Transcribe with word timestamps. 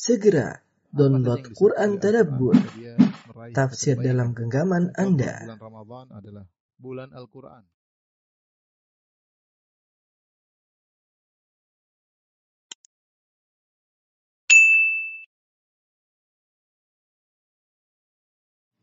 Segera 0.00 0.64
download 0.96 1.52
Quran 1.52 2.00
Tadabbur, 2.00 2.56
tafsir 3.52 4.00
dalam 4.00 4.32
genggaman 4.32 4.96
Anda. 4.96 5.44
Bulan 5.44 5.60
Ramadan 5.60 6.06
adalah 6.08 6.44
bulan 6.80 7.08
Al-Quran. 7.12 7.62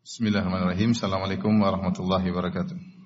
Bismillahirrahmanirrahim. 0.06 0.94
Assalamualaikum 0.94 1.50
warahmatullahi 1.58 2.30
wabarakatuh. 2.30 2.97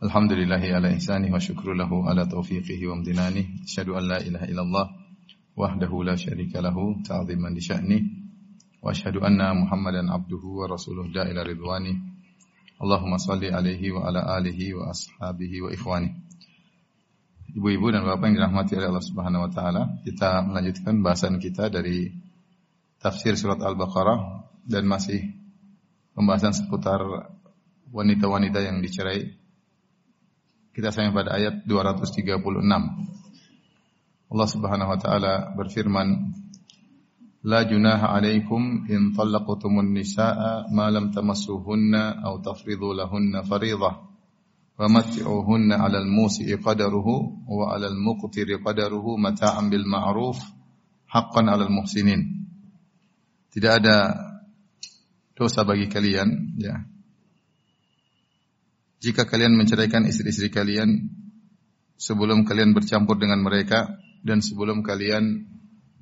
Alhamdulillahi 0.00 0.72
ala 0.72 0.96
ihsani 0.96 1.28
wa 1.28 1.36
syukru 1.36 1.76
lahu 1.76 2.08
ala 2.08 2.24
taufiqihi 2.24 2.88
wa 2.88 2.96
amtinani. 2.96 3.60
Asyhadu 3.68 4.00
an 4.00 4.08
la 4.08 4.16
ilaha 4.24 4.48
illallah 4.48 4.86
wahdahu 5.52 6.08
la 6.08 6.16
syarika 6.16 6.64
lahu 6.64 7.04
ta'ziman 7.04 7.52
li 7.52 7.60
sya'ni. 7.60 7.98
Wa 8.80 8.96
asyhadu 8.96 9.20
anna 9.20 9.52
Muhammadan 9.52 10.08
abduhu 10.08 10.64
wa 10.64 10.72
rasuluh 10.72 11.04
da 11.12 11.28
ila 11.28 11.44
ridwani. 11.44 12.00
Allahumma 12.80 13.20
salli 13.20 13.52
alaihi 13.52 13.92
wa 13.92 14.08
ala 14.08 14.24
alihi 14.40 14.72
wa 14.72 14.88
ashabihi 14.88 15.68
wa 15.68 15.68
ikhwani. 15.68 16.16
Ibu-ibu 17.60 17.92
dan 17.92 18.00
bapak 18.08 18.24
yang 18.32 18.40
dirahmati 18.40 18.80
oleh 18.80 18.88
Allah 18.88 19.04
Subhanahu 19.04 19.44
wa 19.44 19.50
taala, 19.52 20.00
kita 20.08 20.40
melanjutkan 20.48 21.04
bahasan 21.04 21.36
kita 21.36 21.68
dari 21.68 22.08
tafsir 23.04 23.36
surat 23.36 23.60
Al-Baqarah 23.60 24.48
dan 24.64 24.88
masih 24.88 25.28
pembahasan 26.16 26.56
seputar 26.56 27.04
wanita-wanita 27.92 28.64
yang 28.64 28.80
dicerai. 28.80 29.39
Kita 30.75 30.91
sampai 30.91 31.15
pada 31.15 31.39
ayat 31.39 31.63
236. 31.63 32.25
Allah 34.25 34.47
Subhanahu 34.49 34.91
wa 34.91 34.99
taala 34.99 35.33
berfirman, 35.55 36.07
"La 37.47 37.63
junaha 37.63 38.17
'alaikum 38.17 38.89
in 38.91 39.15
talaqtumun 39.15 39.93
nisaa 39.95 40.67
ma 40.73 40.91
lam 40.91 41.13
tamassuhunna 41.15 42.25
aw 42.25 42.41
tafridu 42.43 42.91
lahunna 42.91 43.45
fariidah." 43.45 44.15
ومتعوهن 44.75 45.71
على 45.71 45.97
الموسع 46.03 46.55
قدره 46.59 47.07
وعلى 47.47 47.87
المقتر 47.87 48.49
قدره 48.65 49.05
متاعا 49.17 49.61
بالمعروف 49.71 50.39
حقا 51.07 51.41
على 51.47 51.63
المحسنين 51.63 52.21
tidak 53.55 53.71
ada 53.79 53.97
dosa 55.31 55.63
bagi 55.63 55.87
kalian 55.87 56.59
ya 56.59 56.83
jika 59.00 59.24
kalian 59.24 59.56
menceraikan 59.56 60.04
istri-istri 60.04 60.52
kalian 60.52 61.08
sebelum 61.96 62.44
kalian 62.44 62.76
bercampur 62.76 63.16
dengan 63.16 63.40
mereka 63.40 63.96
dan 64.20 64.44
sebelum 64.44 64.84
kalian 64.84 65.48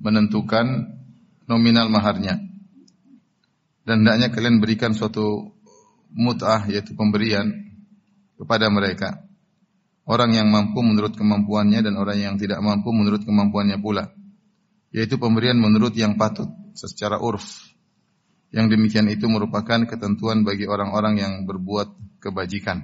menentukan 0.03 0.99
nominal 1.47 1.87
maharnya. 1.87 2.39
Dan 3.87 4.03
hendaknya 4.05 4.29
kalian 4.29 4.59
berikan 4.59 4.91
suatu 4.91 5.55
mut'ah 6.13 6.67
yaitu 6.67 6.93
pemberian 6.93 7.49
kepada 8.35 8.67
mereka. 8.67 9.23
Orang 10.09 10.33
yang 10.33 10.49
mampu 10.49 10.81
menurut 10.81 11.13
kemampuannya 11.13 11.85
dan 11.85 11.95
orang 11.95 12.17
yang 12.17 12.35
tidak 12.35 12.59
mampu 12.59 12.89
menurut 12.91 13.23
kemampuannya 13.23 13.77
pula. 13.77 14.09
Yaitu 14.89 15.21
pemberian 15.21 15.57
menurut 15.57 15.93
yang 15.93 16.17
patut 16.17 16.49
secara 16.73 17.21
urf. 17.21 17.68
Yang 18.49 18.77
demikian 18.77 19.07
itu 19.13 19.29
merupakan 19.29 19.85
ketentuan 19.85 20.41
bagi 20.41 20.65
orang-orang 20.65 21.21
yang 21.21 21.33
berbuat 21.45 22.19
kebajikan. 22.19 22.81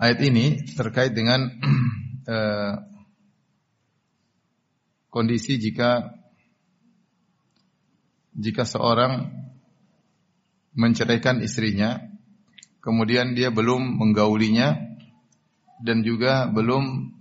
Ayat 0.00 0.20
ini 0.24 0.64
terkait 0.76 1.12
dengan 1.12 1.48
eh, 2.32 2.72
kondisi 5.12 5.60
jika 5.60 6.16
jika 8.36 8.64
seorang 8.64 9.28
menceraikan 10.72 11.42
istrinya, 11.44 12.00
kemudian 12.80 13.36
dia 13.36 13.52
belum 13.52 14.00
menggaulinya 14.00 14.76
dan 15.84 16.00
juga 16.00 16.48
belum 16.48 17.12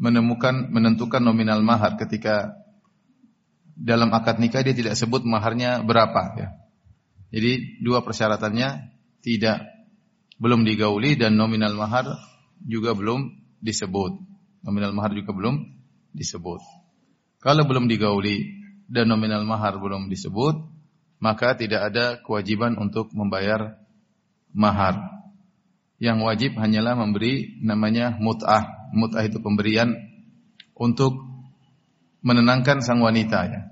menemukan 0.00 0.72
menentukan 0.72 1.20
nominal 1.20 1.60
mahar 1.60 2.00
ketika 2.00 2.63
dalam 3.74 4.14
akad 4.14 4.38
nikah 4.38 4.62
dia 4.62 4.74
tidak 4.74 4.94
sebut 4.94 5.26
maharnya 5.26 5.82
berapa 5.82 6.22
ya. 6.38 6.48
Jadi 7.34 7.82
dua 7.82 8.06
persyaratannya 8.06 8.94
tidak 9.18 9.66
belum 10.38 10.62
digauli 10.62 11.18
dan 11.18 11.34
nominal 11.34 11.74
mahar 11.74 12.06
juga 12.62 12.94
belum 12.94 13.34
disebut. 13.58 14.12
Nominal 14.62 14.94
mahar 14.94 15.12
juga 15.12 15.34
belum 15.34 15.66
disebut. 16.14 16.62
Kalau 17.42 17.62
belum 17.66 17.90
digauli 17.90 18.64
dan 18.86 19.10
nominal 19.10 19.42
mahar 19.44 19.76
belum 19.76 20.08
disebut, 20.08 20.54
maka 21.18 21.58
tidak 21.58 21.92
ada 21.92 22.20
kewajiban 22.22 22.78
untuk 22.78 23.10
membayar 23.12 23.76
mahar. 24.54 25.26
Yang 25.98 26.18
wajib 26.22 26.50
hanyalah 26.60 26.94
memberi 26.94 27.60
namanya 27.60 28.14
mut'ah. 28.16 28.92
Mut'ah 28.94 29.24
itu 29.26 29.42
pemberian 29.42 29.92
untuk 30.76 31.33
menenangkan 32.24 32.80
sang 32.80 33.04
wanita 33.04 33.40
ya. 33.46 33.68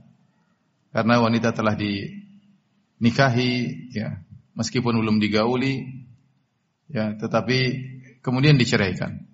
Karena 0.93 1.25
wanita 1.25 1.57
telah 1.57 1.73
dinikahi 1.73 3.53
ya, 3.97 4.21
meskipun 4.53 5.01
belum 5.01 5.17
digauli 5.25 6.05
ya, 6.93 7.17
tetapi 7.17 7.59
kemudian 8.21 8.61
diceraikan. 8.61 9.25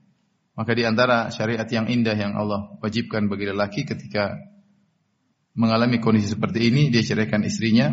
Maka 0.55 0.75
di 0.75 0.87
antara 0.87 1.35
syariat 1.35 1.67
yang 1.71 1.91
indah 1.91 2.15
yang 2.15 2.39
Allah 2.39 2.79
wajibkan 2.79 3.27
bagi 3.27 3.51
lelaki 3.51 3.83
ketika 3.87 4.39
mengalami 5.59 5.99
kondisi 5.99 6.31
seperti 6.31 6.71
ini, 6.71 6.91
dia 6.95 7.03
ceraikan 7.03 7.43
istrinya 7.43 7.91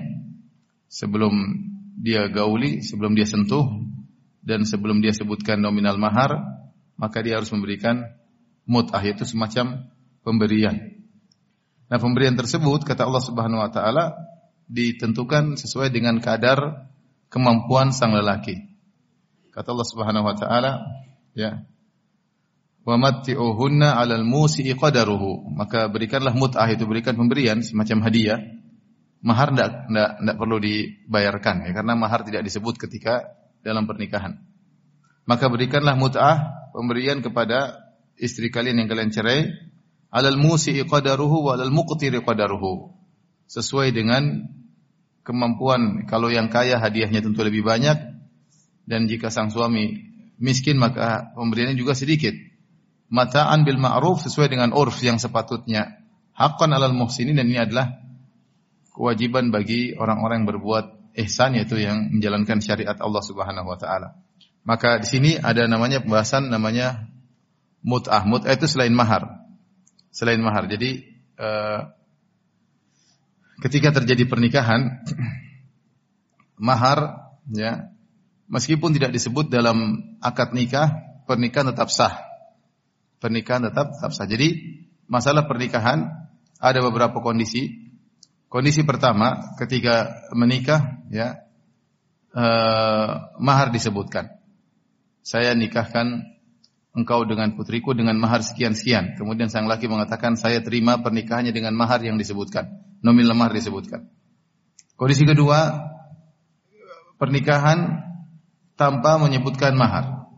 sebelum 0.85 1.33
dia 1.97 2.29
gauli, 2.29 2.85
sebelum 2.85 3.17
dia 3.17 3.25
sentuh 3.25 3.65
dan 4.45 4.61
sebelum 4.65 5.01
dia 5.01 5.09
sebutkan 5.13 5.57
nominal 5.57 5.97
mahar, 5.97 6.37
maka 7.01 7.25
dia 7.25 7.41
harus 7.41 7.49
memberikan 7.49 8.05
mut'ah 8.69 9.01
yaitu 9.01 9.25
semacam 9.25 9.89
pemberian. 10.21 11.04
Nah, 11.85 11.97
pemberian 12.01 12.33
tersebut 12.33 12.81
kata 12.81 13.05
Allah 13.05 13.21
Subhanahu 13.21 13.61
wa 13.61 13.69
taala 13.69 14.17
ditentukan 14.65 15.57
sesuai 15.61 15.93
dengan 15.93 16.17
kadar 16.17 16.89
kemampuan 17.29 17.93
sang 17.93 18.17
lelaki. 18.17 18.57
Kata 19.53 19.71
Allah 19.71 19.87
Subhanahu 19.87 20.25
wa 20.25 20.35
taala, 20.35 20.71
ya. 21.37 21.61
Wa 22.85 22.97
matti'uhunna 22.97 23.97
'alal 23.97 24.25
musi'i 24.25 24.73
qadaruhu. 24.73 25.53
Maka 25.53 25.89
berikanlah 25.89 26.33
mut'ah 26.33 26.69
itu 26.69 26.85
berikan 26.85 27.17
pemberian 27.17 27.61
semacam 27.61 28.09
hadiah. 28.09 28.39
Mahar 29.25 29.53
tidak 29.53 29.89
tidak 29.89 30.11
tidak 30.21 30.35
perlu 30.37 30.57
dibayarkan 30.61 31.55
ya 31.65 31.71
karena 31.73 31.93
mahar 31.97 32.21
tidak 32.21 32.45
disebut 32.45 32.77
ketika 32.77 33.25
dalam 33.65 33.89
pernikahan. 33.89 34.37
Maka 35.25 35.49
berikanlah 35.49 35.97
mut'ah 35.97 36.69
pemberian 36.77 37.25
kepada 37.25 37.81
istri 38.21 38.53
kalian 38.53 38.85
yang 38.85 38.89
kalian 38.89 39.09
cerai 39.09 39.49
alal 40.15 40.39
musi'i 40.39 40.87
qadaruhu 40.87 41.51
wa 41.51 41.59
alal 41.59 41.75
muqtiri 41.75 42.23
qadaruhu. 42.23 42.95
Sesuai 43.51 43.91
dengan 43.91 44.47
kemampuan. 45.27 46.07
Kalau 46.07 46.31
yang 46.31 46.47
kaya 46.47 46.79
hadiahnya 46.79 47.19
tentu 47.19 47.43
lebih 47.43 47.67
banyak 47.67 48.15
dan 48.87 49.11
jika 49.11 49.27
sang 49.27 49.51
suami 49.51 50.07
miskin 50.39 50.79
maka 50.79 51.35
pemberiannya 51.35 51.75
juga 51.75 51.91
sedikit. 51.91 52.31
Mata'an 53.11 53.67
bil 53.67 53.77
ma'ruf 53.77 54.23
sesuai 54.23 54.49
dengan 54.49 54.71
urf 54.71 55.03
yang 55.03 55.19
sepatutnya. 55.19 55.99
Haqqan 56.33 56.71
alal 56.73 56.95
muhsinin 56.95 57.37
dan 57.37 57.51
ini 57.51 57.59
adalah 57.61 58.01
kewajiban 58.95 59.51
bagi 59.51 59.93
orang-orang 59.93 60.41
yang 60.41 60.49
berbuat 60.57 60.85
ihsan 61.21 61.59
yaitu 61.59 61.79
yang 61.79 62.11
menjalankan 62.11 62.63
syariat 62.63 62.97
Allah 62.97 63.23
Subhanahu 63.23 63.67
wa 63.67 63.77
taala. 63.77 64.19
Maka 64.65 65.05
di 65.05 65.07
sini 65.07 65.31
ada 65.37 65.69
namanya 65.69 66.01
pembahasan 66.01 66.49
namanya 66.49 67.05
mut'ah. 67.85 68.25
Mut'ah 68.25 68.57
itu 68.57 68.65
selain 68.65 68.91
mahar 68.91 69.34
selain 70.15 70.39
mahar. 70.39 70.71
Jadi 70.71 71.03
uh, 71.35 71.91
ketika 73.59 73.91
terjadi 73.99 74.23
pernikahan 74.23 75.03
mahar 76.55 77.27
ya 77.51 77.91
meskipun 78.47 78.95
tidak 78.95 79.11
disebut 79.11 79.51
dalam 79.51 79.99
akad 80.23 80.55
nikah 80.55 81.19
pernikahan 81.27 81.75
tetap 81.75 81.91
sah. 81.91 82.15
Pernikahan 83.19 83.67
tetap 83.67 83.91
tetap 83.91 84.15
sah. 84.15 84.23
Jadi 84.23 84.79
masalah 85.11 85.43
pernikahan 85.43 86.07
ada 86.63 86.79
beberapa 86.79 87.19
kondisi. 87.19 87.91
Kondisi 88.47 88.87
pertama 88.87 89.51
ketika 89.59 90.15
menikah 90.31 91.03
ya 91.11 91.43
uh, 92.31 93.35
mahar 93.35 93.67
disebutkan. 93.67 94.31
Saya 95.25 95.51
nikahkan 95.57 96.34
engkau 96.95 97.27
dengan 97.27 97.53
putriku 97.53 97.91
dengan 97.91 98.15
mahar 98.15 98.39
sekian-sekian. 98.41 99.19
Kemudian 99.19 99.51
sang 99.51 99.67
laki 99.67 99.91
mengatakan, 99.91 100.39
saya 100.39 100.63
terima 100.63 101.03
pernikahannya 101.03 101.51
dengan 101.51 101.75
mahar 101.75 101.99
yang 102.01 102.15
disebutkan. 102.15 102.71
Nominal 103.03 103.35
mahar 103.35 103.51
disebutkan. 103.51 104.07
Kondisi 104.95 105.27
kedua, 105.27 105.91
pernikahan 107.19 107.99
tanpa 108.79 109.19
menyebutkan 109.19 109.75
mahar. 109.75 110.31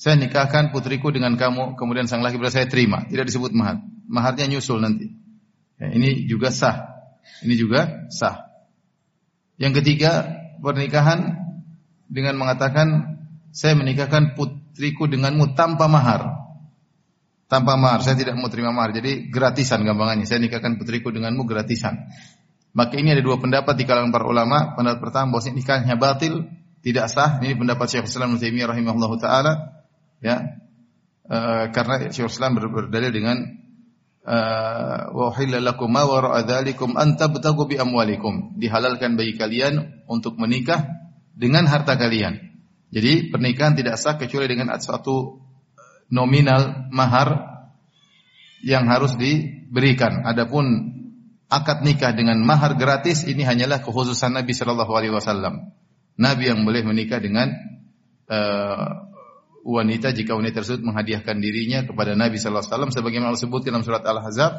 Saya 0.00 0.16
nikahkan 0.16 0.72
putriku 0.72 1.12
dengan 1.12 1.36
kamu, 1.36 1.76
kemudian 1.76 2.08
sang 2.08 2.24
laki 2.24 2.40
berkata 2.40 2.62
saya 2.62 2.66
terima. 2.70 3.04
Tidak 3.04 3.26
disebut 3.26 3.52
mahar. 3.52 3.82
Maharnya 4.08 4.48
nyusul 4.48 4.80
nanti. 4.80 5.12
Ya, 5.76 5.92
ini 5.92 6.24
juga 6.24 6.48
sah. 6.54 7.04
Ini 7.44 7.54
juga 7.58 8.08
sah. 8.08 8.48
Yang 9.60 9.84
ketiga, 9.84 10.40
pernikahan 10.64 11.36
dengan 12.08 12.40
mengatakan 12.40 13.20
saya 13.52 13.76
menikahkan 13.76 14.38
putriku 14.80 15.04
denganmu 15.12 15.52
tanpa 15.52 15.92
mahar. 15.92 16.40
Tanpa 17.52 17.76
mahar, 17.76 18.00
saya 18.00 18.16
tidak 18.16 18.40
mau 18.40 18.48
terima 18.48 18.72
mahar. 18.72 18.96
Jadi 18.96 19.28
gratisan 19.28 19.84
gampangannya. 19.84 20.24
Saya 20.24 20.40
nikahkan 20.40 20.80
putriku 20.80 21.12
denganmu 21.12 21.44
gratisan. 21.44 22.08
Maka 22.72 22.96
ini 22.96 23.12
ada 23.12 23.20
dua 23.20 23.36
pendapat 23.36 23.76
di 23.76 23.84
kalangan 23.84 24.08
para 24.08 24.24
ulama. 24.24 24.72
Pendapat 24.72 25.04
pertama 25.04 25.36
bahwa 25.36 25.52
nikahnya 25.52 26.00
batil, 26.00 26.48
tidak 26.80 27.12
sah. 27.12 27.44
Ini 27.44 27.60
pendapat 27.60 27.92
Syekh 27.92 28.08
Islam 28.08 28.40
Taimiyah 28.40 28.72
rahimahullah 28.72 29.12
taala. 29.20 29.52
Ya. 30.24 30.64
E, 31.28 31.38
karena 31.76 32.08
Syekh 32.08 32.32
Islam 32.32 32.56
ber 32.56 32.72
berdalil 32.72 33.12
dengan 33.12 33.36
wa 35.12 35.28
uhilla 35.28 35.60
lakum 35.60 35.92
ma 35.92 36.08
wara'a 36.08 36.40
dzalikum 36.48 36.96
an 36.96 37.20
amwalikum. 37.20 38.56
Dihalalkan 38.56 39.20
bagi 39.20 39.36
kalian 39.36 40.08
untuk 40.08 40.40
menikah 40.40 40.88
dengan 41.36 41.68
harta 41.68 42.00
kalian. 42.00 42.49
Jadi 42.90 43.30
pernikahan 43.30 43.78
tidak 43.78 43.96
sah 43.96 44.18
kecuali 44.18 44.50
dengan 44.50 44.74
suatu 44.82 45.38
nominal 46.10 46.90
mahar 46.90 47.62
yang 48.66 48.90
harus 48.90 49.14
diberikan. 49.14 50.26
Adapun 50.26 50.66
akad 51.46 51.86
nikah 51.86 52.10
dengan 52.12 52.42
mahar 52.42 52.74
gratis 52.74 53.24
ini 53.24 53.46
hanyalah 53.46 53.80
kekhususan 53.80 54.34
Nabi 54.34 54.52
Shallallahu 54.52 54.92
alaihi 54.92 55.14
wasallam. 55.14 55.70
Nabi 56.18 56.50
yang 56.50 56.66
boleh 56.66 56.84
menikah 56.84 57.22
dengan 57.22 57.54
uh, 58.28 59.10
wanita 59.64 60.12
jika 60.12 60.36
wanita 60.36 60.60
tersebut 60.60 60.82
menghadiahkan 60.84 61.36
dirinya 61.40 61.84
kepada 61.84 62.16
Nabi 62.16 62.40
sallallahu 62.40 62.64
alaihi 62.64 62.72
wasallam 62.72 62.92
sebagaimana 62.92 63.28
Allah 63.32 63.60
dalam 63.60 63.82
surat 63.84 64.02
Al-Ahzab 64.04 64.52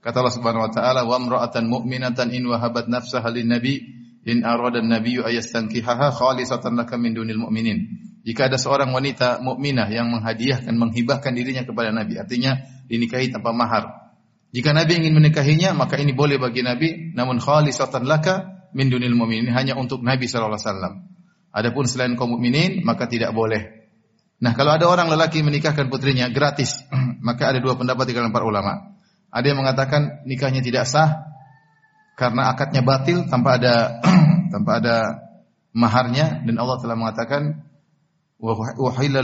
kata 0.00 0.16
Allah 0.16 0.34
Subhanahu 0.34 0.64
wa 0.64 0.72
taala 0.72 1.00
wa 1.04 1.20
mu'minatan 1.20 2.32
in 2.32 2.48
wahabat 2.48 2.88
nafsaha 2.88 3.28
lin 3.28 3.52
nabi 3.52 3.99
in 4.24 4.44
arada 4.44 4.84
an-nabiyyu 4.84 5.24
ayastankihaha 5.24 6.12
khalisatan 6.12 6.76
laka 6.76 7.00
min 7.00 7.16
dunil 7.16 7.40
mu'minin. 7.46 7.78
Jika 8.20 8.52
ada 8.52 8.60
seorang 8.60 8.92
wanita 8.92 9.40
mukminah 9.40 9.88
yang 9.88 10.12
menghadiahkan 10.12 10.76
menghibahkan 10.76 11.32
dirinya 11.32 11.64
kepada 11.64 11.88
Nabi 11.88 12.20
artinya 12.20 12.60
dinikahi 12.84 13.32
tanpa 13.32 13.56
mahar. 13.56 14.12
Jika 14.52 14.76
Nabi 14.76 15.00
ingin 15.00 15.16
menikahinya 15.16 15.72
maka 15.72 15.96
ini 15.96 16.12
boleh 16.12 16.36
bagi 16.36 16.60
Nabi 16.60 17.16
namun 17.16 17.40
khalisatan 17.40 18.04
laka 18.04 18.68
min 18.76 18.92
dunil 18.92 19.16
mu'minin 19.16 19.48
hanya 19.56 19.78
untuk 19.78 20.04
Nabi 20.04 20.28
sallallahu 20.28 20.58
alaihi 20.58 20.68
wasallam. 20.68 20.94
Adapun 21.50 21.84
selain 21.90 22.14
kaum 22.14 22.38
mukminin 22.38 22.86
maka 22.86 23.10
tidak 23.10 23.34
boleh. 23.34 23.80
Nah, 24.40 24.56
kalau 24.56 24.72
ada 24.72 24.88
orang 24.88 25.12
lelaki 25.12 25.44
menikahkan 25.44 25.92
putrinya 25.92 26.30
gratis, 26.32 26.80
maka 27.26 27.52
ada 27.52 27.58
dua 27.60 27.76
pendapat 27.76 28.08
di 28.08 28.12
kalangan 28.16 28.32
para 28.32 28.46
ulama. 28.46 28.96
Ada 29.30 29.52
yang 29.52 29.58
mengatakan 29.62 30.24
nikahnya 30.26 30.64
tidak 30.64 30.88
sah 30.88 31.29
karena 32.20 32.52
akadnya 32.52 32.84
batil 32.84 33.24
tanpa 33.32 33.56
ada 33.56 34.04
tanpa 34.52 34.84
ada 34.84 34.96
maharnya 35.72 36.44
dan 36.44 36.60
Allah 36.60 36.76
telah 36.76 36.96
mengatakan 37.00 37.64
wa 38.36 38.52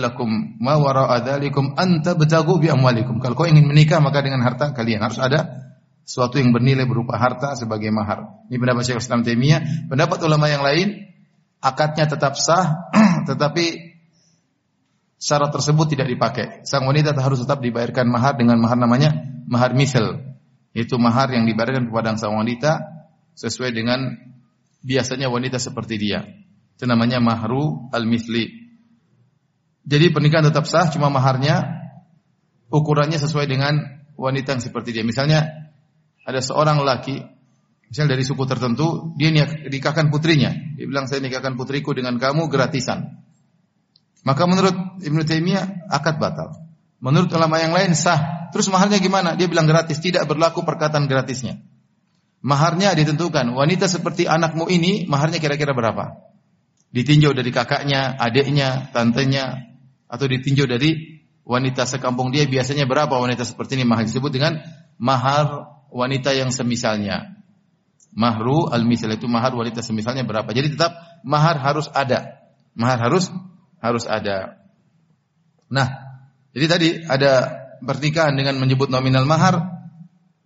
lakum 0.00 0.56
ma 0.56 0.80
wara'a 0.80 1.20
dzalikum 1.20 1.76
an 1.76 2.00
tabtagu 2.00 2.56
bi 2.56 2.72
amwalikum. 2.72 3.20
Kalau 3.20 3.36
kau 3.36 3.44
ingin 3.44 3.68
menikah 3.68 4.00
maka 4.00 4.24
dengan 4.24 4.40
harta 4.40 4.72
kalian 4.72 5.04
harus 5.04 5.20
ada 5.20 5.68
sesuatu 6.08 6.40
yang 6.40 6.56
bernilai 6.56 6.88
berupa 6.88 7.20
harta 7.20 7.52
sebagai 7.52 7.92
mahar. 7.92 8.48
Ini 8.48 8.56
pendapat 8.56 8.88
Syekh 8.88 9.04
Islam 9.04 9.20
Taimiyah. 9.28 9.92
Pendapat 9.92 10.18
ulama 10.24 10.48
yang 10.48 10.64
lain 10.64 11.04
akadnya 11.60 12.08
tetap 12.08 12.40
sah 12.40 12.88
tetapi 13.28 13.96
syarat 15.20 15.52
tersebut 15.52 15.96
tidak 15.96 16.08
dipakai. 16.12 16.64
Sang 16.64 16.84
wanita 16.88 17.12
harus 17.16 17.44
tetap 17.44 17.60
dibayarkan 17.60 18.08
mahar 18.08 18.36
dengan 18.40 18.56
mahar 18.60 18.80
namanya 18.80 19.16
mahar 19.48 19.72
misal. 19.72 20.35
Itu 20.76 21.00
mahar 21.00 21.32
yang 21.32 21.48
dibayarkan 21.48 21.88
kepada 21.88 22.12
sang 22.20 22.36
wanita 22.36 22.84
sesuai 23.32 23.72
dengan 23.72 24.12
biasanya 24.84 25.32
wanita 25.32 25.56
seperti 25.56 25.96
dia. 25.96 26.20
Itu 26.76 26.84
namanya 26.84 27.16
mahru 27.16 27.88
al-misli. 27.88 28.68
Jadi 29.88 30.12
pernikahan 30.12 30.52
tetap 30.52 30.68
sah, 30.68 30.92
cuma 30.92 31.08
maharnya 31.08 31.64
ukurannya 32.68 33.16
sesuai 33.16 33.48
dengan 33.48 34.04
wanita 34.20 34.52
yang 34.52 34.60
seperti 34.60 34.92
dia. 34.92 35.00
Misalnya 35.06 35.72
ada 36.28 36.44
seorang 36.44 36.84
laki, 36.84 37.24
misalnya 37.88 38.18
dari 38.18 38.24
suku 38.28 38.44
tertentu, 38.44 39.16
dia 39.16 39.32
nikahkan 39.32 40.12
putrinya. 40.12 40.52
Dia 40.76 40.84
bilang 40.84 41.08
saya 41.08 41.24
nikahkan 41.24 41.56
putriku 41.56 41.96
dengan 41.96 42.20
kamu 42.20 42.52
gratisan. 42.52 43.24
Maka 44.26 44.42
menurut 44.44 45.00
Ibnu 45.00 45.22
Taimiyah 45.22 45.88
akad 45.88 46.18
batal. 46.18 46.65
Menurut 47.06 47.30
ulama 47.30 47.62
yang 47.62 47.70
lain 47.70 47.94
sah. 47.94 48.50
Terus 48.50 48.66
maharnya 48.66 48.98
gimana? 48.98 49.38
Dia 49.38 49.46
bilang 49.46 49.70
gratis, 49.70 50.02
tidak 50.02 50.26
berlaku 50.26 50.66
perkataan 50.66 51.06
gratisnya. 51.06 51.62
Maharnya 52.42 52.98
ditentukan. 52.98 53.54
Wanita 53.54 53.86
seperti 53.86 54.26
anakmu 54.26 54.66
ini 54.66 55.06
maharnya 55.06 55.38
kira-kira 55.38 55.70
berapa? 55.70 56.18
Ditinjau 56.90 57.30
dari 57.30 57.54
kakaknya, 57.54 58.18
adiknya, 58.18 58.90
tantenya, 58.90 59.70
atau 60.10 60.26
ditinjau 60.26 60.66
dari 60.66 61.22
wanita 61.46 61.86
sekampung 61.86 62.34
dia 62.34 62.42
biasanya 62.50 62.90
berapa 62.90 63.14
wanita 63.14 63.46
seperti 63.46 63.78
ini 63.78 63.86
mahar 63.86 64.02
disebut 64.02 64.30
dengan 64.34 64.58
mahar 64.98 65.78
wanita 65.94 66.34
yang 66.34 66.50
semisalnya. 66.50 67.38
Mahru 68.16 68.66
al-misal 68.66 69.14
itu 69.14 69.30
mahar 69.30 69.54
wanita 69.54 69.78
semisalnya 69.78 70.26
berapa. 70.26 70.48
Jadi 70.50 70.74
tetap 70.74 70.90
mahar 71.22 71.54
harus 71.62 71.86
ada. 71.94 72.50
Mahar 72.74 72.98
harus 72.98 73.30
harus 73.78 74.08
ada. 74.08 74.58
Nah, 75.68 76.05
jadi 76.56 76.66
tadi 76.72 76.88
ada 77.04 77.52
pernikahan 77.84 78.32
dengan 78.32 78.56
menyebut 78.56 78.88
nominal 78.88 79.28
mahar 79.28 79.76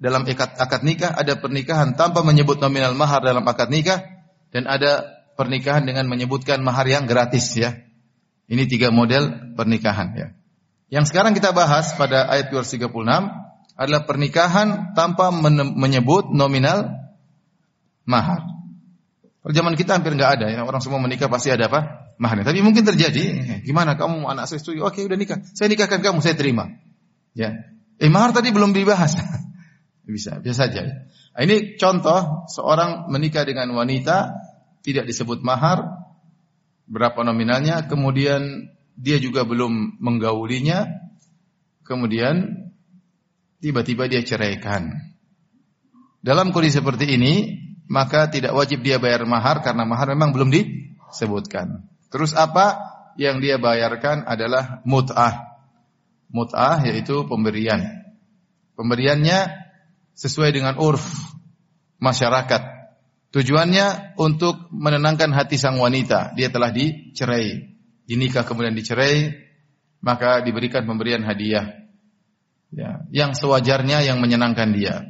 dalam 0.02 0.26
akad 0.26 0.58
akad 0.58 0.82
nikah, 0.82 1.14
ada 1.14 1.38
pernikahan 1.38 1.94
tanpa 1.94 2.26
menyebut 2.26 2.58
nominal 2.58 2.98
mahar 2.98 3.22
dalam 3.22 3.46
akad 3.46 3.70
nikah 3.70 4.02
dan 4.50 4.66
ada 4.66 5.06
pernikahan 5.38 5.86
dengan 5.86 6.10
menyebutkan 6.10 6.58
mahar 6.66 6.90
yang 6.90 7.06
gratis 7.06 7.54
ya. 7.54 7.78
Ini 8.50 8.66
tiga 8.66 8.90
model 8.90 9.54
pernikahan 9.54 10.08
ya. 10.18 10.28
Yang 10.90 11.14
sekarang 11.14 11.30
kita 11.30 11.54
bahas 11.54 11.94
pada 11.94 12.26
ayat 12.26 12.50
236 12.50 12.90
adalah 13.78 14.02
pernikahan 14.02 14.90
tanpa 14.98 15.30
menyebut 15.78 16.34
nominal 16.34 16.90
mahar. 18.02 18.42
Kalau 19.46 19.72
kita 19.78 19.94
hampir 19.94 20.18
nggak 20.18 20.42
ada 20.42 20.46
ya, 20.50 20.66
orang 20.66 20.82
semua 20.82 20.98
menikah 20.98 21.30
pasti 21.30 21.54
ada 21.54 21.70
apa? 21.70 22.09
Maharnya. 22.20 22.44
Tapi 22.44 22.60
mungkin 22.60 22.84
terjadi, 22.84 23.24
gimana 23.64 23.96
kamu 23.96 24.28
anak 24.28 24.44
saya 24.44 24.60
setuju? 24.60 24.84
Oke, 24.84 25.00
udah 25.08 25.16
nikah. 25.16 25.40
Saya 25.56 25.72
nikahkan 25.72 26.04
kamu, 26.04 26.20
saya 26.20 26.36
terima. 26.36 26.68
Ya. 27.32 27.72
Eh 27.96 28.12
mahar 28.12 28.36
tadi 28.36 28.52
belum 28.52 28.76
dibahas. 28.76 29.16
bisa, 30.04 30.36
bisa 30.44 30.68
saja. 30.68 31.08
Nah, 31.32 31.42
ini 31.48 31.80
contoh 31.80 32.44
seorang 32.52 33.08
menikah 33.08 33.48
dengan 33.48 33.72
wanita 33.72 34.36
tidak 34.84 35.08
disebut 35.08 35.40
mahar, 35.40 35.88
berapa 36.84 37.24
nominalnya, 37.24 37.88
kemudian 37.88 38.68
dia 38.98 39.16
juga 39.16 39.48
belum 39.48 39.96
menggaulinya, 39.96 40.88
kemudian 41.88 42.68
tiba-tiba 43.64 44.08
dia 44.12 44.20
ceraikan. 44.20 44.92
Dalam 46.20 46.52
kondisi 46.52 46.80
seperti 46.80 47.16
ini, 47.16 47.34
maka 47.88 48.28
tidak 48.28 48.52
wajib 48.52 48.84
dia 48.84 49.00
bayar 49.00 49.24
mahar 49.24 49.64
karena 49.64 49.88
mahar 49.88 50.12
memang 50.12 50.36
belum 50.36 50.52
disebutkan. 50.52 51.89
Terus 52.10 52.34
apa? 52.34 52.76
Yang 53.18 53.36
dia 53.42 53.56
bayarkan 53.58 54.26
adalah 54.26 54.82
mut'ah. 54.82 55.62
Mut'ah 56.30 56.82
yaitu 56.86 57.26
pemberian. 57.26 58.06
Pemberiannya 58.74 59.70
sesuai 60.14 60.50
dengan 60.54 60.78
urf 60.78 61.04
masyarakat. 62.02 62.62
Tujuannya 63.30 64.18
untuk 64.18 64.68
menenangkan 64.74 65.30
hati 65.30 65.54
sang 65.54 65.78
wanita. 65.78 66.34
Dia 66.34 66.50
telah 66.50 66.74
dicerai. 66.74 67.70
Dinikah 68.10 68.42
kemudian 68.42 68.74
dicerai, 68.74 69.30
maka 70.02 70.42
diberikan 70.42 70.82
pemberian 70.82 71.22
hadiah. 71.22 71.78
Ya, 72.74 73.06
yang 73.14 73.38
sewajarnya 73.38 74.02
yang 74.02 74.18
menyenangkan 74.18 74.74
dia. 74.74 75.06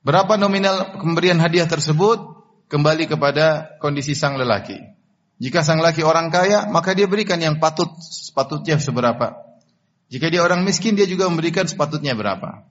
Berapa 0.00 0.40
nominal 0.40 0.96
pemberian 0.96 1.36
hadiah 1.36 1.68
tersebut 1.68 2.20
kembali 2.72 3.08
kepada 3.08 3.76
kondisi 3.76 4.16
sang 4.16 4.40
lelaki. 4.40 4.80
Jika 5.42 5.66
sang 5.66 5.82
laki 5.82 6.06
orang 6.06 6.30
kaya, 6.30 6.70
maka 6.70 6.94
dia 6.94 7.10
berikan 7.10 7.42
yang 7.42 7.58
patut 7.58 7.90
sepatutnya 7.98 8.78
seberapa. 8.78 9.42
Jika 10.06 10.30
dia 10.30 10.38
orang 10.38 10.62
miskin, 10.62 10.94
dia 10.94 11.02
juga 11.02 11.26
memberikan 11.26 11.66
sepatutnya 11.66 12.14
berapa. 12.14 12.62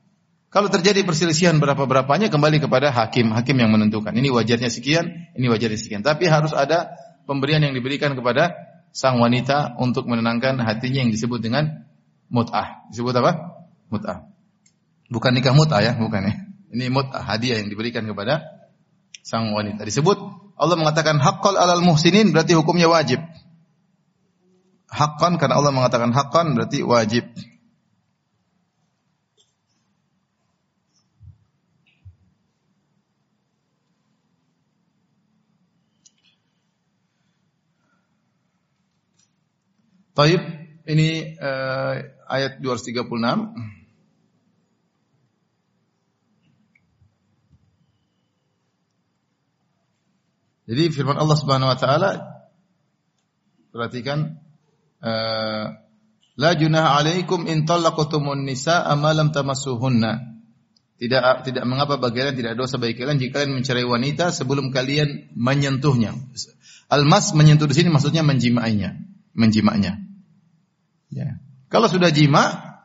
Kalau 0.47 0.71
terjadi 0.71 1.03
perselisihan 1.03 1.59
berapa-berapanya 1.59 2.31
kembali 2.31 2.63
kepada 2.63 2.95
hakim, 2.95 3.35
hakim 3.35 3.59
yang 3.59 3.75
menentukan. 3.75 4.15
Ini 4.15 4.31
wajarnya 4.31 4.71
sekian, 4.71 5.35
ini 5.35 5.51
wajarnya 5.51 5.79
sekian. 5.79 5.99
Tapi 5.99 6.31
harus 6.31 6.55
ada 6.55 6.95
pemberian 7.27 7.59
yang 7.59 7.75
diberikan 7.75 8.15
kepada 8.15 8.55
sang 8.95 9.19
wanita 9.19 9.75
untuk 9.75 10.07
menenangkan 10.07 10.55
hatinya 10.63 11.03
yang 11.03 11.11
disebut 11.11 11.43
dengan 11.43 11.87
mut'ah. 12.31 12.87
Disebut 12.87 13.15
apa? 13.19 13.31
Mut'ah. 13.91 14.31
Bukan 15.11 15.31
nikah 15.35 15.51
mut'ah 15.51 15.83
ya, 15.83 15.91
bukan 15.99 16.23
ya. 16.23 16.33
Ini 16.71 16.87
mut'ah, 16.87 17.19
hadiah 17.19 17.59
yang 17.59 17.67
diberikan 17.67 18.07
kepada 18.07 18.61
sang 19.21 19.53
wanita. 19.53 19.85
Disebut 19.85 20.17
Allah 20.57 20.77
mengatakan 20.77 21.17
haqqal 21.17 21.57
alal 21.57 21.81
muhsinin 21.81 22.33
berarti 22.33 22.53
hukumnya 22.53 22.89
wajib. 22.91 23.21
haqqan 24.91 25.39
karena 25.39 25.55
Allah 25.55 25.71
mengatakan 25.71 26.11
haqqan 26.11 26.53
berarti 26.53 26.83
wajib. 26.83 27.25
Taib, 40.11 40.43
ini 40.91 41.39
uh, 41.39 41.93
ayat 42.27 42.59
236. 42.59 43.80
Jadi 50.70 50.84
firman 50.94 51.18
Allah 51.18 51.38
Subhanahu 51.38 51.72
wa 51.74 51.77
taala 51.77 52.12
perhatikan 53.74 54.38
uh, 55.01 55.65
la 56.38 56.51
junaha 56.53 57.01
alaikum 57.01 57.50
in 57.50 57.65
talaqtumun 57.65 58.46
nisa 58.46 58.86
ma 59.00 59.12
lam 59.15 59.34
tamassuhunna. 59.34 60.32
Tidak 61.01 61.22
tidak 61.50 61.65
mengapa 61.65 61.98
bagi 61.98 62.22
kalian 62.22 62.38
tidak 62.38 62.53
dosa 62.62 62.77
bagi 62.77 62.94
kalian 62.94 63.18
jika 63.18 63.41
kalian 63.41 63.58
mencerai 63.58 63.86
wanita 63.89 64.30
sebelum 64.30 64.70
kalian 64.70 65.34
menyentuhnya. 65.34 66.13
Almas 66.94 67.34
menyentuh 67.34 67.65
di 67.65 67.74
sini 67.74 67.89
maksudnya 67.89 68.22
menjimainya, 68.22 69.01
menjimaknya. 69.34 69.98
Ya. 71.10 71.41
Kalau 71.74 71.89
sudah 71.89 72.13
jima, 72.13 72.77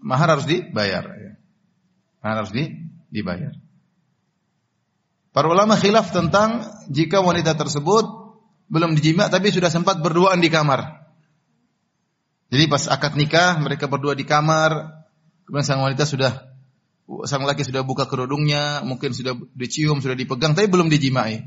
mahar 0.00 0.38
harus 0.38 0.48
dibayar. 0.48 1.04
Ya. 1.04 1.32
Mahar 2.24 2.36
harus 2.44 2.52
di, 2.54 2.64
dibayar. 3.12 3.52
Para 5.30 5.46
ulama 5.46 5.78
khilaf 5.78 6.10
tentang 6.10 6.66
jika 6.90 7.22
wanita 7.22 7.54
tersebut 7.54 8.02
belum 8.70 8.98
dijima 8.98 9.30
tapi 9.30 9.54
sudah 9.54 9.70
sempat 9.70 10.02
berduaan 10.02 10.42
di 10.42 10.50
kamar. 10.50 11.06
Jadi 12.50 12.66
pas 12.66 12.90
akad 12.90 13.14
nikah 13.14 13.62
mereka 13.62 13.86
berdua 13.86 14.18
di 14.18 14.26
kamar, 14.26 15.06
kemudian 15.46 15.62
sang 15.62 15.86
wanita 15.86 16.02
sudah 16.02 16.50
sang 17.26 17.46
laki 17.46 17.62
sudah 17.62 17.86
buka 17.86 18.10
kerudungnya, 18.10 18.82
mungkin 18.82 19.14
sudah 19.14 19.38
dicium, 19.54 20.02
sudah 20.02 20.18
dipegang 20.18 20.58
tapi 20.58 20.66
belum 20.66 20.90
dijimai. 20.90 21.46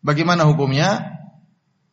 Bagaimana 0.00 0.46
hukumnya? 0.46 1.18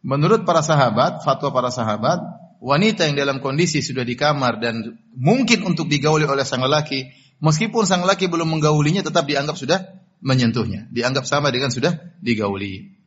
Menurut 0.06 0.46
para 0.46 0.62
sahabat, 0.62 1.26
fatwa 1.26 1.50
para 1.50 1.74
sahabat, 1.74 2.22
wanita 2.62 3.10
yang 3.10 3.18
dalam 3.18 3.38
kondisi 3.42 3.82
sudah 3.82 4.06
di 4.06 4.14
kamar 4.14 4.62
dan 4.62 4.98
mungkin 5.18 5.66
untuk 5.66 5.90
digauli 5.90 6.24
oleh 6.24 6.46
sang 6.46 6.64
laki 6.64 7.27
Meskipun 7.38 7.86
sang 7.86 8.02
laki 8.02 8.26
belum 8.26 8.50
menggaulinya 8.58 9.06
tetap 9.06 9.30
dianggap 9.30 9.56
sudah 9.58 10.02
menyentuhnya, 10.26 10.90
dianggap 10.90 11.30
sama 11.30 11.54
dengan 11.54 11.70
sudah 11.70 11.94
digauli. 12.18 12.98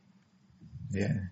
Ya. 0.95 1.31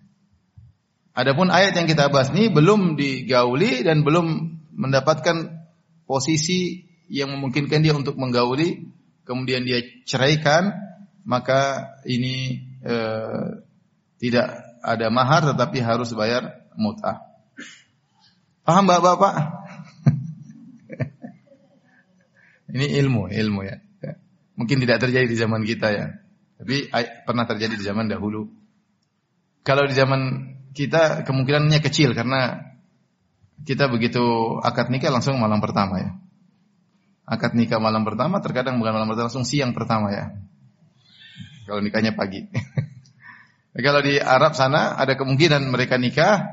Adapun 1.16 1.48
ayat 1.48 1.76
yang 1.76 1.88
kita 1.88 2.12
bahas 2.12 2.32
ini 2.32 2.52
belum 2.52 3.00
digauli 3.00 3.84
dan 3.84 4.04
belum 4.04 4.56
mendapatkan 4.76 5.64
posisi 6.04 6.84
yang 7.08 7.32
memungkinkan 7.34 7.80
dia 7.80 7.96
untuk 7.96 8.20
menggauli, 8.20 8.88
kemudian 9.24 9.64
dia 9.64 9.80
ceraikan, 10.04 10.76
maka 11.24 11.92
ini 12.04 12.64
eh, 12.84 13.48
tidak 14.20 14.46
ada 14.80 15.08
mahar 15.12 15.52
tetapi 15.52 15.80
harus 15.80 16.12
bayar 16.12 16.68
mut'ah. 16.76 17.20
Paham 18.64 18.84
Bapak-bapak? 18.86 19.59
Ini 22.70 22.86
ilmu, 23.04 23.30
ilmu 23.30 23.60
ya. 23.66 23.76
Mungkin 24.60 24.76
tidak 24.84 25.00
terjadi 25.00 25.24
di 25.24 25.36
zaman 25.40 25.64
kita 25.64 25.88
ya. 25.88 26.06
Tapi 26.60 26.92
pernah 27.24 27.48
terjadi 27.48 27.72
di 27.72 27.84
zaman 27.84 28.12
dahulu. 28.12 28.44
Kalau 29.64 29.88
di 29.88 29.96
zaman 29.96 30.20
kita 30.76 31.24
kemungkinannya 31.24 31.80
kecil 31.80 32.12
karena 32.12 32.60
kita 33.64 33.88
begitu 33.88 34.20
akad 34.60 34.92
nikah 34.92 35.08
langsung 35.08 35.40
malam 35.40 35.64
pertama 35.64 36.00
ya. 36.00 36.10
Akad 37.24 37.56
nikah 37.56 37.80
malam 37.80 38.04
pertama 38.04 38.44
terkadang 38.44 38.76
bukan 38.76 38.92
malam 38.92 39.08
pertama 39.08 39.32
langsung 39.32 39.48
siang 39.48 39.72
pertama 39.72 40.12
ya. 40.12 40.36
Kalau 41.64 41.80
nikahnya 41.80 42.12
pagi. 42.12 42.44
Kalau 43.86 44.02
di 44.02 44.18
Arab 44.18 44.58
sana 44.58 44.98
ada 44.98 45.14
kemungkinan 45.14 45.70
mereka 45.70 45.94
nikah 45.94 46.44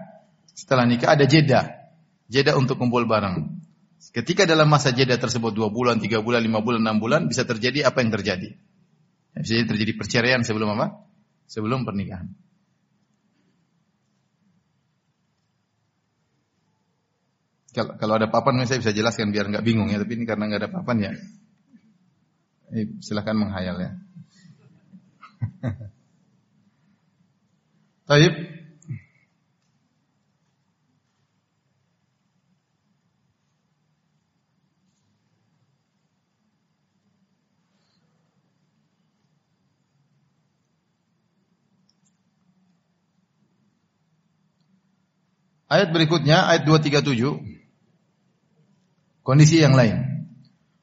setelah 0.54 0.86
nikah 0.86 1.18
ada 1.18 1.26
jeda. 1.26 1.92
Jeda 2.30 2.54
untuk 2.56 2.78
kumpul 2.78 3.10
bareng. 3.10 3.57
Ketika 4.16 4.48
dalam 4.48 4.72
masa 4.72 4.96
jeda 4.96 5.20
tersebut 5.20 5.52
dua 5.52 5.68
bulan, 5.68 6.00
tiga 6.00 6.24
bulan, 6.24 6.40
lima 6.40 6.64
bulan, 6.64 6.80
enam 6.84 6.98
bulan 6.98 7.28
bisa 7.28 7.44
terjadi 7.44 7.92
apa 7.92 8.00
yang 8.00 8.12
terjadi? 8.16 8.56
Bisa 9.38 9.62
terjadi 9.68 9.94
perceraian 9.94 10.42
sebelum 10.42 10.74
apa? 10.74 11.06
Sebelum 11.46 11.86
pernikahan. 11.86 12.34
Kalau, 17.78 17.94
kalau 18.02 18.18
ada 18.18 18.26
papan 18.34 18.66
saya 18.66 18.82
bisa 18.82 18.90
jelaskan 18.90 19.30
biar 19.30 19.54
nggak 19.54 19.62
bingung 19.62 19.94
ya. 19.94 20.02
Tapi 20.02 20.18
ini 20.18 20.26
karena 20.26 20.50
nggak 20.50 20.66
ada 20.66 20.74
papan 20.74 20.98
ya. 20.98 21.14
Eh, 22.74 22.90
silahkan 23.06 23.38
menghayal 23.38 23.78
ya. 23.78 23.94
Taib. 28.10 28.57
Ayat 45.68 45.92
berikutnya 45.92 46.48
ayat 46.48 46.64
237. 46.64 47.44
Kondisi 49.24 49.60
yang 49.60 49.76
lain. 49.76 50.00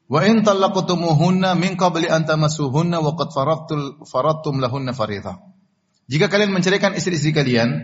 Wa 0.05 0.21
in 0.29 0.45
talaqtumuhunna 0.45 1.57
min 1.57 1.73
qabli 1.73 2.05
an 2.05 2.29
tamassuhunna 2.29 3.01
wa 3.01 3.17
qad 3.17 3.33
faradtul 3.33 4.05
faradtum 4.05 4.61
lahunna 4.61 4.93
fariidha. 4.93 5.41
Jika 6.05 6.29
kalian 6.29 6.53
menceraikan 6.53 6.93
istri-istri 6.93 7.33
kalian 7.33 7.81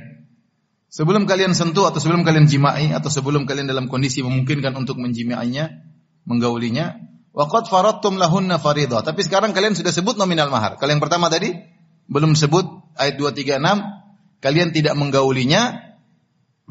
sebelum 0.93 1.25
kalian 1.25 1.57
sentuh 1.57 1.89
atau 1.89 1.97
sebelum 1.97 2.21
kalian 2.21 2.45
jimai 2.45 2.93
atau 2.93 3.09
sebelum 3.09 3.49
kalian 3.49 3.65
dalam 3.65 3.89
kondisi 3.89 4.21
memungkinkan 4.21 4.77
untuk 4.77 5.01
menjimainya, 5.01 5.81
menggaulinya, 6.29 7.01
wa 7.33 7.49
qad 7.49 7.65
faradtum 7.65 8.21
lahunna 8.21 8.61
fariidha. 8.61 9.01
Tapi 9.01 9.25
sekarang 9.25 9.57
kalian 9.57 9.73
sudah 9.73 9.89
sebut 9.89 10.21
nominal 10.21 10.53
mahar. 10.53 10.77
Kalau 10.77 10.93
yang 10.93 11.01
pertama 11.01 11.33
tadi 11.33 11.57
belum 12.05 12.37
sebut 12.37 12.93
ayat 13.01 13.17
236, 13.17 13.57
kalian 14.45 14.69
tidak 14.69 14.93
menggaulinya, 14.93 15.90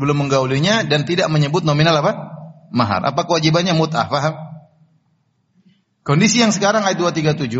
belum 0.00 0.26
menggaulinya 0.26 0.88
dan 0.88 1.04
tidak 1.04 1.28
menyebut 1.28 1.60
nominal 1.60 2.00
apa? 2.00 2.32
Mahar. 2.72 3.04
Apa 3.04 3.28
kewajibannya 3.28 3.76
mut'ah? 3.76 4.08
Paham? 4.08 4.34
Kondisi 6.00 6.40
yang 6.40 6.48
sekarang 6.48 6.88
ayat 6.88 6.96
237, 6.96 7.52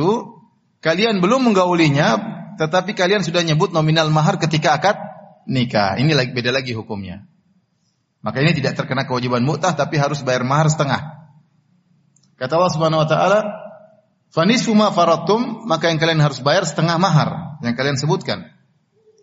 kalian 0.80 1.20
belum 1.20 1.52
menggaulinya, 1.52 2.08
tetapi 2.56 2.96
kalian 2.96 3.20
sudah 3.20 3.44
nyebut 3.44 3.76
nominal 3.76 4.08
mahar 4.08 4.40
ketika 4.40 4.80
akad 4.80 4.96
nikah. 5.44 6.00
Ini 6.00 6.16
lagi 6.16 6.32
beda 6.32 6.48
lagi 6.48 6.72
hukumnya. 6.72 7.28
Maka 8.24 8.40
ini 8.40 8.56
tidak 8.56 8.80
terkena 8.80 9.04
kewajiban 9.04 9.44
mut'ah 9.44 9.76
tapi 9.76 10.00
harus 10.00 10.24
bayar 10.24 10.40
mahar 10.40 10.72
setengah. 10.72 11.28
Kata 12.40 12.52
Allah 12.56 12.72
Subhanahu 12.72 13.04
wa 13.04 13.08
taala, 13.08 13.40
"Fanisfu 14.32 14.72
ma 14.72 14.88
faratum", 14.88 15.68
maka 15.68 15.92
yang 15.92 16.00
kalian 16.00 16.24
harus 16.24 16.40
bayar 16.40 16.64
setengah 16.64 16.96
mahar 16.96 17.60
yang 17.60 17.76
kalian 17.76 18.00
sebutkan 18.00 18.48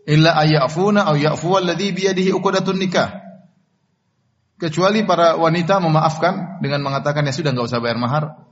illa 0.08 0.40
ayyafuna 0.40 1.04
aw 1.04 1.16
ya'fu 1.20 1.60
alladhi 1.60 1.92
biyadihi 1.92 2.32
uqdatun 2.32 2.80
nikah. 2.80 3.28
Kecuali 4.58 5.06
para 5.06 5.38
wanita 5.38 5.78
memaafkan 5.84 6.64
dengan 6.64 6.82
mengatakan 6.82 7.28
ya 7.28 7.36
sudah 7.36 7.52
enggak 7.54 7.68
usah 7.68 7.84
bayar 7.84 8.00
mahar. 8.00 8.48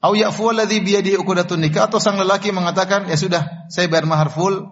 Aw 0.00 0.12
ya'fu 0.14 0.54
alladhi 0.54 0.80
biyadihi 0.80 1.18
uqdatun 1.18 1.58
nikah 1.58 1.90
atau 1.90 1.98
sang 1.98 2.16
lelaki 2.16 2.54
mengatakan 2.54 3.10
ya 3.10 3.18
sudah 3.18 3.66
saya 3.66 3.90
bayar 3.90 4.06
mahar 4.06 4.30
full. 4.30 4.70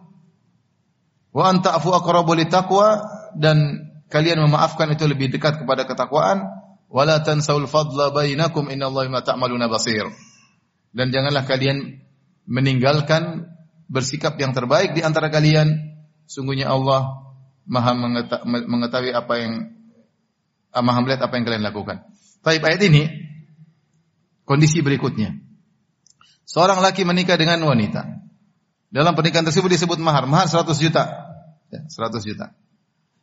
Wa 1.35 1.51
anta 1.51 1.75
afu 1.75 1.91
aqrabu 1.91 2.39
litaqwa 2.39 3.03
dan 3.35 3.91
kalian 4.07 4.39
memaafkan 4.47 4.93
itu 4.95 5.05
lebih 5.11 5.35
dekat 5.35 5.67
kepada 5.67 5.83
ketakwaan. 5.85 6.47
Wala 6.93 7.25
tansaul 7.25 7.65
fadla 7.67 8.13
bainakum 8.13 8.69
innallaha 8.69 9.09
bima 9.09 9.21
ta'maluna 9.25 9.67
basir. 9.67 10.05
Dan 10.93 11.09
janganlah 11.09 11.49
kalian 11.49 12.05
meninggalkan 12.45 13.52
bersikap 13.93 14.41
yang 14.41 14.57
terbaik 14.57 14.97
di 14.97 15.05
antara 15.05 15.29
kalian. 15.29 15.93
Sungguhnya 16.25 16.73
Allah 16.73 17.29
Maha 17.69 17.93
mengetahui 18.43 19.13
apa 19.13 19.35
yang 19.37 19.53
ah, 20.73 20.81
Maha 20.83 21.05
melihat 21.05 21.29
apa 21.29 21.37
yang 21.37 21.45
kalian 21.45 21.63
lakukan. 21.63 22.03
Tapi 22.41 22.59
ayat 22.59 22.83
ini 22.89 23.07
kondisi 24.49 24.81
berikutnya. 24.81 25.37
Seorang 26.49 26.81
laki 26.81 27.05
menikah 27.05 27.37
dengan 27.37 27.61
wanita. 27.63 28.03
Dalam 28.93 29.17
pernikahan 29.17 29.47
tersebut 29.47 29.73
disebut 29.73 29.97
mahar. 30.03 30.29
Mahar 30.29 30.51
100 30.51 30.69
juta. 30.77 31.05
Ya, 31.73 31.81
100 31.87 32.21
juta. 32.29 32.53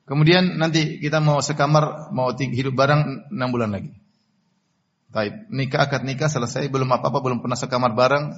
Kemudian 0.10 0.58
nanti 0.58 0.98
kita 0.98 1.22
mau 1.22 1.38
sekamar, 1.38 2.10
mau 2.10 2.34
hidup 2.34 2.74
bareng 2.74 3.30
6 3.30 3.54
bulan 3.54 3.70
lagi. 3.70 3.94
Taib. 5.14 5.46
Nikah 5.54 5.86
akad 5.86 6.02
nikah 6.02 6.26
selesai, 6.26 6.66
belum 6.74 6.90
apa-apa, 6.90 7.22
belum 7.22 7.46
pernah 7.46 7.54
sekamar 7.54 7.94
bareng, 7.94 8.34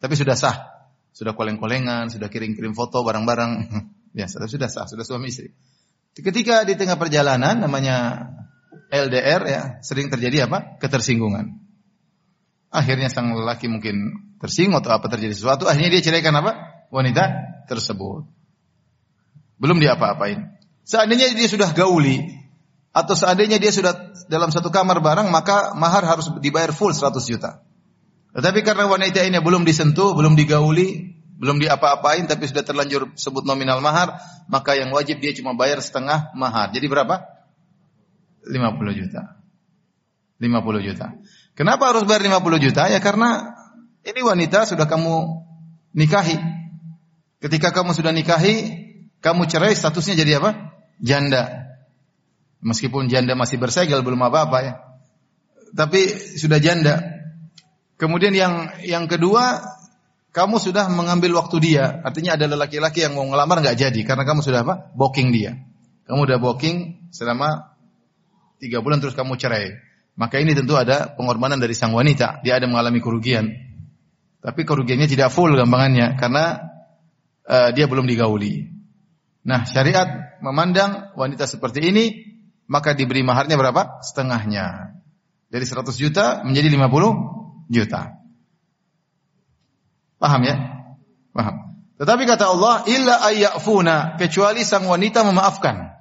tapi 0.00 0.16
sudah 0.16 0.32
sah. 0.32 0.71
Sudah 1.12 1.36
koleng-kolengan, 1.36 2.08
sudah 2.08 2.32
kirim-kirim 2.32 2.72
foto 2.72 3.04
bareng-bareng. 3.04 3.52
Ya, 4.12 4.28
sudah 4.28 4.68
sah, 4.68 4.84
sudah 4.84 5.08
suami 5.08 5.32
istri. 5.32 5.56
Ketika 6.12 6.68
di 6.68 6.76
tengah 6.76 7.00
perjalanan 7.00 7.64
namanya 7.64 8.28
LDR 8.92 9.40
ya, 9.48 9.62
sering 9.80 10.12
terjadi 10.12 10.44
apa? 10.44 10.76
ketersinggungan. 10.76 11.56
Akhirnya 12.68 13.08
sang 13.08 13.32
lelaki 13.32 13.72
mungkin 13.72 14.28
tersinggung 14.36 14.84
atau 14.84 14.92
apa 14.92 15.08
terjadi 15.08 15.32
sesuatu, 15.32 15.64
akhirnya 15.64 15.96
dia 15.96 16.04
ceraikan 16.04 16.36
apa? 16.36 16.84
wanita 16.92 17.24
tersebut. 17.72 18.28
Belum 19.56 19.80
diapa-apain. 19.80 20.60
Seandainya 20.84 21.32
dia 21.32 21.48
sudah 21.48 21.72
gauli 21.72 22.20
atau 22.92 23.16
seandainya 23.16 23.56
dia 23.56 23.72
sudah 23.72 24.12
dalam 24.28 24.52
satu 24.52 24.68
kamar 24.68 25.00
bareng, 25.00 25.32
maka 25.32 25.72
mahar 25.72 26.04
harus 26.04 26.28
dibayar 26.44 26.68
full 26.76 26.92
100 26.92 27.16
juta. 27.24 27.64
Tetapi 28.32 28.64
karena 28.64 28.88
wanita 28.88 29.20
ini 29.20 29.36
belum 29.44 29.68
disentuh, 29.68 30.16
belum 30.16 30.32
digauli, 30.32 31.12
belum 31.36 31.60
diapa-apain 31.60 32.24
tapi 32.24 32.48
sudah 32.48 32.64
terlanjur 32.64 33.12
sebut 33.18 33.44
nominal 33.44 33.84
mahar, 33.84 34.16
maka 34.48 34.72
yang 34.78 34.88
wajib 34.94 35.20
dia 35.20 35.36
cuma 35.36 35.52
bayar 35.52 35.84
setengah 35.84 36.32
mahar. 36.32 36.72
Jadi 36.72 36.86
berapa? 36.88 37.28
50 38.48 38.98
juta. 38.98 39.36
50 40.40 40.86
juta. 40.86 41.06
Kenapa 41.52 41.92
harus 41.92 42.08
bayar 42.08 42.24
50 42.24 42.64
juta? 42.64 42.88
Ya 42.88 42.98
karena 43.04 43.58
ini 44.02 44.20
wanita 44.24 44.64
sudah 44.64 44.88
kamu 44.88 45.44
nikahi. 45.92 46.40
Ketika 47.42 47.74
kamu 47.74 47.92
sudah 47.92 48.14
nikahi, 48.14 48.86
kamu 49.20 49.46
cerai 49.46 49.76
statusnya 49.76 50.24
jadi 50.24 50.40
apa? 50.40 50.72
Janda. 51.02 51.74
Meskipun 52.62 53.10
janda 53.10 53.34
masih 53.34 53.58
bersegel 53.58 54.00
belum 54.06 54.22
apa-apa 54.24 54.58
ya. 54.62 54.74
Tapi 55.74 56.06
sudah 56.38 56.62
janda. 56.62 57.11
Kemudian 58.02 58.34
yang 58.34 58.74
yang 58.82 59.06
kedua, 59.06 59.62
kamu 60.34 60.58
sudah 60.58 60.90
mengambil 60.90 61.38
waktu 61.38 61.62
dia. 61.62 62.02
Artinya 62.02 62.34
ada 62.34 62.50
laki-laki 62.50 63.06
yang 63.06 63.14
mau 63.14 63.22
ngelamar 63.30 63.62
nggak 63.62 63.78
jadi 63.78 64.00
karena 64.02 64.26
kamu 64.26 64.42
sudah 64.42 64.66
apa? 64.66 64.90
Booking 64.98 65.30
dia. 65.30 65.54
Kamu 66.10 66.26
udah 66.26 66.42
booking 66.42 67.06
selama 67.14 67.78
tiga 68.58 68.82
bulan 68.82 68.98
terus 68.98 69.14
kamu 69.14 69.38
cerai. 69.38 69.78
Maka 70.18 70.42
ini 70.42 70.50
tentu 70.50 70.74
ada 70.74 71.14
pengorbanan 71.14 71.62
dari 71.62 71.78
sang 71.78 71.94
wanita. 71.94 72.42
Dia 72.42 72.58
ada 72.58 72.66
mengalami 72.66 72.98
kerugian. 72.98 73.54
Tapi 74.42 74.66
kerugiannya 74.66 75.06
tidak 75.06 75.30
full 75.30 75.54
gampangannya 75.54 76.18
karena 76.18 76.58
uh, 77.46 77.70
dia 77.70 77.86
belum 77.86 78.10
digauli. 78.10 78.66
Nah, 79.46 79.62
syariat 79.62 80.42
memandang 80.42 81.14
wanita 81.14 81.46
seperti 81.46 81.86
ini 81.86 82.04
maka 82.66 82.98
diberi 82.98 83.22
maharnya 83.22 83.54
berapa? 83.54 84.02
Setengahnya. 84.02 84.98
Dari 85.46 85.62
100 85.62 85.86
juta 85.94 86.42
menjadi 86.42 86.66
50 86.66 87.41
juta. 87.68 88.22
Paham 90.22 90.42
ya? 90.46 90.56
Paham. 91.34 91.82
Tetapi 91.98 92.22
kata 92.26 92.50
Allah, 92.50 92.86
illa 92.86 93.22
ayyafuna, 93.26 94.18
kecuali 94.18 94.62
sang 94.62 94.86
wanita 94.86 95.26
memaafkan. 95.26 95.98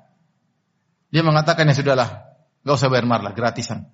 Dia 1.13 1.21
mengatakan 1.25 1.69
ya 1.69 1.75
sudahlah, 1.77 2.09
enggak 2.61 2.75
usah 2.77 2.89
bayar 2.89 3.05
mahar 3.09 3.21
lah, 3.25 3.33
gratisan. 3.33 3.89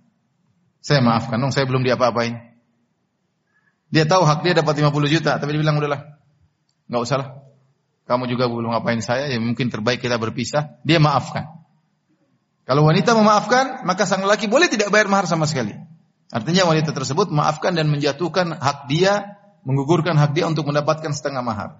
Saya 0.83 0.99
maafkan, 0.99 1.39
dong, 1.39 1.55
saya 1.55 1.67
belum 1.67 1.83
diapa-apain. 1.83 2.55
Dia 3.87 4.03
tahu 4.03 4.27
hak 4.27 4.43
dia 4.43 4.55
dapat 4.55 4.83
50 4.83 4.91
juta, 5.07 5.39
tapi 5.39 5.55
dia 5.55 5.61
bilang 5.63 5.79
udahlah, 5.79 6.19
enggak 6.91 7.01
usah 7.01 7.17
lah. 7.23 7.29
Kamu 8.07 8.27
juga 8.27 8.47
belum 8.47 8.71
ngapain 8.71 9.03
saya, 9.03 9.27
ya 9.27 9.39
mungkin 9.39 9.67
terbaik 9.67 9.99
kita 9.99 10.15
berpisah. 10.15 10.79
Dia 10.87 10.99
maafkan. 10.99 11.43
Kalau 12.67 12.83
wanita 12.83 13.15
memaafkan, 13.15 13.87
maka 13.87 14.03
sang 14.03 14.27
laki 14.27 14.51
boleh 14.51 14.67
tidak 14.67 14.91
bayar 14.91 15.07
mahar 15.07 15.23
sama 15.23 15.47
sekali. 15.47 15.75
Artinya 16.27 16.67
wanita 16.67 16.91
tersebut 16.91 17.31
maafkan 17.31 17.71
dan 17.71 17.87
menjatuhkan 17.87 18.51
hak 18.59 18.91
dia, 18.91 19.39
menggugurkan 19.63 20.19
hak 20.19 20.35
dia 20.35 20.43
untuk 20.47 20.67
mendapatkan 20.67 21.11
setengah 21.15 21.39
mahar. 21.39 21.79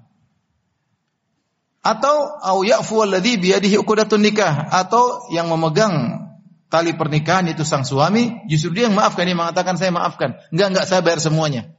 Atau 1.83 2.35
au 2.43 2.63
ya'fu 2.63 3.03
alladhi 3.03 3.39
biyadihi 3.39 3.79
uqdatun 3.79 4.19
nikah 4.23 4.71
atau 4.71 5.27
yang 5.31 5.47
memegang 5.51 6.27
tali 6.67 6.95
pernikahan 6.95 7.47
itu 7.47 7.63
sang 7.63 7.87
suami, 7.87 8.43
justru 8.51 8.75
dia 8.75 8.91
yang 8.91 8.95
maafkan, 8.95 9.23
dia 9.23 9.35
mengatakan 9.35 9.79
saya 9.79 9.91
maafkan. 9.91 10.39
Enggak, 10.51 10.67
enggak 10.71 10.85
saya 10.87 10.99
bayar 11.03 11.19
semuanya. 11.23 11.71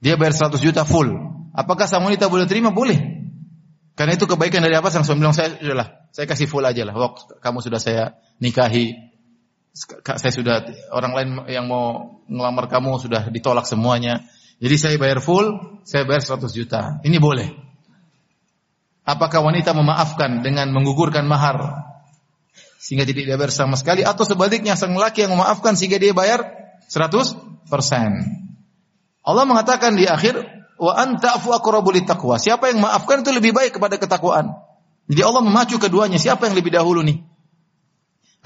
Dia 0.00 0.16
bayar 0.20 0.36
100 0.36 0.60
juta 0.60 0.84
full. 0.84 1.08
Apakah 1.56 1.88
sang 1.88 2.04
wanita 2.04 2.28
boleh 2.28 2.44
terima? 2.44 2.68
Boleh. 2.72 3.16
Karena 3.96 4.12
itu 4.12 4.28
kebaikan 4.28 4.60
dari 4.60 4.76
apa? 4.76 4.92
Sang 4.92 5.08
suami 5.08 5.24
bilang 5.24 5.32
saya 5.32 5.56
sudahlah, 5.56 5.88
saya 6.12 6.28
kasih 6.28 6.44
full 6.48 6.64
aja 6.64 6.84
lah. 6.84 6.92
Waktu 6.92 7.40
kamu 7.40 7.64
sudah 7.64 7.80
saya 7.80 8.20
nikahi, 8.44 9.05
saya 10.16 10.32
sudah 10.32 10.64
orang 10.88 11.12
lain 11.12 11.28
yang 11.52 11.68
mau 11.68 12.16
ngelamar 12.24 12.72
kamu 12.72 12.96
sudah 12.96 13.28
ditolak 13.28 13.68
semuanya. 13.68 14.24
Jadi 14.56 14.76
saya 14.80 14.96
bayar 14.96 15.20
full, 15.20 15.76
saya 15.84 16.08
bayar 16.08 16.24
100 16.24 16.48
juta. 16.56 16.96
Ini 17.04 17.20
boleh. 17.20 17.52
Apakah 19.04 19.44
wanita 19.44 19.76
memaafkan 19.76 20.40
dengan 20.40 20.72
menggugurkan 20.72 21.28
mahar 21.28 21.86
sehingga 22.80 23.04
tidak 23.04 23.22
dia 23.28 23.36
bayar 23.36 23.52
sama 23.52 23.76
sekali 23.76 24.00
atau 24.02 24.24
sebaliknya 24.24 24.74
sang 24.74 24.96
laki 24.96 25.28
yang 25.28 25.36
memaafkan 25.36 25.76
sehingga 25.76 26.00
dia 26.00 26.16
bayar 26.16 26.42
100%. 26.88 27.36
Allah 29.26 29.44
mengatakan 29.44 29.92
di 29.98 30.08
akhir 30.08 30.40
wa 30.80 30.92
anta'fu 30.96 31.52
aqrabu 31.52 31.92
taqwa. 32.00 32.40
Siapa 32.40 32.72
yang 32.72 32.80
memaafkan 32.80 33.20
itu 33.20 33.30
lebih 33.30 33.52
baik 33.52 33.76
kepada 33.76 34.00
ketakwaan. 34.00 34.56
Jadi 35.06 35.20
Allah 35.22 35.42
memacu 35.44 35.78
keduanya, 35.78 36.18
siapa 36.18 36.50
yang 36.50 36.58
lebih 36.58 36.74
dahulu 36.74 37.04
nih? 37.04 37.35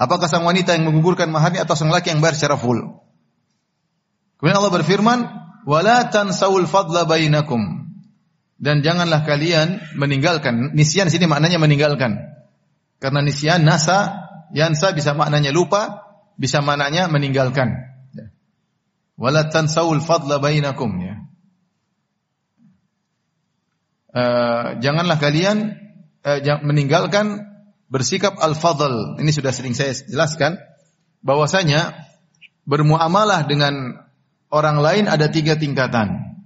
Apakah 0.01 0.25
sang 0.25 0.41
wanita 0.49 0.73
yang 0.73 0.89
menggugurkan 0.89 1.29
maharnya 1.29 1.61
atau 1.61 1.77
sang 1.77 1.93
laki 1.93 2.09
yang 2.09 2.25
bayar 2.25 2.33
secara 2.33 2.57
full? 2.57 2.81
Kemudian 4.41 4.57
Allah 4.57 4.73
berfirman, 4.73 5.19
"Wala 5.69 6.09
tansawul 6.09 6.65
fadla 6.65 7.05
bainakum." 7.05 7.85
Dan 8.57 8.81
janganlah 8.81 9.21
kalian 9.21 9.77
meninggalkan. 9.93 10.73
Nisyan 10.73 11.13
sini 11.13 11.29
maknanya 11.29 11.61
meninggalkan. 11.61 12.17
Karena 12.97 13.21
nisyan 13.21 13.61
nasa, 13.61 14.25
yansa 14.57 14.89
bisa 14.97 15.13
maknanya 15.13 15.53
lupa, 15.53 16.01
bisa 16.33 16.65
maknanya 16.65 17.05
meninggalkan. 17.05 17.93
Wala 19.21 19.53
tansawul 19.53 20.01
fadla 20.01 20.41
bainakum 20.41 20.97
ya. 20.97 21.15
Uh, 24.11 24.81
janganlah 24.81 25.21
kalian 25.21 25.77
uh, 26.25 26.41
meninggalkan 26.65 27.50
bersikap 27.91 28.39
al-fadl. 28.39 29.19
Ini 29.19 29.31
sudah 29.35 29.51
sering 29.51 29.75
saya 29.75 29.91
jelaskan 29.91 30.55
bahwasanya 31.19 32.07
bermuamalah 32.63 33.43
dengan 33.43 33.99
orang 34.47 34.79
lain 34.79 35.05
ada 35.11 35.27
tiga 35.27 35.59
tingkatan. 35.59 36.39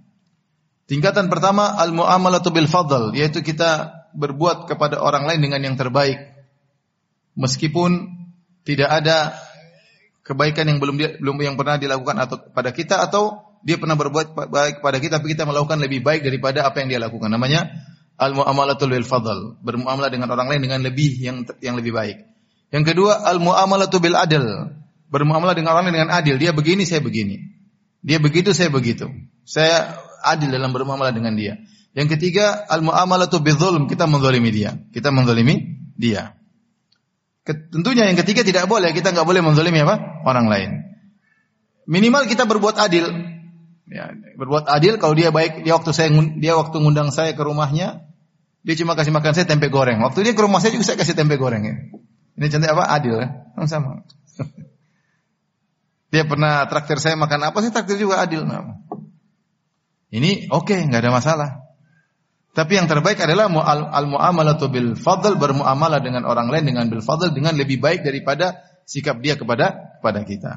Tingkatan 0.90 1.30
pertama 1.30 1.70
al-muamalatu 1.78 2.50
bil 2.50 2.70
fadl, 2.70 3.14
yaitu 3.14 3.46
kita 3.46 3.94
berbuat 4.18 4.66
kepada 4.66 4.98
orang 4.98 5.30
lain 5.30 5.46
dengan 5.46 5.62
yang 5.62 5.76
terbaik. 5.78 6.18
Meskipun 7.38 8.10
tidak 8.66 8.90
ada 8.90 9.38
kebaikan 10.26 10.66
yang 10.66 10.82
belum 10.82 10.96
dia, 10.98 11.10
belum 11.22 11.38
yang 11.42 11.56
pernah 11.58 11.78
dilakukan 11.78 12.18
atau 12.18 12.38
pada 12.54 12.74
kita 12.74 13.02
atau 13.06 13.54
dia 13.66 13.82
pernah 13.82 13.98
berbuat 13.98 14.34
baik 14.34 14.82
pada 14.82 14.98
kita 15.02 15.18
tapi 15.18 15.34
kita 15.34 15.46
melakukan 15.46 15.82
lebih 15.82 16.06
baik 16.06 16.22
daripada 16.22 16.66
apa 16.66 16.82
yang 16.82 16.90
dia 16.90 17.02
lakukan. 17.02 17.30
Namanya 17.30 17.70
al 18.16 18.32
muamalatul 18.32 18.92
bil 18.92 19.08
fadl, 19.08 19.60
bermuamalah 19.60 20.08
dengan 20.08 20.32
orang 20.32 20.48
lain 20.48 20.62
dengan 20.64 20.80
lebih 20.84 21.20
yang 21.20 21.44
yang 21.60 21.76
lebih 21.76 21.92
baik. 21.92 22.18
Yang 22.72 22.96
kedua 22.96 23.24
al 23.24 23.40
muamalatu 23.40 24.00
bil 24.00 24.16
adl, 24.16 24.76
bermuamalah 25.12 25.56
dengan 25.56 25.76
orang 25.76 25.92
lain 25.92 26.04
dengan 26.04 26.12
adil. 26.16 26.36
Dia 26.40 26.52
begini, 26.56 26.84
saya 26.88 27.04
begini. 27.04 27.40
Dia 28.06 28.20
begitu, 28.20 28.52
saya 28.54 28.70
begitu. 28.72 29.10
Saya 29.46 30.00
adil 30.26 30.50
dalam 30.50 30.74
bermuamalah 30.74 31.14
dengan 31.14 31.36
dia. 31.38 31.62
Yang 31.96 32.20
ketiga 32.20 32.68
al 32.68 32.84
muamalatu 32.84 33.40
bil 33.40 33.56
zulm, 33.56 33.88
kita 33.88 34.08
menzalimi 34.10 34.52
dia. 34.52 34.76
Kita 34.92 35.12
menzalimi 35.14 35.80
dia. 35.96 36.36
Tentunya 37.46 38.10
yang 38.10 38.18
ketiga 38.18 38.42
tidak 38.42 38.66
boleh, 38.66 38.90
kita 38.90 39.14
nggak 39.14 39.28
boleh 39.28 39.42
menzalimi 39.46 39.86
apa? 39.86 40.26
Orang 40.26 40.50
lain. 40.50 40.82
Minimal 41.86 42.26
kita 42.26 42.50
berbuat 42.50 42.82
adil, 42.82 43.06
Ya, 43.86 44.10
berbuat 44.38 44.66
adil 44.66 44.98
kalau 44.98 45.14
dia 45.14 45.30
baik 45.30 45.62
dia 45.62 45.78
waktu 45.78 45.94
saya 45.94 46.10
dia 46.42 46.58
waktu 46.58 46.74
ngundang 46.82 47.14
saya 47.14 47.38
ke 47.38 47.44
rumahnya 47.46 48.02
dia 48.66 48.76
cuma 48.82 48.98
kasih 48.98 49.14
makan 49.14 49.38
saya 49.38 49.46
tempe 49.46 49.70
goreng. 49.70 50.02
Waktu 50.02 50.26
dia 50.26 50.34
ke 50.34 50.42
rumah 50.42 50.58
saya 50.58 50.74
juga 50.74 50.90
saya 50.90 50.98
kasih 50.98 51.14
tempe 51.14 51.38
goreng 51.38 51.62
ya. 51.62 51.76
Ini 52.36 52.50
contoh 52.50 52.70
apa? 52.74 52.84
Adil 52.98 53.16
ya. 53.22 53.28
Sama. 53.70 54.02
dia 56.12 56.26
pernah 56.26 56.66
traktir 56.66 56.98
saya 56.98 57.14
makan 57.14 57.54
apa 57.54 57.58
sih 57.62 57.70
traktir 57.70 58.02
juga 58.02 58.26
adil. 58.26 58.42
Nah. 58.42 58.82
Ini 60.10 60.50
oke, 60.50 60.74
okay, 60.74 60.82
nggak 60.82 61.02
ada 61.06 61.14
masalah. 61.14 61.50
Tapi 62.56 62.80
yang 62.80 62.90
terbaik 62.90 63.20
adalah 63.22 63.52
al 63.52 64.06
muamalatu 64.08 64.72
bil 64.72 64.98
fadl 64.98 65.38
bermuamalah 65.38 66.02
dengan 66.02 66.26
orang 66.26 66.50
lain 66.50 66.66
dengan 66.66 66.90
bil 66.90 67.06
fadl 67.06 67.36
dengan 67.36 67.54
lebih 67.54 67.78
baik 67.78 68.02
daripada 68.02 68.66
sikap 68.88 69.22
dia 69.22 69.38
kepada 69.38 70.00
kepada 70.02 70.26
kita. 70.26 70.52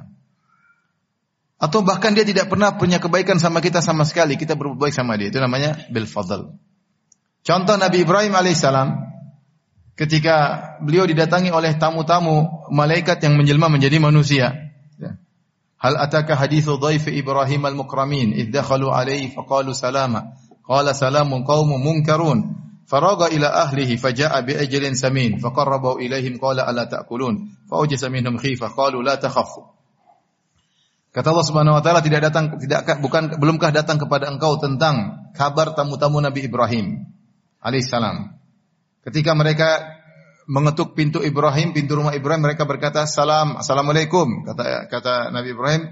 Atau 1.58 1.82
bahkan 1.82 2.14
dia 2.14 2.22
tidak 2.22 2.46
pernah 2.46 2.78
punya 2.78 3.02
kebaikan 3.02 3.42
sama 3.42 3.58
kita 3.58 3.82
sama 3.82 4.06
sekali, 4.06 4.38
kita 4.38 4.54
berbuat 4.54 4.78
baik 4.78 4.94
sama 4.94 5.18
dia. 5.18 5.26
Itu 5.26 5.42
namanya 5.42 5.74
bil 5.90 6.06
fadl. 6.06 6.54
Contoh 7.42 7.74
Nabi 7.74 8.06
Ibrahim 8.06 8.38
alaihissalam 8.38 8.94
ketika 9.98 10.62
beliau 10.78 11.02
didatangi 11.02 11.50
oleh 11.50 11.74
tamu-tamu 11.74 12.70
malaikat 12.70 13.18
yang 13.26 13.34
menjelma 13.34 13.66
menjadi 13.66 13.98
manusia. 13.98 14.54
Ya. 15.02 15.18
Hal 15.82 15.98
ataka 15.98 16.38
hadithu 16.38 16.78
dhaif 16.78 17.10
Ibrahim 17.10 17.66
al-mukramin 17.66 18.38
idh 18.38 18.54
dakhalu 18.54 18.94
alaihi 18.94 19.34
faqalu 19.34 19.74
salama. 19.74 20.38
Qala 20.62 20.94
salamun 20.94 21.42
qaumun 21.42 21.82
munkarun. 21.82 22.54
Faraga 22.86 23.28
ila 23.34 23.66
ahlihi 23.66 23.98
faja'a 23.98 24.46
bi 24.46 24.54
ajalin 24.54 24.94
samin 24.94 25.42
faqarrabahu 25.42 26.00
ilaihim 26.00 26.40
qala 26.40 26.64
ala 26.64 26.88
ta'kulun 26.88 27.68
faujasa 27.68 28.08
minhum 28.08 28.40
khifa 28.40 28.72
qalu 28.72 29.04
la 29.04 29.20
takhafu 29.20 29.77
Kata 31.18 31.34
Allah 31.34 31.46
Subhanahu 31.50 31.74
wa 31.74 31.82
taala 31.82 31.98
tidak 31.98 32.30
datang 32.30 32.62
tidak 32.62 32.86
bukan 33.02 33.42
belumkah 33.42 33.74
datang 33.74 33.98
kepada 33.98 34.30
engkau 34.30 34.54
tentang 34.62 35.26
kabar 35.34 35.74
tamu-tamu 35.74 36.22
Nabi 36.22 36.46
Ibrahim 36.46 37.10
alaihissalam. 37.58 38.38
Ketika 39.02 39.34
mereka 39.34 39.98
mengetuk 40.46 40.94
pintu 40.94 41.18
Ibrahim, 41.18 41.74
pintu 41.74 41.98
rumah 41.98 42.14
Ibrahim, 42.14 42.46
mereka 42.46 42.70
berkata, 42.70 43.02
"Salam, 43.10 43.58
assalamualaikum." 43.58 44.46
Kata 44.46 44.86
kata 44.86 45.14
Nabi 45.34 45.58
Ibrahim, 45.58 45.82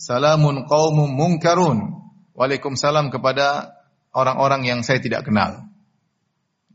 "Salamun 0.00 0.64
qaumum 0.64 1.12
munkarun." 1.12 2.00
Waalaikumsalam 2.32 3.12
kepada 3.12 3.76
orang-orang 4.16 4.64
yang 4.64 4.80
saya 4.80 4.96
tidak 4.96 5.28
kenal. 5.28 5.68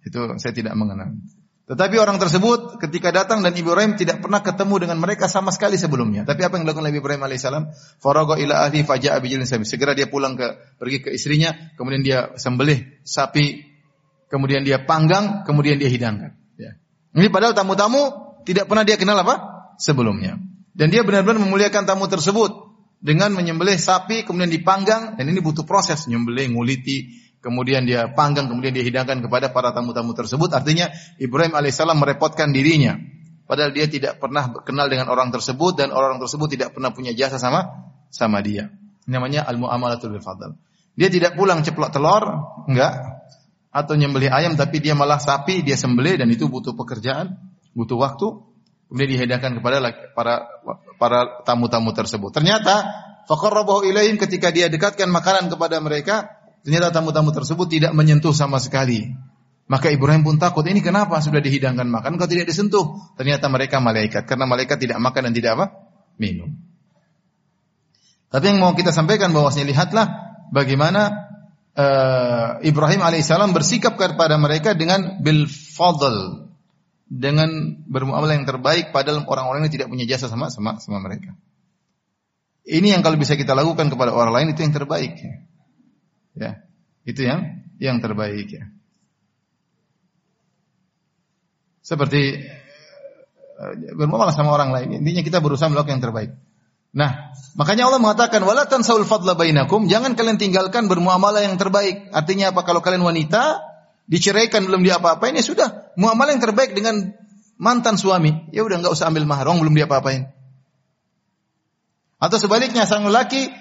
Itu 0.06 0.38
saya 0.38 0.54
tidak 0.54 0.78
mengenal. 0.78 1.18
Tetapi 1.65 1.97
orang 1.97 2.21
tersebut 2.21 2.78
ketika 2.78 3.10
datang 3.10 3.41
dan 3.41 3.49
Ibrahim 3.58 3.97
tidak 3.97 4.21
pernah 4.21 4.45
ketemu 4.45 4.86
dengan 4.86 5.01
mereka 5.01 5.25
sama 5.25 5.49
sekali 5.49 5.82
sebelumnya. 5.82 6.21
Tapi 6.21 6.45
apa 6.45 6.62
yang 6.62 6.69
dilakukan 6.69 6.86
Nabi 6.86 7.01
Ibrahim 7.01 7.25
alaihissalam? 7.25 7.63
Faraga 7.97 8.38
ila 8.38 8.69
ahli 8.69 8.86
bijilin 8.86 9.49
sabi. 9.49 9.65
Segera 9.65 9.97
dia 9.97 10.06
pulang 10.06 10.38
ke 10.38 10.45
pergi 10.78 11.01
ke 11.01 11.10
istrinya, 11.10 11.58
kemudian 11.73 12.06
dia 12.06 12.38
sembelih 12.38 13.01
sapi, 13.01 13.65
kemudian 14.30 14.62
dia 14.62 14.86
panggang, 14.86 15.41
kemudian 15.41 15.82
dia 15.82 15.89
hidangkan. 15.89 16.38
Ya. 16.54 16.78
Ini 17.17 17.34
padahal 17.34 17.58
tamu-tamu 17.58 18.13
tidak 18.45 18.69
pernah 18.69 18.86
dia 18.86 19.01
kenal 19.01 19.17
apa 19.17 19.65
sebelumnya. 19.82 20.38
Dan 20.78 20.93
dia 20.93 21.01
benar-benar 21.01 21.41
memuliakan 21.41 21.89
tamu 21.89 22.06
tersebut 22.06 22.65
dengan 23.01 23.34
menyembelih 23.34 23.82
sapi 23.82 24.21
kemudian 24.21 24.54
dipanggang 24.54 25.17
dan 25.17 25.25
ini 25.25 25.41
butuh 25.41 25.65
proses 25.65 26.06
menyembelih, 26.06 26.54
nguliti, 26.54 27.25
kemudian 27.45 27.86
dia 27.86 28.10
panggang, 28.10 28.49
kemudian 28.49 28.73
dia 28.73 28.81
hidangkan 28.81 29.21
kepada 29.21 29.53
para 29.53 29.69
tamu-tamu 29.69 30.17
tersebut. 30.17 30.49
Artinya 30.49 30.89
Ibrahim 31.21 31.53
alaihissalam 31.53 31.93
merepotkan 31.93 32.49
dirinya. 32.49 32.97
Padahal 33.45 33.69
dia 33.69 33.86
tidak 33.86 34.17
pernah 34.17 34.49
kenal 34.65 34.89
dengan 34.89 35.13
orang 35.13 35.29
tersebut 35.29 35.77
dan 35.77 35.93
orang 35.93 36.17
tersebut 36.17 36.49
tidak 36.49 36.73
pernah 36.73 36.89
punya 36.89 37.13
jasa 37.13 37.38
sama 37.38 37.93
sama 38.10 38.41
dia. 38.41 38.73
Namanya 39.05 39.45
al-muamalatul 39.45 40.17
bil. 40.17 40.25
Dia 40.97 41.13
tidak 41.13 41.38
pulang 41.38 41.62
ceplok 41.62 41.93
telur, 41.93 42.25
enggak. 42.65 43.21
Atau 43.69 43.93
nyembelih 43.93 44.34
ayam 44.34 44.58
tapi 44.58 44.81
dia 44.81 44.97
malah 44.97 45.21
sapi, 45.21 45.62
dia 45.62 45.77
sembelih 45.77 46.25
dan 46.25 46.31
itu 46.34 46.49
butuh 46.49 46.73
pekerjaan, 46.73 47.38
butuh 47.77 48.01
waktu. 48.01 48.25
Kemudian 48.89 49.10
dihidangkan 49.13 49.62
kepada 49.62 49.77
para 50.17 50.49
para 50.97 51.45
tamu-tamu 51.45 51.93
tersebut. 51.93 52.34
Ternyata 52.34 52.89
faqarrabahu 53.29 53.86
ilaihim 53.86 54.17
ketika 54.17 54.49
dia 54.49 54.71
dekatkan 54.73 55.12
makanan 55.13 55.53
kepada 55.53 55.77
mereka, 55.84 56.44
Ternyata 56.65 56.89
tamu-tamu 56.89 57.30
tersebut 57.30 57.69
tidak 57.69 57.93
menyentuh 57.93 58.34
sama 58.34 58.58
sekali. 58.58 59.13
Maka 59.69 59.93
Ibrahim 59.93 60.25
pun 60.25 60.41
takut, 60.41 60.65
ini 60.65 60.82
kenapa 60.82 61.21
sudah 61.21 61.38
dihidangkan 61.38 61.86
makan 61.86 62.17
kau 62.17 62.25
tidak 62.25 62.49
disentuh? 62.49 62.97
Ternyata 63.17 63.49
mereka 63.54 63.78
malaikat, 63.78 64.25
karena 64.25 64.49
malaikat 64.49 64.82
tidak 64.82 64.97
makan 64.97 65.30
dan 65.30 65.34
tidak 65.34 65.51
apa? 65.58 65.65
Minum. 66.17 66.58
Tapi 68.34 68.45
yang 68.49 68.60
mau 68.62 68.73
kita 68.73 68.89
sampaikan 68.89 69.30
bahwasanya 69.30 69.69
lihatlah 69.69 70.06
bagaimana 70.49 71.30
uh, 71.78 72.60
Ibrahim 72.65 73.06
alaihissalam 73.06 73.54
bersikap 73.54 73.95
kepada 73.95 74.36
mereka 74.41 74.73
dengan 74.73 75.21
bil 75.21 75.45
fadl 75.47 76.49
dengan 77.06 77.80
bermuamalah 77.86 78.34
yang 78.34 78.49
terbaik 78.49 78.89
padahal 78.89 79.23
orang-orang 79.30 79.69
ini 79.69 79.71
tidak 79.71 79.88
punya 79.93 80.10
jasa 80.10 80.25
sama 80.28 80.49
sama 80.49 80.82
sama 80.82 80.97
mereka. 80.99 81.38
Ini 82.65 82.97
yang 82.97 83.06
kalau 83.06 83.15
bisa 83.21 83.38
kita 83.38 83.54
lakukan 83.54 83.93
kepada 83.93 84.10
orang 84.10 84.34
lain 84.34 84.47
itu 84.58 84.65
yang 84.65 84.73
terbaik. 84.73 85.13
Itu 87.06 87.21
yang 87.24 87.63
yang 87.80 87.98
terbaik 88.04 88.48
ya. 88.50 88.65
Seperti 91.86 92.41
uh, 93.62 93.74
bermuamalah 93.93 94.34
sama 94.34 94.52
orang 94.52 94.74
lain. 94.74 95.06
Intinya 95.06 95.21
kita 95.21 95.38
berusaha 95.39 95.69
melakukan 95.69 96.02
yang 96.02 96.06
terbaik. 96.10 96.32
Nah, 96.95 97.36
makanya 97.60 97.91
Allah 97.91 98.00
mengatakan 98.00 98.41
wala 98.41 98.65
tansaul 98.65 99.04
fadla 99.04 99.36
bainakum, 99.36 99.86
jangan 99.91 100.15
kalian 100.15 100.39
tinggalkan 100.39 100.88
bermuamalah 100.88 101.43
yang 101.43 101.60
terbaik. 101.60 102.10
Artinya 102.15 102.56
apa? 102.56 102.63
Kalau 102.63 102.80
kalian 102.80 103.04
wanita 103.04 103.62
diceraikan 104.08 104.63
belum 104.65 104.82
diapa-apain 104.82 105.36
ya 105.36 105.43
sudah, 105.43 105.93
muamalah 106.00 106.34
yang 106.34 106.43
terbaik 106.43 106.71
dengan 106.74 107.13
mantan 107.60 108.00
suami. 108.00 108.48
Ya 108.56 108.63
udah 108.63 108.80
nggak 108.80 108.93
usah 108.95 109.12
ambil 109.12 109.28
mahar, 109.28 109.52
belum 109.52 109.76
diapa-apain. 109.76 110.32
Atau 112.15 112.39
sebaliknya 112.39 112.88
sang 112.88 113.06
laki 113.12 113.52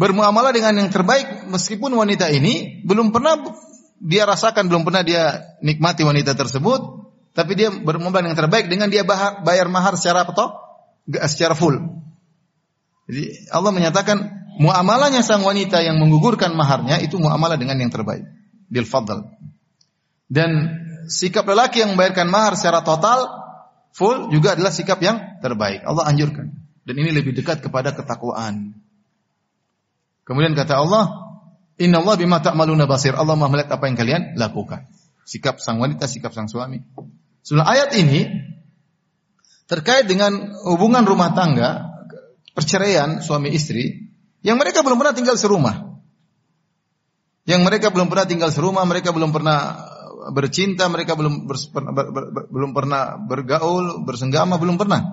bermuamalah 0.00 0.56
dengan 0.56 0.80
yang 0.80 0.88
terbaik 0.88 1.44
meskipun 1.44 1.92
wanita 1.92 2.32
ini 2.32 2.80
belum 2.88 3.12
pernah 3.12 3.36
dia 4.00 4.24
rasakan, 4.24 4.72
belum 4.72 4.88
pernah 4.88 5.04
dia 5.04 5.44
nikmati 5.60 6.08
wanita 6.08 6.32
tersebut, 6.32 6.80
tapi 7.36 7.52
dia 7.52 7.68
bermuamalah 7.68 8.32
yang 8.32 8.38
terbaik 8.40 8.72
dengan 8.72 8.88
dia 8.88 9.04
bayar 9.44 9.68
mahar 9.68 10.00
secara 10.00 10.24
apa? 10.24 10.56
Secara 11.28 11.52
full. 11.52 11.76
Jadi 13.12 13.52
Allah 13.52 13.72
menyatakan 13.76 14.18
muamalahnya 14.56 15.20
sang 15.20 15.44
wanita 15.44 15.84
yang 15.84 16.00
menggugurkan 16.00 16.56
maharnya 16.56 16.96
itu 17.04 17.20
muamalah 17.20 17.60
dengan 17.60 17.76
yang 17.76 17.92
terbaik. 17.92 18.24
Bil 18.72 18.88
fadl. 18.88 19.28
Dan 20.30 20.80
sikap 21.10 21.44
lelaki 21.44 21.84
yang 21.84 21.92
membayarkan 21.92 22.30
mahar 22.30 22.56
secara 22.56 22.80
total 22.86 23.28
full 23.92 24.30
juga 24.32 24.56
adalah 24.56 24.72
sikap 24.72 25.02
yang 25.02 25.42
terbaik. 25.44 25.84
Allah 25.84 26.08
anjurkan. 26.08 26.54
Dan 26.86 26.94
ini 26.96 27.12
lebih 27.12 27.36
dekat 27.36 27.60
kepada 27.60 27.92
ketakwaan. 27.92 28.78
Kemudian 30.30 30.54
kata 30.54 30.78
Allah, 30.78 31.10
Inna 31.82 31.98
Allah 31.98 32.14
bima 32.14 32.38
ta'maluna 32.38 32.86
basir. 32.86 33.18
Allah 33.18 33.34
maha 33.34 33.50
melihat 33.50 33.74
apa 33.74 33.90
yang 33.90 33.98
kalian 33.98 34.22
lakukan. 34.38 34.86
Sikap 35.26 35.58
sang 35.58 35.82
wanita, 35.82 36.06
sikap 36.06 36.30
sang 36.30 36.46
suami. 36.46 36.78
Setelah 37.42 37.66
ayat 37.66 37.90
ini 37.98 38.30
terkait 39.66 40.06
dengan 40.06 40.54
hubungan 40.70 41.02
rumah 41.02 41.34
tangga, 41.34 41.90
perceraian 42.54 43.18
suami 43.18 43.50
istri, 43.50 44.06
yang 44.46 44.54
mereka 44.54 44.86
belum 44.86 45.02
pernah 45.02 45.18
tinggal 45.18 45.34
serumah. 45.34 45.98
Yang 47.50 47.66
mereka 47.66 47.90
belum 47.90 48.06
pernah 48.06 48.26
tinggal 48.30 48.54
serumah, 48.54 48.86
mereka 48.86 49.10
belum 49.10 49.34
pernah 49.34 49.82
bercinta, 50.30 50.86
mereka 50.86 51.18
belum 51.18 51.50
ber, 51.50 51.58
ber, 51.58 51.82
ber, 51.90 52.06
ber, 52.30 52.44
belum 52.54 52.70
pernah 52.70 53.18
bergaul, 53.18 54.06
bersenggama, 54.06 54.62
belum 54.62 54.78
pernah. 54.78 55.10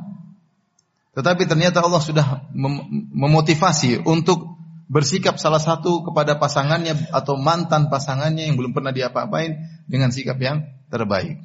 Tetapi 1.17 1.49
ternyata 1.49 1.81
Allah 1.81 2.05
sudah 2.05 2.45
mem 2.53 3.09
memotivasi 3.17 4.05
untuk 4.05 4.56
bersikap 4.87 5.35
salah 5.35 5.59
satu 5.59 6.07
kepada 6.07 6.39
pasangannya 6.39 7.11
atau 7.11 7.35
mantan 7.35 7.91
pasangannya 7.91 8.47
yang 8.47 8.55
belum 8.55 8.71
pernah 8.71 8.95
diapa-apain 8.95 9.83
dengan 9.85 10.15
sikap 10.15 10.39
yang 10.39 10.63
terbaik. 10.87 11.43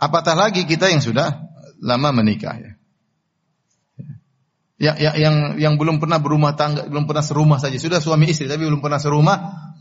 Apatah 0.00 0.36
lagi 0.36 0.64
kita 0.64 0.88
yang 0.88 1.04
sudah 1.04 1.52
lama 1.80 2.10
menikah 2.12 2.56
ya. 2.56 2.72
Ya, 4.74 4.92
ya 4.98 5.10
yang 5.14 5.54
yang 5.56 5.74
belum 5.78 6.02
pernah 6.02 6.18
berumah 6.18 6.58
tangga, 6.58 6.90
belum 6.90 7.06
pernah 7.06 7.22
serumah 7.22 7.62
saja, 7.62 7.78
sudah 7.78 8.02
suami 8.02 8.26
istri 8.26 8.50
tapi 8.50 8.66
belum 8.66 8.82
pernah 8.82 8.98
serumah, 8.98 9.36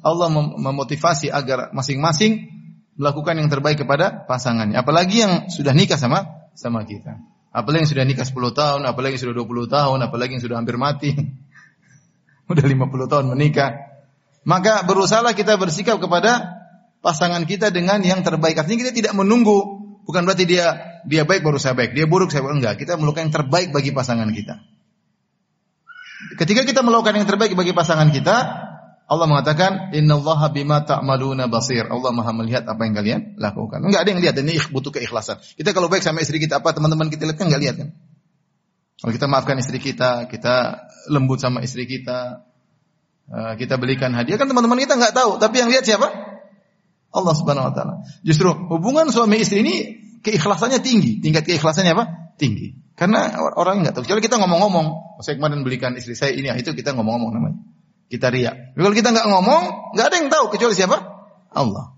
Allah 0.05 0.27
mem 0.29 0.53
memotivasi 0.61 1.33
agar 1.33 1.73
masing-masing 1.73 2.53
melakukan 2.93 3.41
yang 3.41 3.49
terbaik 3.49 3.81
kepada 3.81 4.23
pasangannya. 4.29 4.77
Apalagi 4.77 5.25
yang 5.25 5.33
sudah 5.49 5.73
nikah 5.73 5.97
sama 5.97 6.47
sama 6.53 6.85
kita. 6.85 7.17
Apalagi 7.49 7.85
yang 7.85 7.91
sudah 7.93 8.05
nikah 8.05 8.25
10 8.25 8.53
tahun, 8.53 8.81
apalagi 8.85 9.17
yang 9.17 9.23
sudah 9.29 9.35
20 9.45 9.69
tahun, 9.69 9.97
apalagi 10.05 10.31
yang 10.37 10.43
sudah 10.45 10.57
hampir 10.61 10.77
mati. 10.77 11.13
Udah 12.51 12.65
50 12.65 13.11
tahun 13.11 13.25
menikah. 13.31 13.71
Maka 14.43 14.83
berusahalah 14.83 15.31
kita 15.31 15.55
bersikap 15.55 15.99
kepada 16.03 16.63
pasangan 16.99 17.43
kita 17.47 17.71
dengan 17.71 18.03
yang 18.03 18.23
terbaik. 18.23 18.59
Artinya 18.59 18.87
kita 18.87 18.93
tidak 18.95 19.13
menunggu. 19.15 19.83
Bukan 20.03 20.27
berarti 20.27 20.43
dia 20.43 20.99
dia 21.07 21.23
baik 21.23 21.43
baru 21.43 21.59
saya 21.59 21.75
baik, 21.75 21.95
dia 21.95 22.07
buruk 22.07 22.31
saya 22.31 22.43
buruk. 22.43 22.59
Enggak, 22.59 22.75
kita 22.79 22.99
melakukan 22.99 23.31
yang 23.31 23.35
terbaik 23.35 23.69
bagi 23.71 23.91
pasangan 23.95 24.27
kita. 24.31 24.59
Ketika 26.39 26.63
kita 26.63 26.83
melakukan 26.83 27.19
yang 27.19 27.27
terbaik 27.27 27.55
bagi 27.55 27.75
pasangan 27.75 28.07
kita, 28.11 28.35
Allah 29.03 29.27
mengatakan, 29.27 29.91
Innallaha 29.91 30.47
bima 30.55 30.83
ta'maluna 30.87 31.51
basir. 31.51 31.83
Allah 31.91 32.11
Maha 32.15 32.31
melihat 32.31 32.63
apa 32.63 32.87
yang 32.87 32.95
kalian 32.95 33.19
lakukan. 33.35 33.83
Enggak 33.83 34.07
ada 34.07 34.09
yang 34.15 34.21
lihat, 34.23 34.35
ini 34.39 34.55
butuh 34.71 34.91
keikhlasan. 34.95 35.43
Kita 35.59 35.75
kalau 35.75 35.91
baik 35.91 36.03
sama 36.03 36.23
istri 36.23 36.39
kita 36.39 36.63
apa 36.63 36.71
teman-teman 36.71 37.11
kita 37.11 37.27
lihat 37.27 37.37
kan 37.39 37.51
enggak 37.51 37.61
lihat 37.63 37.75
kan? 37.83 37.89
Kalau 39.03 39.11
kita 39.11 39.27
maafkan 39.27 39.59
istri 39.59 39.83
kita, 39.83 40.31
kita 40.31 40.87
lembut 41.11 41.35
sama 41.43 41.59
istri 41.59 41.83
kita, 41.83 42.47
eh, 43.27 43.53
kita 43.59 43.75
belikan 43.75 44.15
hadiah 44.15 44.39
kan 44.39 44.47
teman-teman 44.47 44.79
kita 44.79 44.95
nggak 44.95 45.11
tahu, 45.11 45.43
tapi 45.43 45.59
yang 45.59 45.67
lihat 45.67 45.83
siapa? 45.83 46.07
Allah 47.11 47.33
Subhanahu 47.35 47.67
wa 47.67 47.73
taala. 47.75 48.07
Justru 48.23 48.47
hubungan 48.71 49.11
suami 49.11 49.43
istri 49.43 49.59
ini 49.59 49.75
keikhlasannya 50.23 50.79
tinggi, 50.79 51.19
tingkat 51.19 51.43
keikhlasannya 51.43 51.91
apa? 51.91 52.05
Tinggi. 52.39 52.79
Karena 52.95 53.35
orang 53.59 53.83
nggak 53.83 53.99
tahu. 53.99 54.07
Kecuali 54.07 54.23
kita 54.23 54.39
ngomong-ngomong, 54.39 55.19
saya 55.19 55.35
kemarin 55.35 55.67
belikan 55.67 55.91
istri 55.99 56.15
saya 56.15 56.31
ini, 56.31 56.47
itu 56.55 56.71
kita 56.71 56.95
ngomong-ngomong 56.95 57.31
namanya. 57.35 57.59
Kita 58.07 58.31
riak. 58.31 58.71
Kalau 58.79 58.95
kita 58.95 59.11
nggak 59.11 59.27
ngomong, 59.27 59.61
nggak 59.99 60.05
ada 60.07 60.15
yang 60.15 60.29
tahu 60.31 60.45
kecuali 60.47 60.79
siapa? 60.79 60.95
Allah. 61.51 61.91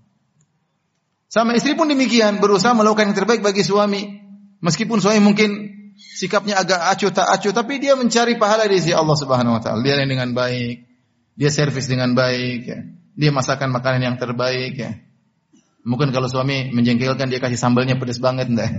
Sama 1.30 1.54
istri 1.54 1.78
pun 1.78 1.86
demikian, 1.86 2.42
berusaha 2.42 2.74
melakukan 2.74 3.14
yang 3.14 3.16
terbaik 3.22 3.46
bagi 3.46 3.62
suami. 3.62 4.26
Meskipun 4.58 4.98
suami 4.98 5.22
mungkin 5.22 5.76
sikapnya 6.16 6.56
agak 6.56 6.80
acuh 6.80 7.12
tak 7.12 7.28
acuh, 7.28 7.52
tapi 7.52 7.76
dia 7.76 7.92
mencari 7.92 8.40
pahala 8.40 8.64
di 8.64 8.80
sisi 8.80 8.96
Allah 8.96 9.12
Subhanahu 9.12 9.60
wa 9.60 9.60
taala. 9.60 9.84
Dia 9.84 10.00
dengan 10.00 10.32
baik, 10.32 10.88
dia 11.36 11.52
servis 11.52 11.84
dengan 11.84 12.16
baik, 12.16 12.60
ya. 12.64 12.80
dia 13.12 13.30
masakan 13.30 13.68
makanan 13.76 14.00
yang 14.00 14.16
terbaik, 14.16 14.72
ya. 14.80 14.96
Mungkin 15.84 16.10
kalau 16.10 16.26
suami 16.26 16.72
menjengkelkan 16.72 17.28
dia 17.28 17.38
kasih 17.38 17.60
sambalnya 17.60 18.00
pedas 18.00 18.18
banget 18.18 18.48
enggak? 18.48 18.72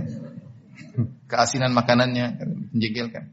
Keasinan 1.30 1.72
makanannya 1.72 2.42
menjengkelkan. 2.74 3.32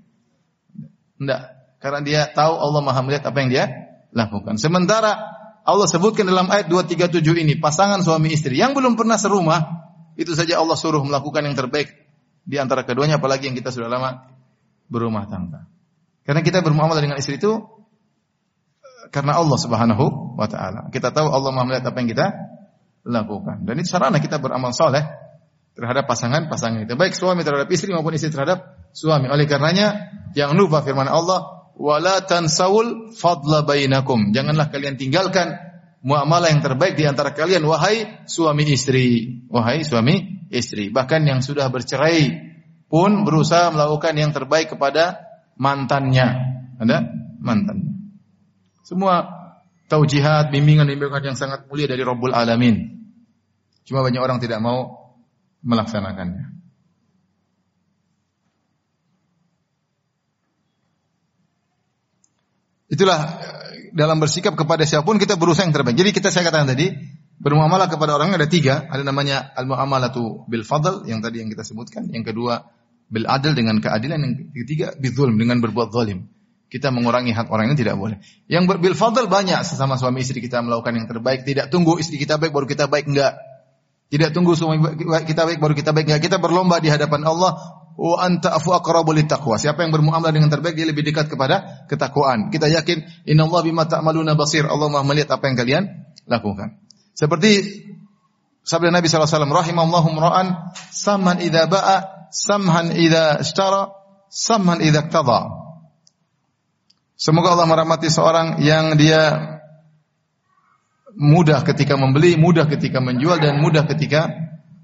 Enggak, 1.20 1.42
karena 1.82 2.00
dia 2.06 2.22
tahu 2.30 2.54
Allah 2.62 2.82
Maha 2.86 3.02
melihat 3.02 3.26
apa 3.34 3.38
yang 3.42 3.50
dia 3.50 3.66
lakukan. 4.14 4.62
Sementara 4.62 5.18
Allah 5.66 5.90
sebutkan 5.90 6.30
dalam 6.30 6.46
ayat 6.54 6.70
237 6.70 7.26
ini 7.42 7.58
pasangan 7.58 8.06
suami 8.06 8.30
istri 8.32 8.62
yang 8.62 8.78
belum 8.78 8.94
pernah 8.94 9.18
serumah 9.18 9.66
itu 10.14 10.32
saja 10.38 10.62
Allah 10.62 10.78
suruh 10.78 11.02
melakukan 11.02 11.42
yang 11.42 11.58
terbaik 11.58 12.05
di 12.46 12.62
antara 12.62 12.86
keduanya 12.86 13.18
apalagi 13.18 13.50
yang 13.50 13.58
kita 13.58 13.74
sudah 13.74 13.90
lama 13.90 14.30
berumah 14.88 15.26
tangga. 15.26 15.66
Karena 16.26 16.42
kita 16.46 16.62
bermuamalah 16.62 17.02
dengan 17.02 17.18
istri 17.18 17.42
itu 17.42 17.58
eh, 18.82 19.06
karena 19.10 19.38
Allah 19.38 19.58
Subhanahu 19.58 20.38
wa 20.38 20.48
taala. 20.50 20.90
Kita 20.94 21.10
tahu 21.10 21.30
Allah 21.30 21.50
Maha 21.54 21.66
melihat 21.66 21.86
apa 21.90 21.98
yang 22.02 22.10
kita 22.10 22.28
lakukan. 23.06 23.66
Dan 23.66 23.82
itu 23.82 23.90
sarana 23.90 24.18
kita 24.22 24.42
beramal 24.42 24.74
soleh 24.74 25.06
terhadap 25.78 26.10
pasangan-pasangan 26.10 26.86
kita. 26.86 26.94
Baik 26.98 27.14
suami 27.14 27.46
terhadap 27.46 27.70
istri 27.70 27.94
maupun 27.94 28.14
istri 28.18 28.34
terhadap 28.34 28.90
suami. 28.94 29.30
Oleh 29.30 29.46
karenanya 29.46 30.14
jangan 30.34 30.58
lupa 30.58 30.82
firman 30.82 31.06
Allah, 31.06 31.70
"Wala 31.78 32.26
tansawul 32.26 33.14
fadla 33.14 33.62
bainakum." 33.66 34.34
Janganlah 34.34 34.74
kalian 34.74 34.98
tinggalkan 34.98 35.54
muamalah 36.02 36.50
yang 36.50 36.62
terbaik 36.66 36.98
di 36.98 37.06
antara 37.06 37.34
kalian 37.34 37.62
wahai 37.66 38.26
suami 38.26 38.66
istri. 38.70 39.42
Wahai 39.50 39.86
suami 39.86 40.35
istri. 40.56 40.88
Bahkan 40.90 41.28
yang 41.28 41.44
sudah 41.44 41.68
bercerai 41.68 42.32
pun 42.88 43.28
berusaha 43.28 43.70
melakukan 43.76 44.16
yang 44.16 44.32
terbaik 44.32 44.72
kepada 44.72 45.28
mantannya. 45.60 46.28
Ada 46.80 47.04
mantannya. 47.44 47.92
Semua 48.88 49.28
taujihat, 49.92 50.50
bimbingan-bimbingan 50.50 51.34
yang 51.34 51.38
sangat 51.38 51.68
mulia 51.68 51.90
dari 51.90 52.02
Rabbul 52.02 52.34
Alamin. 52.34 52.96
Cuma 53.86 54.02
banyak 54.02 54.22
orang 54.22 54.42
tidak 54.42 54.62
mau 54.62 55.14
melaksanakannya. 55.62 56.56
Itulah 62.86 63.20
eh, 63.42 63.90
dalam 63.98 64.22
bersikap 64.22 64.54
kepada 64.54 64.86
siapa 64.86 65.04
pun 65.04 65.18
kita 65.18 65.36
berusaha 65.36 65.66
yang 65.66 65.74
terbaik. 65.74 65.98
Jadi 65.98 66.10
kita 66.14 66.30
saya 66.30 66.48
katakan 66.48 66.70
tadi 66.70 66.94
bermuamalah 67.40 67.92
kepada 67.92 68.16
orang 68.16 68.36
ada 68.36 68.48
tiga. 68.48 68.88
Ada 68.88 69.04
namanya 69.04 69.52
al 69.56 69.68
muamalatu 69.68 70.48
bil 70.48 70.64
fadl 70.64 71.04
yang 71.08 71.20
tadi 71.20 71.44
yang 71.44 71.50
kita 71.52 71.64
sebutkan. 71.64 72.08
Yang 72.12 72.34
kedua 72.34 72.68
bil 73.12 73.26
adil 73.28 73.54
dengan 73.54 73.80
keadilan. 73.80 74.20
Yang 74.22 74.34
ketiga 74.66 74.88
bizulm 74.96 75.36
dengan 75.40 75.60
berbuat 75.60 75.92
zalim. 75.92 76.28
Kita 76.66 76.90
mengurangi 76.90 77.32
hak 77.32 77.48
orang 77.54 77.72
ini 77.72 77.78
tidak 77.78 77.96
boleh. 77.96 78.18
Yang 78.50 78.82
bil 78.82 78.96
fadl 78.98 79.30
banyak 79.30 79.62
sesama 79.64 79.96
suami 79.96 80.26
istri 80.26 80.42
kita 80.42 80.60
melakukan 80.66 80.96
yang 80.96 81.08
terbaik. 81.08 81.46
Tidak 81.46 81.70
tunggu 81.72 82.02
istri 82.02 82.18
kita 82.18 82.42
baik 82.42 82.52
baru 82.52 82.66
kita 82.68 82.90
baik 82.90 83.06
enggak. 83.08 83.38
Tidak 84.06 84.30
tunggu 84.34 84.54
suami 84.58 84.82
kita 85.26 85.46
baik 85.46 85.60
baru 85.62 85.74
kita 85.78 85.92
baik 85.94 86.06
enggak. 86.10 86.22
Kita 86.26 86.38
berlomba 86.42 86.82
di 86.82 86.90
hadapan 86.90 87.22
Allah 87.28 87.56
wa 87.96 88.18
anta 88.20 88.52
afu 88.52 88.76
aqrabu 88.76 89.16
taqwa. 89.24 89.56
Siapa 89.56 89.88
yang 89.88 89.96
bermuamalah 89.96 90.36
dengan 90.36 90.52
terbaik 90.52 90.76
dia 90.76 90.88
lebih 90.88 91.04
dekat 91.08 91.32
kepada 91.32 91.88
ketakwaan. 91.88 92.52
Kita 92.52 92.68
yakin 92.68 93.28
innallaha 93.30 93.64
bima 93.64 93.88
ta'maluna 93.88 94.36
basir. 94.36 94.68
Allah 94.68 94.92
Maha 94.92 95.08
melihat 95.08 95.36
apa 95.36 95.48
yang 95.48 95.56
kalian 95.56 95.84
lakukan. 96.28 96.85
Seperti 97.16 97.52
sabda 98.68 98.92
Nabi 98.92 99.08
sallallahu 99.08 99.24
alaihi 99.24 99.40
wasallam 99.40 99.56
rahimallahu 99.56 100.08
ra'an 100.20 100.48
samman 100.92 101.40
idza 101.40 101.64
ba'a 101.72 102.28
samhan 102.28 102.92
idza 102.92 103.40
ishtara 103.40 103.96
samhan 104.28 104.84
idza 104.84 105.08
iqtada. 105.08 105.48
Semoga 107.16 107.56
Allah 107.56 107.72
merahmati 107.72 108.12
seorang 108.12 108.60
yang 108.60 109.00
dia 109.00 109.56
mudah 111.16 111.64
ketika 111.64 111.96
membeli, 111.96 112.36
mudah 112.36 112.68
ketika 112.68 113.00
menjual 113.00 113.40
dan 113.40 113.64
mudah 113.64 113.88
ketika 113.88 114.36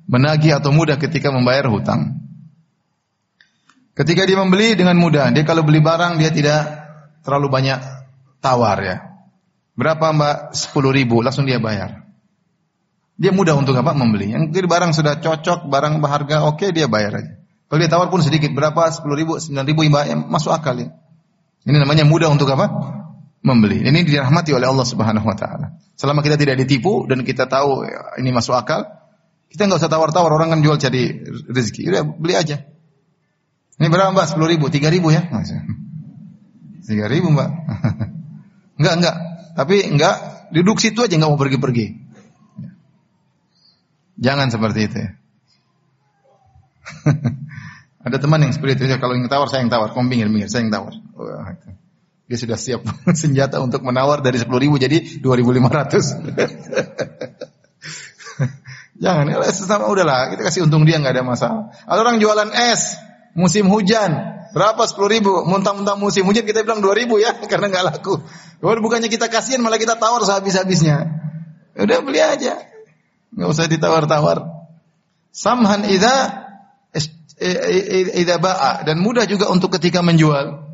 menagih 0.07 0.55
atau 0.55 0.71
mudah 0.71 0.95
ketika 0.95 1.27
membayar 1.27 1.67
hutang. 1.67 2.23
Ketika 3.91 4.23
dia 4.23 4.39
membeli 4.39 4.79
dengan 4.79 4.95
mudah, 4.95 5.35
dia 5.35 5.43
kalau 5.43 5.67
beli 5.67 5.83
barang 5.83 6.15
dia 6.15 6.31
tidak 6.31 6.63
terlalu 7.27 7.51
banyak 7.51 7.79
tawar 8.39 8.79
ya. 8.79 8.97
Berapa 9.75 10.15
mbak? 10.15 10.55
10 10.55 10.71
ribu, 10.95 11.19
langsung 11.19 11.43
dia 11.43 11.59
bayar. 11.59 12.10
Dia 13.19 13.31
mudah 13.35 13.57
untuk 13.57 13.75
apa? 13.75 13.91
Membeli. 13.91 14.31
Yang 14.31 14.55
kiri 14.55 14.67
barang 14.67 14.91
sudah 14.95 15.19
cocok, 15.19 15.67
barang 15.67 15.99
berharga 15.99 16.47
oke 16.47 16.61
okay, 16.61 16.69
dia 16.71 16.87
bayar 16.87 17.19
aja. 17.19 17.33
Kalau 17.71 17.79
dia 17.79 17.87
tawar 17.87 18.11
pun 18.11 18.19
sedikit, 18.19 18.51
berapa? 18.51 18.91
10 18.91 19.07
ribu, 19.15 19.39
9 19.39 19.55
ribu, 19.63 19.87
ya, 19.87 20.15
masuk 20.19 20.51
akal 20.51 20.75
ya. 20.75 20.91
Ini 21.63 21.77
namanya 21.79 22.03
mudah 22.03 22.27
untuk 22.27 22.51
apa? 22.51 22.67
Membeli. 23.41 23.79
Ini 23.85 24.03
dirahmati 24.03 24.51
oleh 24.51 24.67
Allah 24.67 24.83
Subhanahu 24.83 25.23
Wa 25.23 25.37
Taala. 25.39 25.67
Selama 25.95 26.19
kita 26.19 26.35
tidak 26.35 26.59
ditipu 26.59 27.07
dan 27.07 27.23
kita 27.23 27.47
tahu 27.47 27.87
ya, 27.87 28.19
ini 28.19 28.33
masuk 28.33 28.57
akal, 28.57 28.89
kita 29.47 29.69
nggak 29.69 29.79
usah 29.83 29.91
tawar-tawar 29.91 30.31
orang 30.33 30.51
kan 30.51 30.59
jual 30.59 30.75
cari 30.75 31.21
rezeki. 31.47 31.91
Udah 31.93 32.01
beli 32.03 32.33
aja. 32.35 32.59
Ini 33.77 33.87
berapa 33.87 34.13
mbak? 34.13 34.25
Sepuluh 34.33 34.49
ribu, 34.51 34.67
tiga 34.67 34.91
ribu 34.91 35.13
ya? 35.13 35.25
Tiga 36.91 37.07
ribu 37.07 37.31
mbak. 37.31 37.49
enggak, 38.81 38.93
enggak. 38.99 39.15
Tapi 39.55 39.75
enggak, 39.95 40.15
duduk 40.51 40.81
situ 40.81 40.99
aja 41.05 41.15
enggak 41.15 41.31
mau 41.31 41.39
pergi-pergi. 41.39 42.00
Jangan 44.21 44.53
seperti 44.53 44.79
itu 44.85 44.97
ya. 45.01 45.09
Ada 48.05 48.17
teman 48.17 48.41
yang 48.41 48.53
seperti 48.53 48.85
itu, 48.85 48.97
kalau 48.97 49.13
yang 49.13 49.29
tawar 49.29 49.45
saya 49.49 49.61
yang 49.65 49.69
tawar, 49.73 49.93
kamu 49.93 50.05
minggir, 50.09 50.49
saya 50.49 50.65
yang 50.65 50.73
tawar. 50.73 50.93
Dia 52.25 52.37
sudah 52.37 52.57
siap 52.57 52.81
senjata 53.21 53.59
untuk 53.59 53.83
menawar 53.83 54.23
dari 54.23 54.39
sepuluh 54.39 54.61
ribu 54.63 54.79
jadi 54.79 55.19
dua 55.19 55.35
ribu 55.37 55.51
lima 55.51 55.67
ratus. 55.69 56.15
Jangan, 59.01 59.25
ya 59.33 59.41
sesama 59.49 59.89
udahlah, 59.89 60.29
kita 60.29 60.45
kasih 60.45 60.69
untung 60.69 60.85
dia 60.85 61.01
nggak 61.01 61.17
ada 61.17 61.25
masalah. 61.25 61.73
Ada 61.89 61.99
orang 62.05 62.21
jualan 62.21 62.53
es, 62.53 63.01
musim 63.33 63.65
hujan. 63.65 64.13
Berapa 64.53 64.85
sepuluh 64.85 65.09
ribu? 65.09 65.41
Muntah-muntah 65.41 65.97
musim 65.97 66.21
hujan 66.29 66.45
kita 66.45 66.61
bilang 66.61 66.85
dua 66.85 66.93
ribu 66.93 67.17
ya, 67.17 67.33
karena 67.33 67.73
nggak 67.73 67.85
laku. 67.97 68.21
Bukannya 68.61 69.09
kita 69.09 69.25
kasihan 69.25 69.57
malah 69.65 69.81
kita 69.81 69.97
tawar 69.97 70.21
sehabis-habisnya. 70.21 71.17
Udah 71.81 71.97
beli 72.05 72.21
aja, 72.21 72.61
nggak 73.35 73.49
usah 73.49 73.65
ditawar-tawar. 73.67 74.43
Samhan 75.31 75.87
ida 75.87 76.43
ida 78.15 78.35
ba'a 78.37 78.83
dan 78.85 78.99
mudah 78.99 79.25
juga 79.25 79.49
untuk 79.49 79.73
ketika 79.79 80.03
menjual. 80.03 80.69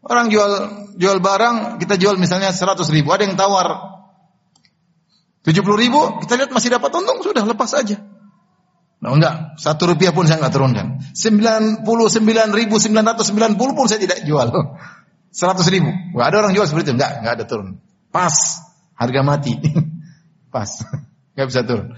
Orang 0.00 0.32
jual 0.32 0.52
jual 0.96 1.20
barang, 1.20 1.76
kita 1.76 2.00
jual 2.00 2.16
misalnya 2.16 2.50
seratus 2.56 2.88
ribu, 2.88 3.12
ada 3.12 3.28
yang 3.28 3.36
tawar 3.36 4.00
tujuh 5.44 5.60
puluh 5.64 5.78
ribu, 5.80 6.00
kita 6.24 6.40
lihat 6.40 6.50
masih 6.52 6.72
dapat 6.72 6.88
untung, 6.96 7.20
sudah 7.20 7.44
lepas 7.44 7.72
aja. 7.76 8.00
Nah, 9.00 9.16
enggak, 9.16 9.56
satu 9.56 9.96
rupiah 9.96 10.12
pun 10.12 10.28
saya 10.28 10.36
enggak 10.44 10.52
turunkan. 10.52 10.86
Sembilan 11.16 11.84
puluh 13.56 13.72
pun 13.72 13.88
saya 13.88 14.00
tidak 14.00 14.28
jual. 14.28 14.52
Seratus 15.38 15.66
ribu. 15.72 15.88
Enggak 15.88 16.26
ada 16.32 16.36
orang 16.44 16.52
jual 16.52 16.66
seperti 16.68 16.92
itu. 16.92 16.94
Enggak, 17.00 17.12
enggak 17.24 17.34
ada 17.40 17.44
turun. 17.48 17.80
Pas. 18.12 18.36
Harga 19.00 19.20
mati. 19.24 19.56
Pas. 20.54 20.84
Enggak 21.40 21.56
bisa 21.56 21.64
turun. 21.64 21.96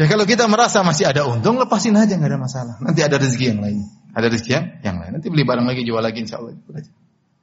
Ya 0.00 0.08
kalau 0.08 0.24
kita 0.24 0.48
merasa 0.48 0.80
masih 0.80 1.12
ada 1.12 1.28
untung, 1.28 1.60
lepasin 1.60 1.92
aja 2.00 2.16
enggak 2.16 2.32
ada 2.32 2.40
masalah. 2.40 2.74
Nanti 2.80 3.04
ada 3.04 3.20
rezeki 3.20 3.52
yang 3.52 3.60
lain. 3.60 3.84
Ada 4.16 4.32
rezeki 4.32 4.50
yang, 4.56 4.66
yang 4.80 4.96
lain. 5.04 5.20
Nanti 5.20 5.28
beli 5.28 5.44
barang 5.44 5.68
lagi, 5.68 5.84
jual 5.84 6.00
lagi 6.00 6.24
insya 6.24 6.40
Allah. 6.40 6.56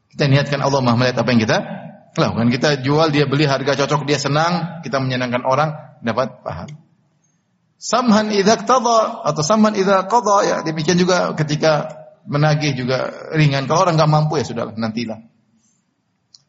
Kita 0.09 0.25
niatkan 0.25 0.65
Allah 0.65 0.81
Maha 0.81 0.97
melihat 0.97 1.21
apa 1.21 1.29
yang 1.29 1.41
kita 1.45 1.57
lakukan. 2.17 2.49
Kita 2.49 2.69
jual, 2.81 3.13
dia 3.13 3.29
beli 3.29 3.45
harga 3.45 3.77
cocok, 3.85 4.09
dia 4.09 4.17
senang, 4.17 4.81
kita 4.81 4.97
menyenangkan 4.97 5.45
orang, 5.45 5.77
dapat 6.01 6.41
pahala. 6.41 6.73
Samhan 7.77 8.33
idza 8.33 8.57
qada 8.65 9.21
atau 9.29 9.43
samhan 9.45 9.77
idza 9.77 10.07
qada 10.09 10.35
ya 10.47 10.57
demikian 10.65 10.97
juga 10.97 11.37
ketika 11.37 12.01
menagih 12.25 12.73
juga 12.73 13.13
ringan. 13.37 13.69
Kalau 13.69 13.85
orang 13.85 13.99
nggak 13.99 14.09
mampu 14.09 14.41
ya 14.41 14.45
sudahlah 14.47 14.73
nantilah. 14.73 15.19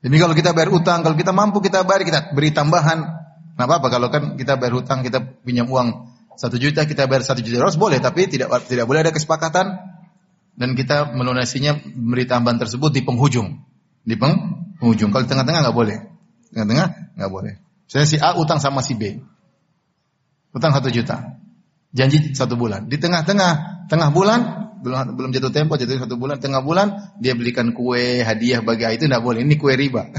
Jadi 0.05 0.17
kalau 0.21 0.37
kita 0.37 0.53
bayar 0.53 0.71
utang, 0.71 1.01
kalau 1.01 1.17
kita 1.17 1.33
mampu 1.33 1.65
kita 1.65 1.83
bayar, 1.83 2.05
kita 2.05 2.21
beri 2.37 2.53
tambahan. 2.53 3.24
Nah 3.55 3.65
apa-apa 3.71 3.87
kalau 3.87 4.11
kan 4.11 4.35
kita 4.35 4.59
bayar 4.59 4.75
utang, 4.83 5.07
kita 5.07 5.23
pinjam 5.47 5.71
uang 5.71 6.11
satu 6.35 6.59
juta, 6.59 6.83
kita 6.83 7.07
bayar 7.07 7.23
satu 7.23 7.41
juta 7.43 7.63
harus 7.63 7.79
boleh, 7.79 8.03
tapi 8.03 8.27
tidak 8.27 8.51
tidak 8.67 8.91
boleh 8.91 9.07
ada 9.07 9.15
kesepakatan 9.15 9.79
dan 10.55 10.71
kita 10.75 11.15
melunasinya 11.15 11.79
memberi 11.95 12.27
tambahan 12.27 12.59
tersebut 12.59 12.91
di 12.91 13.07
penghujung, 13.07 13.63
di 14.03 14.15
penghujung. 14.19 15.15
Kalau 15.15 15.23
di 15.23 15.31
tengah-tengah 15.31 15.61
nggak 15.71 15.77
boleh, 15.77 15.99
tengah-tengah 16.51 16.87
nggak 17.15 17.31
boleh. 17.31 17.55
Saya 17.87 18.07
si 18.11 18.19
A 18.19 18.35
utang 18.35 18.59
sama 18.59 18.83
si 18.83 18.99
B, 18.99 19.23
Utang 20.55 20.71
satu 20.71 20.87
juta. 20.87 21.35
Janji 21.91 22.31
satu 22.31 22.55
bulan. 22.55 22.87
Di 22.87 22.99
tengah-tengah, 22.99 23.87
tengah 23.91 24.11
bulan, 24.15 24.71
belum 24.87 25.19
belum 25.19 25.31
jatuh 25.35 25.51
tempo, 25.51 25.75
jatuh 25.75 26.07
satu 26.07 26.15
bulan, 26.15 26.39
tengah 26.39 26.63
bulan, 26.63 27.19
dia 27.19 27.35
belikan 27.35 27.75
kue, 27.75 28.23
hadiah 28.23 28.63
bagi 28.63 28.87
itu 28.95 29.11
tidak 29.11 29.23
boleh. 29.23 29.43
Ini 29.43 29.55
kue 29.59 29.75
riba. 29.75 30.11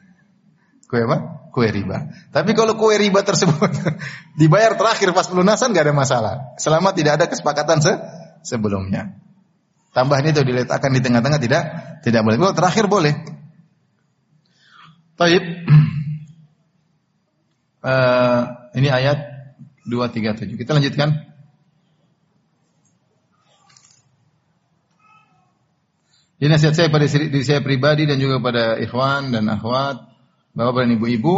kue 0.88 1.00
apa? 1.04 1.43
Kue 1.54 1.70
riba. 1.70 2.10
Tapi 2.34 2.50
kalau 2.58 2.74
kue 2.74 2.98
riba 2.98 3.22
tersebut 3.22 3.70
dibayar 4.42 4.74
terakhir 4.74 5.14
pas 5.14 5.30
pelunasan 5.30 5.70
gak 5.70 5.86
ada 5.86 5.94
masalah. 5.94 6.34
Selama 6.58 6.90
tidak 6.90 7.22
ada 7.22 7.30
kesepakatan 7.30 7.78
se 7.78 7.94
sebelumnya. 8.42 9.14
Tambahan 9.94 10.34
itu 10.34 10.42
diletakkan 10.42 10.90
di 10.90 10.98
tengah-tengah 10.98 11.38
tidak 11.38 11.62
tidak 12.02 12.26
boleh. 12.26 12.42
Kalau 12.42 12.54
terakhir 12.58 12.90
boleh. 12.90 13.14
Taib. 15.14 15.44
Uh, 17.86 18.42
ini 18.82 18.90
ayat 18.90 19.22
237. 19.86 20.58
Kita 20.58 20.74
lanjutkan. 20.74 21.30
Ini 26.42 26.50
nasihat 26.50 26.74
saya 26.74 26.88
pada 26.90 27.06
diri 27.06 27.46
saya 27.46 27.62
pribadi 27.62 28.10
dan 28.10 28.18
juga 28.18 28.42
pada 28.42 28.74
ikhwan 28.76 29.30
dan 29.30 29.46
akhwat, 29.48 30.13
bapak 30.54 30.86
dan 30.86 30.90
ibu-ibu, 30.96 31.34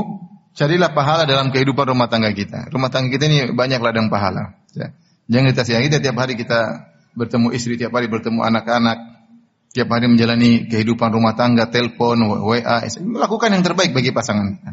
carilah 0.52 0.92
pahala 0.92 1.24
dalam 1.24 1.48
kehidupan 1.48 1.88
rumah 1.88 2.08
tangga 2.08 2.30
kita. 2.32 2.68
Rumah 2.68 2.88
tangga 2.92 3.08
kita 3.12 3.24
ini 3.28 3.38
banyak 3.52 3.80
ladang 3.80 4.12
pahala. 4.12 4.56
Ya. 4.76 4.92
Jangan 5.26 5.46
kita 5.52 5.62
siang 5.66 5.84
kita 5.84 5.98
tiap 5.98 6.16
hari 6.20 6.38
kita 6.38 6.86
bertemu 7.16 7.48
istri, 7.56 7.80
tiap 7.80 7.96
hari 7.96 8.06
bertemu 8.06 8.44
anak-anak, 8.44 8.98
tiap 9.72 9.88
hari 9.90 10.06
menjalani 10.06 10.68
kehidupan 10.68 11.10
rumah 11.10 11.34
tangga, 11.34 11.66
telepon, 11.66 12.20
WA, 12.44 12.86
lakukan 12.96 13.50
yang 13.50 13.64
terbaik 13.64 13.92
bagi 13.96 14.12
pasangan 14.12 14.46
kita. 14.56 14.72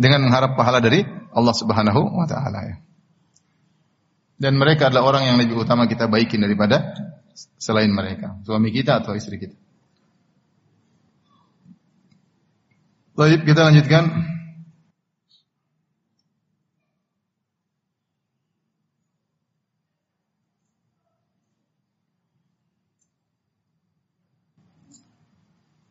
Dengan 0.00 0.24
mengharap 0.24 0.56
pahala 0.56 0.80
dari 0.80 1.04
Allah 1.32 1.54
Subhanahu 1.56 2.00
wa 2.16 2.24
taala 2.24 2.60
ya. 2.64 2.76
Dan 4.40 4.56
mereka 4.56 4.88
adalah 4.88 5.04
orang 5.04 5.28
yang 5.28 5.36
lebih 5.36 5.60
utama 5.60 5.84
kita 5.84 6.08
baikin 6.08 6.40
daripada 6.40 6.96
selain 7.60 7.92
mereka, 7.92 8.40
suami 8.40 8.72
kita 8.72 9.04
atau 9.04 9.12
istri 9.12 9.36
kita. 9.36 9.52
Baik, 13.20 13.44
kita 13.44 13.68
lanjutkan. 13.68 14.08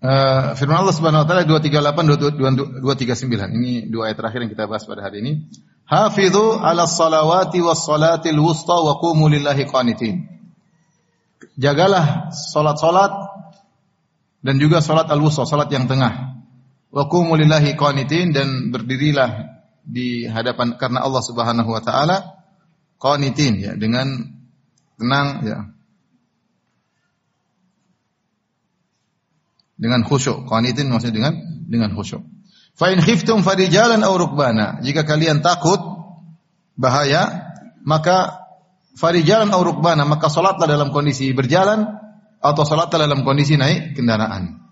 Uh, 0.02 0.58
firman 0.58 0.82
Allah 0.82 0.96
Subhanahu 0.98 1.22
wa 1.22 1.28
taala 1.30 1.46
238 1.46 2.82
239. 2.82 3.62
Ini 3.62 3.94
dua 3.94 4.10
ayat 4.10 4.18
terakhir 4.18 4.50
yang 4.50 4.52
kita 4.58 4.65
bahas 4.65 4.89
pada 4.89 5.06
hari 5.06 5.22
ini. 5.22 5.46
Hafidhu 5.86 6.58
'ala 6.58 6.89
salawati 6.89 7.62
was 7.62 7.86
salatil 7.86 8.42
wusta 8.42 8.74
wa 8.74 8.98
qumu 8.98 9.30
lillahi 9.30 9.70
qanitin 9.70 10.26
jagalah 11.62 12.34
salat-salat 12.34 13.13
dan 14.42 14.58
juga 14.58 14.82
salat 14.82 15.06
al-wusta, 15.13 15.46
salat 15.46 15.70
yang 15.70 15.86
tengah. 15.86 16.38
Wa 16.89 17.06
qumu 17.06 17.38
lillahi 17.38 17.78
qanitin 17.78 18.34
dan 18.34 18.73
berdirilah 18.73 19.62
di 19.86 20.25
hadapan 20.25 20.78
karena 20.78 21.06
Allah 21.06 21.21
Subhanahu 21.21 21.69
wa 21.69 21.82
taala 21.82 22.41
qanitin 22.97 23.62
ya 23.62 23.71
dengan 23.78 24.10
tenang 24.97 25.28
ya. 25.45 25.60
Dengan 29.80 30.04
khusyuk. 30.04 30.43
Qanitin 30.49 30.91
maksudnya 30.91 31.15
dengan 31.15 31.34
dengan 31.69 31.89
khusyuk. 31.95 32.19
Fa 32.75 32.91
in 32.91 32.99
khiftum 32.99 33.43
farijalan 33.43 34.04
aw 34.04 34.13
rukbana. 34.15 34.84
Jika 34.84 35.08
kalian 35.08 35.39
takut 35.39 35.80
bahaya, 36.80 37.52
maka 37.84 38.47
farijalan 38.95 39.52
au 39.52 39.63
rukbana, 39.63 40.04
maka 40.04 40.28
salatlah 40.28 40.67
dalam 40.67 40.91
kondisi 40.91 41.32
berjalan 41.32 41.88
atau 42.39 42.63
salatlah 42.63 43.08
dalam 43.08 43.23
kondisi 43.28 43.56
naik 43.60 43.99
kendaraan. 43.99 44.68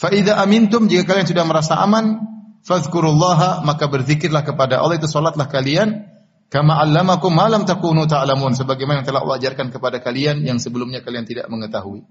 Fa 0.00 0.08
idza 0.08 0.40
amintum 0.40 0.88
jika 0.88 1.04
kalian 1.12 1.28
sudah 1.28 1.44
merasa 1.44 1.76
aman, 1.76 2.24
fazkurullaha 2.64 3.60
maka 3.68 3.84
berzikirlah 3.84 4.40
kepada 4.40 4.80
Allah 4.80 4.96
itu 4.96 5.04
salatlah 5.04 5.44
kalian 5.44 6.08
kama 6.48 6.80
allamakum 6.80 7.28
ma 7.28 7.52
lam 7.52 7.68
takunu 7.68 8.08
ta'lamun 8.08 8.56
sebagaimana 8.56 9.04
yang 9.04 9.08
telah 9.12 9.20
Allah 9.28 9.36
ajarkan 9.36 9.68
kepada 9.68 10.00
kalian 10.00 10.40
yang 10.40 10.56
sebelumnya 10.56 11.04
kalian 11.04 11.28
tidak 11.28 11.52
mengetahui. 11.52 12.08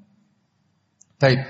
Baik. 1.17 1.41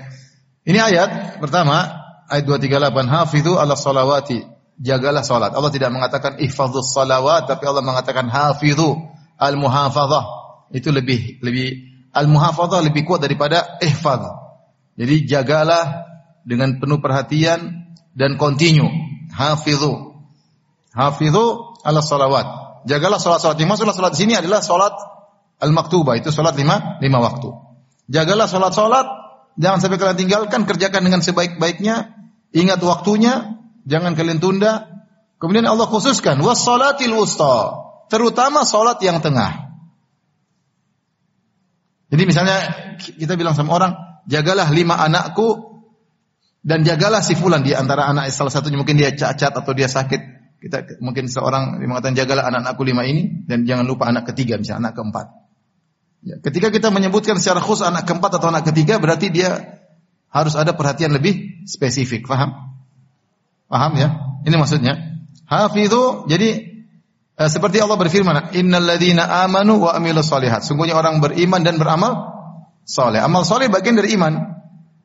Ini 0.64 0.80
ayat 0.80 1.40
pertama 1.44 2.08
ayat 2.24 2.48
238 2.48 2.88
hafizu 3.04 3.60
ala 3.60 3.76
salawati 3.76 4.40
jagalah 4.80 5.20
salat. 5.20 5.52
Allah 5.52 5.68
tidak 5.68 5.92
mengatakan 5.92 6.40
ihfazus 6.40 6.96
salawat 6.96 7.52
tapi 7.52 7.68
Allah 7.68 7.84
mengatakan 7.84 8.32
hafizu 8.32 8.96
al-muhafadzah 9.36 10.24
itu 10.72 10.88
lebih 10.88 11.44
lebih 11.44 11.68
al-muhafadzah 12.16 12.80
lebih 12.80 13.04
kuat 13.04 13.20
daripada 13.22 13.76
ihfaz. 13.84 14.24
Jadi 14.98 15.28
jagalah 15.28 16.09
dengan 16.44 16.78
penuh 16.80 16.98
perhatian 16.98 17.92
dan 18.16 18.36
kontinu. 18.40 18.88
Hafizu. 19.30 20.20
Hafizu 20.92 21.44
ala 21.84 22.00
salawat. 22.02 22.46
Jagalah 22.88 23.20
salat-salat. 23.20 23.60
Yang 23.60 23.70
maksudlah 23.76 23.96
salat 23.96 24.12
di 24.16 24.20
sini 24.24 24.34
adalah 24.36 24.64
salat 24.64 24.96
al-maktubah. 25.60 26.16
Itu 26.16 26.32
salat 26.32 26.56
lima, 26.56 26.98
lima 27.04 27.18
waktu. 27.20 27.52
Jagalah 28.08 28.48
salat-salat. 28.48 29.06
Jangan 29.60 29.78
sampai 29.84 30.00
kalian 30.00 30.18
tinggalkan. 30.18 30.64
Kerjakan 30.64 31.04
dengan 31.04 31.20
sebaik-baiknya. 31.20 32.16
Ingat 32.56 32.80
waktunya. 32.80 33.60
Jangan 33.84 34.16
kalian 34.16 34.40
tunda. 34.40 34.88
Kemudian 35.36 35.68
Allah 35.68 35.86
khususkan. 35.86 36.40
Wassalatil 36.40 37.12
wusta 37.14 37.80
terutama 38.10 38.66
sholat 38.66 38.98
yang 39.00 39.22
tengah. 39.22 39.70
Jadi 42.10 42.22
misalnya 42.26 42.56
kita 42.98 43.38
bilang 43.38 43.54
sama 43.54 43.78
orang, 43.78 43.92
jagalah 44.26 44.66
lima 44.74 44.98
anakku 44.98 45.69
dan 46.60 46.84
jagalah 46.84 47.24
si 47.24 47.36
fulan 47.36 47.64
di 47.64 47.72
antara 47.72 48.08
anak 48.08 48.28
salah 48.32 48.52
satunya 48.52 48.76
mungkin 48.76 49.00
dia 49.00 49.12
cacat 49.12 49.52
atau 49.52 49.72
dia 49.72 49.88
sakit. 49.88 50.40
Kita 50.60 51.00
mungkin 51.00 51.24
seorang 51.24 51.80
mengatakan 51.80 52.12
jagalah 52.12 52.44
anak-anakku 52.52 52.84
lima 52.84 53.08
ini 53.08 53.48
dan 53.48 53.64
jangan 53.64 53.88
lupa 53.88 54.12
anak 54.12 54.28
ketiga 54.28 54.60
misalnya 54.60 54.92
anak 54.92 54.94
keempat. 55.00 55.26
Ya, 56.20 56.36
ketika 56.36 56.68
kita 56.68 56.92
menyebutkan 56.92 57.40
secara 57.40 57.64
khusus 57.64 57.80
anak 57.80 58.04
keempat 58.04 58.36
atau 58.36 58.52
anak 58.52 58.68
ketiga 58.68 59.00
berarti 59.00 59.32
dia 59.32 59.80
harus 60.28 60.52
ada 60.52 60.76
perhatian 60.76 61.16
lebih 61.16 61.64
spesifik, 61.64 62.28
paham? 62.28 62.76
Paham 63.72 63.92
ya? 63.96 64.08
Ini 64.44 64.56
maksudnya. 64.60 65.24
Hafidhu 65.48 66.28
jadi 66.28 66.70
Eh, 67.40 67.48
seperti 67.48 67.80
Allah 67.80 67.96
berfirman, 67.96 68.52
"Innal 68.52 68.84
ladzina 68.84 69.24
amanu 69.40 69.88
wa 69.88 69.96
amilus 69.96 70.28
solihat." 70.28 70.60
Sungguhnya 70.60 70.92
orang 70.92 71.24
beriman 71.24 71.64
dan 71.64 71.80
beramal 71.80 72.36
soleh. 72.84 73.16
Amal 73.16 73.48
soleh 73.48 73.72
bagian 73.72 73.96
dari 73.96 74.12
iman, 74.12 74.59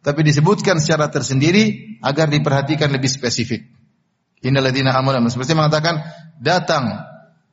tapi 0.05 0.21
disebutkan 0.21 0.77
secara 0.77 1.09
tersendiri 1.09 1.97
agar 2.05 2.29
diperhatikan 2.29 2.93
lebih 2.93 3.09
spesifik. 3.09 3.65
Innal 4.45 4.69
ladzina 4.69 4.93
amanu 4.93 5.25
seperti 5.33 5.57
mengatakan 5.57 6.05
datang 6.37 7.01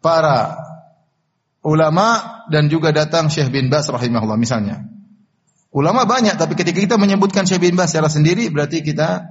para 0.04 0.60
ulama 1.64 2.44
dan 2.52 2.68
juga 2.68 2.92
datang 2.92 3.32
Syekh 3.32 3.48
bin 3.48 3.72
Bas 3.72 3.88
rahimahullah 3.88 4.36
misalnya. 4.36 4.84
Ulama 5.72 6.04
banyak 6.04 6.36
tapi 6.36 6.52
ketika 6.52 6.76
kita 6.76 6.96
menyebutkan 7.00 7.48
Syekh 7.48 7.72
bin 7.72 7.80
Bas 7.80 7.88
secara 7.88 8.12
sendiri 8.12 8.52
berarti 8.52 8.84
kita 8.84 9.24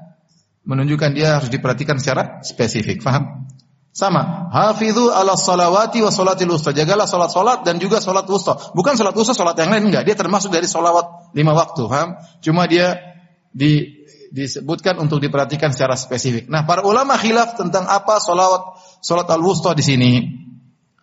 menunjukkan 0.65 1.13
dia 1.13 1.37
harus 1.37 1.53
diperhatikan 1.53 2.01
secara 2.01 2.41
spesifik. 2.41 3.05
Faham? 3.05 3.45
Sama. 3.91 4.49
Hafidhu 4.55 5.11
ala 5.11 5.35
salawati 5.35 5.99
wa 5.99 6.09
salatil 6.09 6.47
wusta. 6.47 6.71
Jagalah 6.71 7.05
salat-salat 7.05 7.67
dan 7.67 7.75
juga 7.77 7.99
salat 7.99 8.23
wusta. 8.23 8.55
Bukan 8.71 8.95
salat 8.95 9.11
wusta, 9.11 9.35
salat 9.35 9.59
yang 9.59 9.67
lain 9.67 9.91
enggak. 9.91 10.07
Dia 10.07 10.15
termasuk 10.15 10.47
dari 10.47 10.63
salawat 10.63 11.35
lima 11.35 11.51
waktu, 11.51 11.91
paham? 11.91 12.15
Cuma 12.39 12.71
dia 12.71 13.10
di, 13.51 14.03
disebutkan 14.31 14.97
untuk 14.99 15.19
diperhatikan 15.19 15.75
secara 15.75 15.99
spesifik. 15.99 16.47
Nah, 16.47 16.63
para 16.63 16.81
ulama 16.87 17.19
khilaf 17.19 17.59
tentang 17.59 17.85
apa 17.87 18.17
salawat 18.23 18.79
salat 19.03 19.27
al-wusta 19.27 19.75
di 19.75 19.83
sini. 19.83 20.11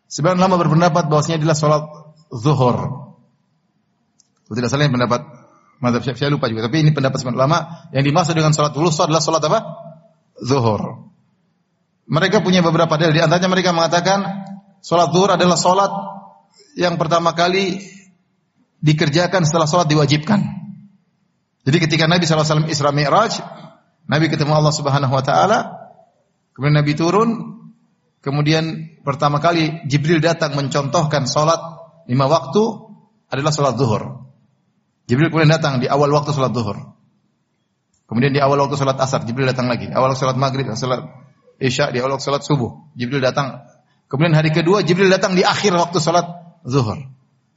Sebagian 0.08 0.40
ulama 0.40 0.56
berpendapat 0.56 1.12
bahwasanya 1.12 1.44
adalah 1.44 1.56
salat 1.56 1.84
zuhur. 2.32 2.76
Tidak 4.48 4.68
salah 4.72 4.88
yang 4.88 4.96
pendapat 4.96 5.20
Madhab 5.78 6.02
saya 6.02 6.26
lupa 6.26 6.50
juga. 6.50 6.66
Tapi 6.66 6.82
ini 6.82 6.90
pendapat 6.90 7.22
sebagian 7.22 7.38
ulama. 7.38 7.86
Yang 7.94 8.04
dimaksud 8.10 8.34
dengan 8.34 8.50
salat 8.50 8.74
wusta 8.74 9.06
adalah 9.06 9.22
salat 9.22 9.42
apa? 9.46 9.60
Zuhur. 10.42 11.06
Mereka 12.08 12.40
punya 12.42 12.64
beberapa 12.64 12.96
dalil. 12.96 13.14
Di 13.14 13.22
antaranya 13.22 13.52
mereka 13.52 13.70
mengatakan 13.76 14.48
sholat 14.80 15.12
zuhur 15.12 15.36
adalah 15.36 15.60
sholat 15.60 15.92
yang 16.74 16.96
pertama 16.96 17.36
kali 17.36 17.84
dikerjakan 18.80 19.44
setelah 19.44 19.68
sholat 19.68 19.86
diwajibkan. 19.92 20.40
Jadi 21.68 21.84
ketika 21.84 22.08
Nabi 22.08 22.24
SAW 22.24 22.64
Isra 22.72 22.96
Mi'raj, 22.96 23.44
Nabi 24.08 24.32
ketemu 24.32 24.56
Allah 24.56 24.72
Subhanahu 24.72 25.12
Wa 25.12 25.20
Taala, 25.20 25.58
kemudian 26.56 26.80
Nabi 26.80 26.96
turun, 26.96 27.60
kemudian 28.24 28.96
pertama 29.04 29.36
kali 29.36 29.84
Jibril 29.84 30.24
datang 30.24 30.56
mencontohkan 30.56 31.28
sholat 31.28 31.60
lima 32.08 32.24
waktu 32.24 32.64
adalah 33.28 33.52
sholat 33.52 33.76
zuhur. 33.76 34.32
Jibril 35.04 35.28
kemudian 35.28 35.52
datang 35.52 35.76
di 35.76 35.92
awal 35.92 36.08
waktu 36.08 36.32
sholat 36.32 36.56
zuhur. 36.56 36.96
Kemudian 38.08 38.32
di 38.32 38.40
awal 38.40 38.64
waktu 38.64 38.80
sholat 38.80 38.96
asar, 38.96 39.28
Jibril 39.28 39.52
datang 39.52 39.68
lagi. 39.68 39.92
Awal 39.92 40.16
sholat 40.16 40.40
maghrib, 40.40 40.72
sholat 40.72 41.04
Isya 41.58 41.90
di 41.90 41.98
awal 41.98 42.22
salat 42.22 42.46
subuh. 42.46 42.94
Jibril 42.94 43.18
datang. 43.18 43.66
Kemudian 44.06 44.38
hari 44.38 44.54
kedua 44.54 44.86
Jibril 44.86 45.10
datang 45.10 45.34
di 45.34 45.42
akhir 45.42 45.74
waktu 45.74 45.98
salat 45.98 46.24
zuhur. 46.62 47.02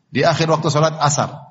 Di 0.10 0.26
akhir 0.26 0.50
waktu 0.50 0.68
salat 0.74 0.98
asar. 0.98 1.51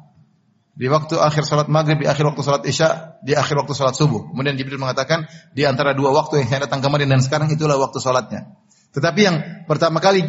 Di 0.81 0.89
waktu 0.89 1.21
akhir 1.21 1.45
salat 1.45 1.69
maghrib, 1.69 2.01
di 2.01 2.09
akhir 2.09 2.25
waktu 2.25 2.41
salat 2.41 2.65
isya, 2.65 3.21
di 3.21 3.37
akhir 3.37 3.53
waktu 3.53 3.77
salat 3.77 3.93
subuh. 3.93 4.33
Kemudian 4.33 4.57
Jibril 4.57 4.81
mengatakan, 4.81 5.29
di 5.53 5.69
antara 5.69 5.93
dua 5.93 6.09
waktu 6.17 6.41
yang 6.41 6.49
saya 6.49 6.65
datang 6.65 6.81
kemarin 6.81 7.05
dan 7.13 7.21
sekarang 7.21 7.53
itulah 7.53 7.77
waktu 7.77 8.01
salatnya. 8.01 8.57
Tetapi 8.97 9.21
yang 9.21 9.37
pertama 9.69 10.01
kali 10.01 10.25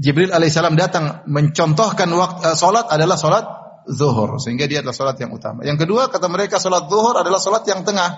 Jibril 0.00 0.32
alaihissalam 0.32 0.80
datang 0.80 1.28
mencontohkan 1.28 2.08
waktu 2.08 2.40
uh, 2.40 2.56
salat 2.56 2.88
adalah 2.88 3.20
salat 3.20 3.44
zuhur. 3.84 4.40
Sehingga 4.40 4.64
dia 4.64 4.80
adalah 4.80 4.96
salat 4.96 5.20
yang 5.20 5.28
utama. 5.28 5.60
Yang 5.60 5.84
kedua, 5.84 6.08
kata 6.08 6.24
mereka 6.32 6.56
salat 6.56 6.88
zuhur 6.88 7.20
adalah 7.20 7.36
salat 7.36 7.68
yang 7.68 7.84
tengah. 7.84 8.16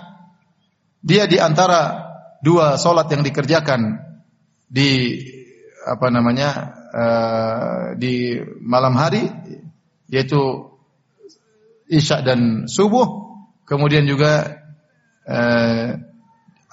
Dia 1.03 1.27
di 1.27 1.43
antara 1.43 2.07
dua 2.39 2.79
solat 2.79 3.11
yang 3.11 3.23
dikerjakan 3.23 3.99
di 4.71 5.19
apa 5.83 6.07
namanya 6.07 6.49
uh, 6.91 7.83
di 7.99 8.39
malam 8.63 8.95
hari 8.95 9.27
yaitu 10.07 10.72
isya 11.93 12.25
dan 12.25 12.65
subuh, 12.65 13.37
kemudian 13.69 14.09
juga 14.09 14.63
uh, 15.29 15.89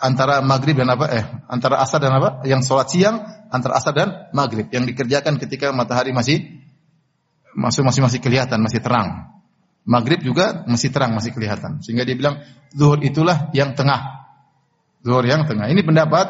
antara 0.00 0.40
maghrib 0.40 0.80
dan 0.80 0.88
apa 0.88 1.06
eh 1.12 1.24
antara 1.52 1.84
asar 1.84 2.00
dan 2.00 2.16
apa 2.16 2.40
yang 2.48 2.64
sholat 2.64 2.88
siang 2.88 3.20
antara 3.52 3.76
asar 3.76 3.92
dan 3.92 4.08
maghrib. 4.32 4.72
Yang 4.72 4.96
dikerjakan 4.96 5.36
ketika 5.36 5.70
matahari 5.76 6.16
masih 6.16 6.64
masih 7.52 7.84
masih 7.84 8.00
masih 8.00 8.18
kelihatan 8.24 8.58
masih 8.64 8.80
terang. 8.80 9.36
Maghrib 9.84 10.20
juga 10.24 10.64
masih 10.64 10.88
terang 10.92 11.12
masih 11.12 11.36
kelihatan. 11.36 11.84
Sehingga 11.84 12.08
dia 12.08 12.16
bilang 12.16 12.40
zuhur 12.72 13.00
itulah 13.04 13.52
yang 13.52 13.76
tengah. 13.76 14.28
Zuhur 15.04 15.24
yang 15.24 15.44
tengah. 15.44 15.68
Ini 15.68 15.80
pendapat 15.84 16.26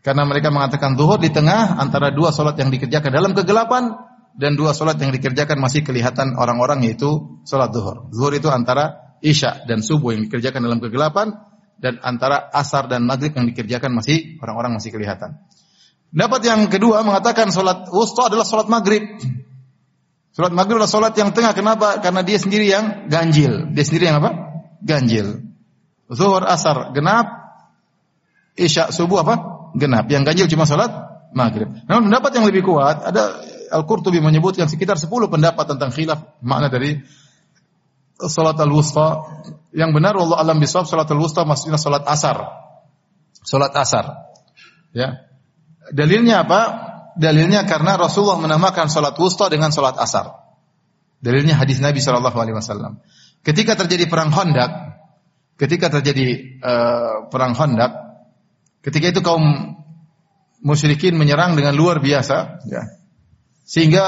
karena 0.00 0.24
mereka 0.24 0.48
mengatakan 0.48 0.96
zuhur 0.96 1.20
di 1.20 1.28
tengah 1.28 1.76
antara 1.76 2.08
dua 2.08 2.32
sholat 2.32 2.56
yang 2.56 2.72
dikerjakan 2.72 3.12
dalam 3.12 3.32
kegelapan 3.36 4.09
dan 4.40 4.56
dua 4.56 4.72
sholat 4.72 4.96
yang 4.96 5.12
dikerjakan 5.12 5.60
masih 5.60 5.84
kelihatan 5.84 6.34
orang-orang 6.40 6.88
yaitu 6.88 7.38
sholat 7.44 7.70
zuhur 7.76 8.08
zuhur 8.08 8.32
itu 8.32 8.48
antara 8.48 9.10
isya 9.20 9.68
dan 9.68 9.84
subuh 9.84 10.16
yang 10.16 10.24
dikerjakan 10.24 10.64
dalam 10.64 10.80
kegelapan 10.80 11.36
dan 11.80 11.96
antara 12.04 12.48
asar 12.52 12.88
dan 12.88 13.08
maghrib 13.08 13.32
yang 13.32 13.48
dikerjakan 13.48 13.96
masih 13.96 14.36
orang-orang 14.44 14.76
masih 14.76 14.92
kelihatan. 14.92 15.40
Dapat 16.12 16.40
yang 16.44 16.60
kedua 16.68 17.00
mengatakan 17.06 17.48
solat 17.48 17.88
wusta 17.88 18.28
adalah 18.28 18.44
solat 18.44 18.68
maghrib. 18.68 19.16
Solat 20.34 20.52
maghrib 20.52 20.76
adalah 20.76 20.90
solat 20.90 21.14
yang 21.16 21.32
tengah. 21.32 21.56
Kenapa? 21.56 22.02
Karena 22.04 22.20
dia 22.20 22.36
sendiri 22.36 22.68
yang 22.68 23.08
ganjil. 23.08 23.72
Dia 23.72 23.84
sendiri 23.86 24.12
yang 24.12 24.20
apa? 24.20 24.30
Ganjil. 24.84 25.40
Zuhur, 26.10 26.42
asar, 26.44 26.92
genap. 26.92 27.30
Isya, 28.58 28.90
subuh 28.90 29.22
apa? 29.22 29.34
Genap. 29.78 30.10
Yang 30.10 30.22
ganjil 30.28 30.46
cuma 30.50 30.66
solat 30.66 30.90
maghrib. 31.30 31.70
Namun 31.86 32.10
pendapat 32.10 32.30
yang 32.36 32.44
lebih 32.50 32.66
kuat, 32.66 33.06
ada 33.06 33.38
Al-Qurtubi 33.70 34.18
menyebutkan 34.18 34.66
sekitar 34.66 34.98
10 34.98 35.08
pendapat 35.08 35.64
tentang 35.64 35.94
khilaf 35.94 36.42
makna 36.42 36.66
dari 36.66 36.98
salat 38.28 38.58
al-wusta. 38.60 39.24
Yang 39.70 39.90
benar 39.94 40.18
Allah 40.18 40.42
alam 40.42 40.58
bisawab 40.58 40.90
salat 40.90 41.08
al-wusta 41.08 41.46
maksudnya 41.46 41.78
salat 41.78 42.04
asar. 42.04 42.42
Salat 43.46 43.72
asar. 43.78 44.34
Ya. 44.92 45.24
Dalilnya 45.94 46.44
apa? 46.44 46.60
Dalilnya 47.16 47.64
karena 47.64 47.96
Rasulullah 47.96 48.42
menamakan 48.42 48.90
salat 48.90 49.16
wusta 49.16 49.48
dengan 49.48 49.72
salat 49.72 49.96
asar. 49.96 50.34
Dalilnya 51.20 51.56
hadis 51.56 51.78
Nabi 51.78 52.00
Shallallahu 52.02 52.36
alaihi 52.36 52.56
wasallam. 52.56 53.00
Ketika 53.40 53.76
terjadi 53.76 54.08
perang 54.08 54.32
Khandaq, 54.32 54.72
ketika 55.56 55.88
terjadi 55.88 56.60
uh, 56.60 57.28
perang 57.28 57.56
Khandaq, 57.56 57.92
ketika 58.84 59.12
itu 59.12 59.20
kaum 59.20 59.76
musyrikin 60.60 61.16
menyerang 61.16 61.56
dengan 61.56 61.72
luar 61.76 62.00
biasa, 62.00 62.64
ya. 62.68 62.99
Sehingga 63.70 64.04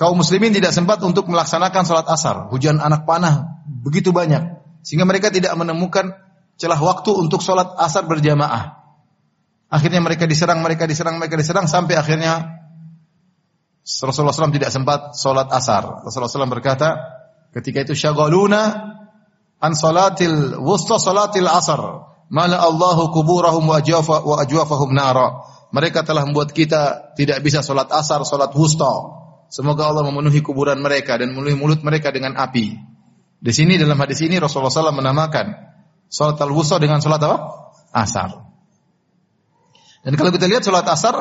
kaum 0.00 0.16
muslimin 0.16 0.56
tidak 0.56 0.72
sempat 0.72 1.04
untuk 1.04 1.28
melaksanakan 1.28 1.84
sholat 1.84 2.08
asar. 2.08 2.48
Hujan 2.48 2.80
anak 2.80 3.04
panah 3.04 3.60
begitu 3.68 4.08
banyak. 4.08 4.56
Sehingga 4.80 5.04
mereka 5.04 5.28
tidak 5.28 5.52
menemukan 5.52 6.16
celah 6.56 6.80
waktu 6.80 7.12
untuk 7.12 7.44
sholat 7.44 7.76
asar 7.76 8.08
berjamaah. 8.08 8.80
Akhirnya 9.68 10.00
mereka 10.00 10.24
diserang, 10.24 10.64
mereka 10.64 10.88
diserang, 10.88 11.20
mereka 11.20 11.36
diserang, 11.36 11.68
sampai 11.68 11.98
akhirnya 11.98 12.62
Rasulullah 13.84 14.32
SAW 14.32 14.56
tidak 14.56 14.72
sempat 14.72 15.12
sholat 15.12 15.52
asar. 15.52 16.00
Rasulullah 16.06 16.30
SAW 16.32 16.48
berkata, 16.48 16.96
ketika 17.52 17.84
itu 17.84 17.92
syagaluna 17.92 18.62
an 19.60 19.72
salatil 19.76 20.56
wusta 20.56 20.96
salatil 20.96 21.48
asar. 21.50 21.80
Mala 22.32 22.64
Allahu 22.64 23.12
kuburahum 23.12 23.68
wa 23.68 23.76
ajwafahum 24.40 24.90
nara. 24.96 25.44
Mereka 25.74 26.06
telah 26.06 26.22
membuat 26.22 26.54
kita 26.54 27.10
tidak 27.18 27.42
bisa 27.42 27.58
sholat 27.58 27.90
asar, 27.90 28.22
sholat 28.22 28.54
wusta. 28.54 28.94
Semoga 29.50 29.90
Allah 29.90 30.06
memenuhi 30.06 30.38
kuburan 30.38 30.78
mereka 30.78 31.18
dan 31.18 31.34
memenuhi 31.34 31.58
mulut 31.58 31.82
mereka 31.82 32.14
dengan 32.14 32.38
api. 32.38 32.78
Di 33.42 33.52
sini 33.52 33.74
dalam 33.74 33.98
hadis 33.98 34.22
ini 34.22 34.38
Rasulullah 34.38 34.70
SAW 34.70 34.94
menamakan 34.94 35.52
salat 36.06 36.38
al-wusta 36.38 36.78
dengan 36.78 37.02
salat 37.02 37.20
apa? 37.26 37.38
Asar. 37.90 38.30
Dan 40.06 40.14
kalau 40.14 40.30
kita 40.30 40.46
lihat 40.46 40.62
salat 40.62 40.86
asar 40.86 41.16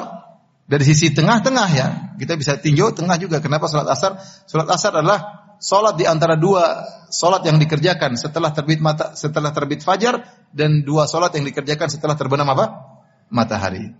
dari 0.69 0.85
sisi 0.85 1.09
tengah-tengah 1.11 1.67
ya, 1.73 1.87
kita 2.21 2.37
bisa 2.37 2.61
tinjau 2.61 2.93
tengah 2.93 3.17
juga. 3.17 3.41
Kenapa 3.41 3.65
salat 3.65 3.89
asar? 3.89 4.21
Salat 4.45 4.69
asar 4.69 5.01
adalah 5.01 5.51
salat 5.57 5.97
di 5.97 6.05
antara 6.05 6.37
dua 6.37 6.85
salat 7.09 7.41
yang 7.43 7.57
dikerjakan 7.57 8.15
setelah 8.15 8.53
terbit 8.53 8.79
mata 8.79 9.17
setelah 9.17 9.49
terbit 9.49 9.81
fajar 9.81 10.23
dan 10.53 10.85
dua 10.85 11.09
salat 11.09 11.33
yang 11.33 11.43
dikerjakan 11.43 11.89
setelah 11.89 12.13
terbenam 12.13 12.45
apa? 12.53 12.93
matahari. 13.33 13.97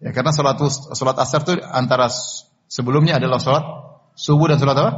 Ya 0.00 0.12
karena 0.12 0.32
salat 0.32 0.60
salat 0.92 1.16
asar 1.16 1.40
itu 1.46 1.56
antara 1.64 2.12
Sebelumnya 2.66 3.22
adalah 3.22 3.38
sholat 3.38 3.64
subuh 4.18 4.50
dan 4.50 4.58
sholat 4.58 4.76
apa? 4.78 4.92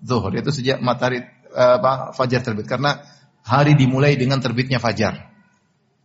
Zuhur. 0.00 0.32
Itu 0.32 0.50
sejak 0.52 0.80
matahari 0.80 1.20
apa, 1.52 2.16
fajar 2.16 2.40
terbit. 2.40 2.64
Karena 2.64 2.96
hari 3.44 3.76
dimulai 3.76 4.16
dengan 4.16 4.40
terbitnya 4.40 4.80
fajar. 4.80 5.28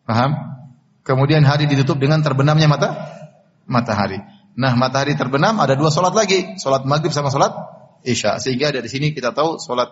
Paham? 0.03 0.35
Kemudian 1.07 1.47
hari 1.47 1.71
ditutup 1.71 2.01
dengan 2.01 2.19
terbenamnya 2.19 2.67
mata 2.67 2.89
matahari. 3.63 4.19
Nah, 4.55 4.75
matahari 4.75 5.15
terbenam 5.15 5.59
ada 5.59 5.75
dua 5.75 5.91
sholat 5.91 6.11
lagi, 6.15 6.59
sholat 6.59 6.83
maghrib 6.83 7.15
sama 7.15 7.31
sholat 7.31 7.51
isya. 8.03 8.39
Sehingga 8.39 8.75
dari 8.75 8.87
sini 8.91 9.15
kita 9.15 9.31
tahu 9.31 9.55
sholat 9.55 9.87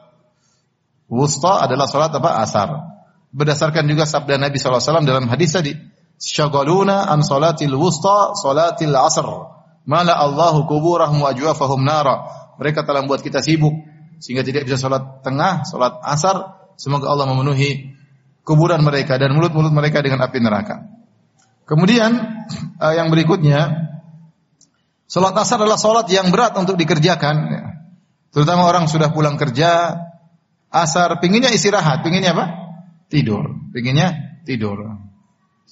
wusta 1.08 1.64
adalah 1.64 1.88
sholat 1.88 2.12
apa? 2.12 2.44
Asar. 2.44 2.70
Berdasarkan 3.34 3.88
juga 3.90 4.06
sabda 4.06 4.38
Nabi 4.38 4.62
SAW 4.62 5.08
dalam 5.08 5.26
hadis 5.26 5.56
tadi, 5.56 5.74
syagaluna 6.24 7.12
an 7.12 7.20
sholatil 7.20 7.76
wusta 7.76 8.32
sholatil 8.40 8.96
asr. 8.96 9.28
Mala 9.84 10.16
Allahu 10.16 10.64
kuburahum 10.64 11.20
wa 11.20 11.36
ajwafahum 11.36 11.84
nara. 11.84 12.24
Mereka 12.56 12.88
telah 12.88 13.04
membuat 13.04 13.20
kita 13.20 13.44
sibuk 13.44 13.76
sehingga 14.24 14.48
tidak 14.48 14.64
bisa 14.64 14.80
salat 14.80 15.20
tengah, 15.20 15.68
salat 15.68 16.00
asar. 16.08 16.64
Semoga 16.80 17.12
Allah 17.12 17.28
memenuhi 17.28 17.92
kuburan 18.48 18.80
mereka 18.80 19.20
dan 19.20 19.36
mulut-mulut 19.36 19.76
mereka 19.76 20.00
dengan 20.00 20.24
api 20.24 20.40
neraka. 20.40 20.88
Kemudian 21.68 22.16
uh, 22.80 22.94
yang 22.96 23.12
berikutnya 23.12 23.92
salat 25.04 25.36
asar 25.36 25.60
adalah 25.60 25.76
salat 25.76 26.08
yang 26.08 26.32
berat 26.32 26.56
untuk 26.56 26.80
dikerjakan. 26.80 27.36
Terutama 28.32 28.66
orang 28.66 28.88
sudah 28.88 29.12
pulang 29.12 29.36
kerja, 29.36 30.00
asar 30.72 31.20
pinginnya 31.20 31.52
istirahat, 31.52 32.02
pinginnya 32.02 32.32
apa? 32.34 32.46
Tidur, 33.12 33.70
pinginnya 33.76 34.40
tidur. 34.48 35.04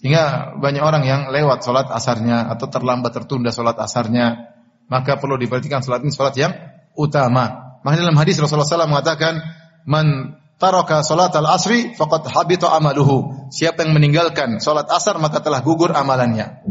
Sehingga 0.01 0.57
banyak 0.57 0.81
orang 0.81 1.05
yang 1.05 1.21
lewat 1.29 1.61
sholat 1.61 1.87
asarnya 1.93 2.49
atau 2.49 2.65
terlambat 2.65 3.13
tertunda 3.13 3.53
sholat 3.53 3.77
asarnya. 3.77 4.49
Maka 4.89 5.21
perlu 5.21 5.37
diperhatikan 5.37 5.85
sholat 5.85 6.01
ini 6.01 6.09
sholat 6.09 6.33
yang 6.41 6.51
utama. 6.97 7.77
Maka 7.85 8.01
dalam 8.01 8.17
hadis 8.17 8.41
Rasulullah 8.41 8.65
SAW 8.65 8.89
mengatakan, 8.89 9.39
Man 9.85 10.37
taraka 10.61 11.05
sholat 11.05 11.33
al-asri 11.37 11.93
faqad 11.93 12.29
habita 12.33 12.73
amaluhu. 12.73 13.49
Siapa 13.53 13.85
yang 13.85 13.93
meninggalkan 13.97 14.57
sholat 14.57 14.89
asar 14.89 15.21
maka 15.21 15.41
telah 15.41 15.61
gugur 15.65 15.93
amalannya. 15.93 16.65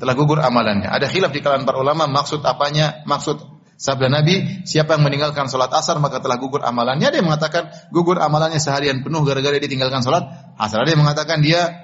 Telah 0.00 0.14
gugur 0.16 0.40
amalannya. 0.40 0.88
Ada 0.88 1.08
khilaf 1.08 1.32
di 1.32 1.40
kalangan 1.44 1.68
para 1.68 1.78
ulama 1.80 2.08
maksud 2.08 2.44
apanya, 2.44 3.04
maksud 3.08 3.40
sabda 3.80 4.12
Nabi, 4.12 4.64
siapa 4.68 4.94
yang 4.94 5.04
meninggalkan 5.08 5.48
sholat 5.48 5.72
asar 5.72 5.96
maka 6.00 6.20
telah 6.20 6.36
gugur 6.36 6.60
amalannya. 6.60 7.08
Dia 7.08 7.24
mengatakan 7.24 7.68
gugur 7.88 8.20
amalannya 8.20 8.60
seharian 8.60 9.00
penuh 9.00 9.24
gara-gara 9.24 9.56
dia 9.56 9.70
tinggalkan 9.70 10.04
sholat 10.04 10.28
asar. 10.60 10.84
Yang 10.84 11.00
mengatakan 11.00 11.40
dia 11.40 11.81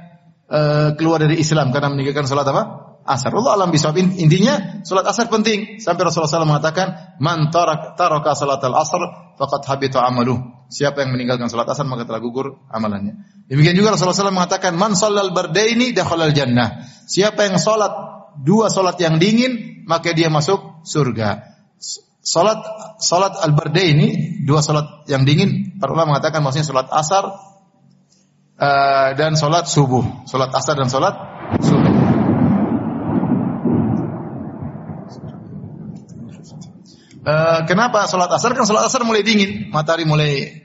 uh, 0.48 0.96
keluar 0.96 1.20
dari 1.22 1.38
Islam 1.38 1.70
karena 1.70 1.92
meninggalkan 1.92 2.24
salat 2.24 2.48
apa? 2.48 2.88
Asar. 3.08 3.32
Allah 3.32 3.56
alam 3.56 3.72
bisawab. 3.72 3.96
Intinya 4.00 4.84
salat 4.84 5.08
asar 5.08 5.32
penting. 5.32 5.80
Sampai 5.80 6.04
Rasulullah 6.04 6.28
SAW 6.28 6.44
mengatakan, 6.44 7.16
"Man 7.16 7.48
tarak 7.48 7.96
taraka 7.96 8.36
salat 8.36 8.60
al-asr 8.60 9.00
faqad 9.40 9.64
habita 9.64 10.04
amaluh." 10.04 10.36
Siapa 10.68 11.00
yang 11.00 11.16
meninggalkan 11.16 11.48
salat 11.48 11.72
asar 11.72 11.88
maka 11.88 12.04
telah 12.04 12.20
gugur 12.20 12.60
amalannya. 12.68 13.16
Demikian 13.48 13.72
juga 13.80 13.96
Rasulullah 13.96 14.28
SAW 14.28 14.36
mengatakan, 14.36 14.76
"Man 14.76 14.92
shallal 14.92 15.32
bardaini 15.32 15.96
dakhalal 15.96 16.36
jannah." 16.36 16.84
Siapa 17.08 17.48
yang 17.48 17.56
salat 17.56 17.92
dua 18.44 18.68
salat 18.68 19.00
yang 19.00 19.16
dingin, 19.16 19.84
maka 19.88 20.12
dia 20.12 20.28
masuk 20.28 20.84
surga. 20.84 21.56
Salat 22.20 22.60
salat 23.00 23.40
al-bardaini, 23.40 24.44
dua 24.44 24.60
salat 24.60 25.08
yang 25.08 25.24
dingin, 25.24 25.80
para 25.80 25.96
ulama 25.96 26.20
mengatakan 26.20 26.44
maksudnya 26.44 26.68
salat 26.68 26.92
asar 26.92 27.47
uh, 28.58 29.08
dan 29.14 29.38
sholat 29.38 29.70
subuh, 29.70 30.26
sholat 30.26 30.50
asar 30.52 30.74
dan 30.74 30.90
sholat 30.90 31.14
subuh. 31.62 31.94
Uh, 37.28 37.60
kenapa 37.68 38.08
sholat 38.08 38.30
asar? 38.32 38.56
Kan 38.56 38.64
sholat 38.66 38.88
asar 38.88 39.04
mulai 39.04 39.22
dingin, 39.22 39.70
matahari 39.70 40.08
mulai 40.08 40.64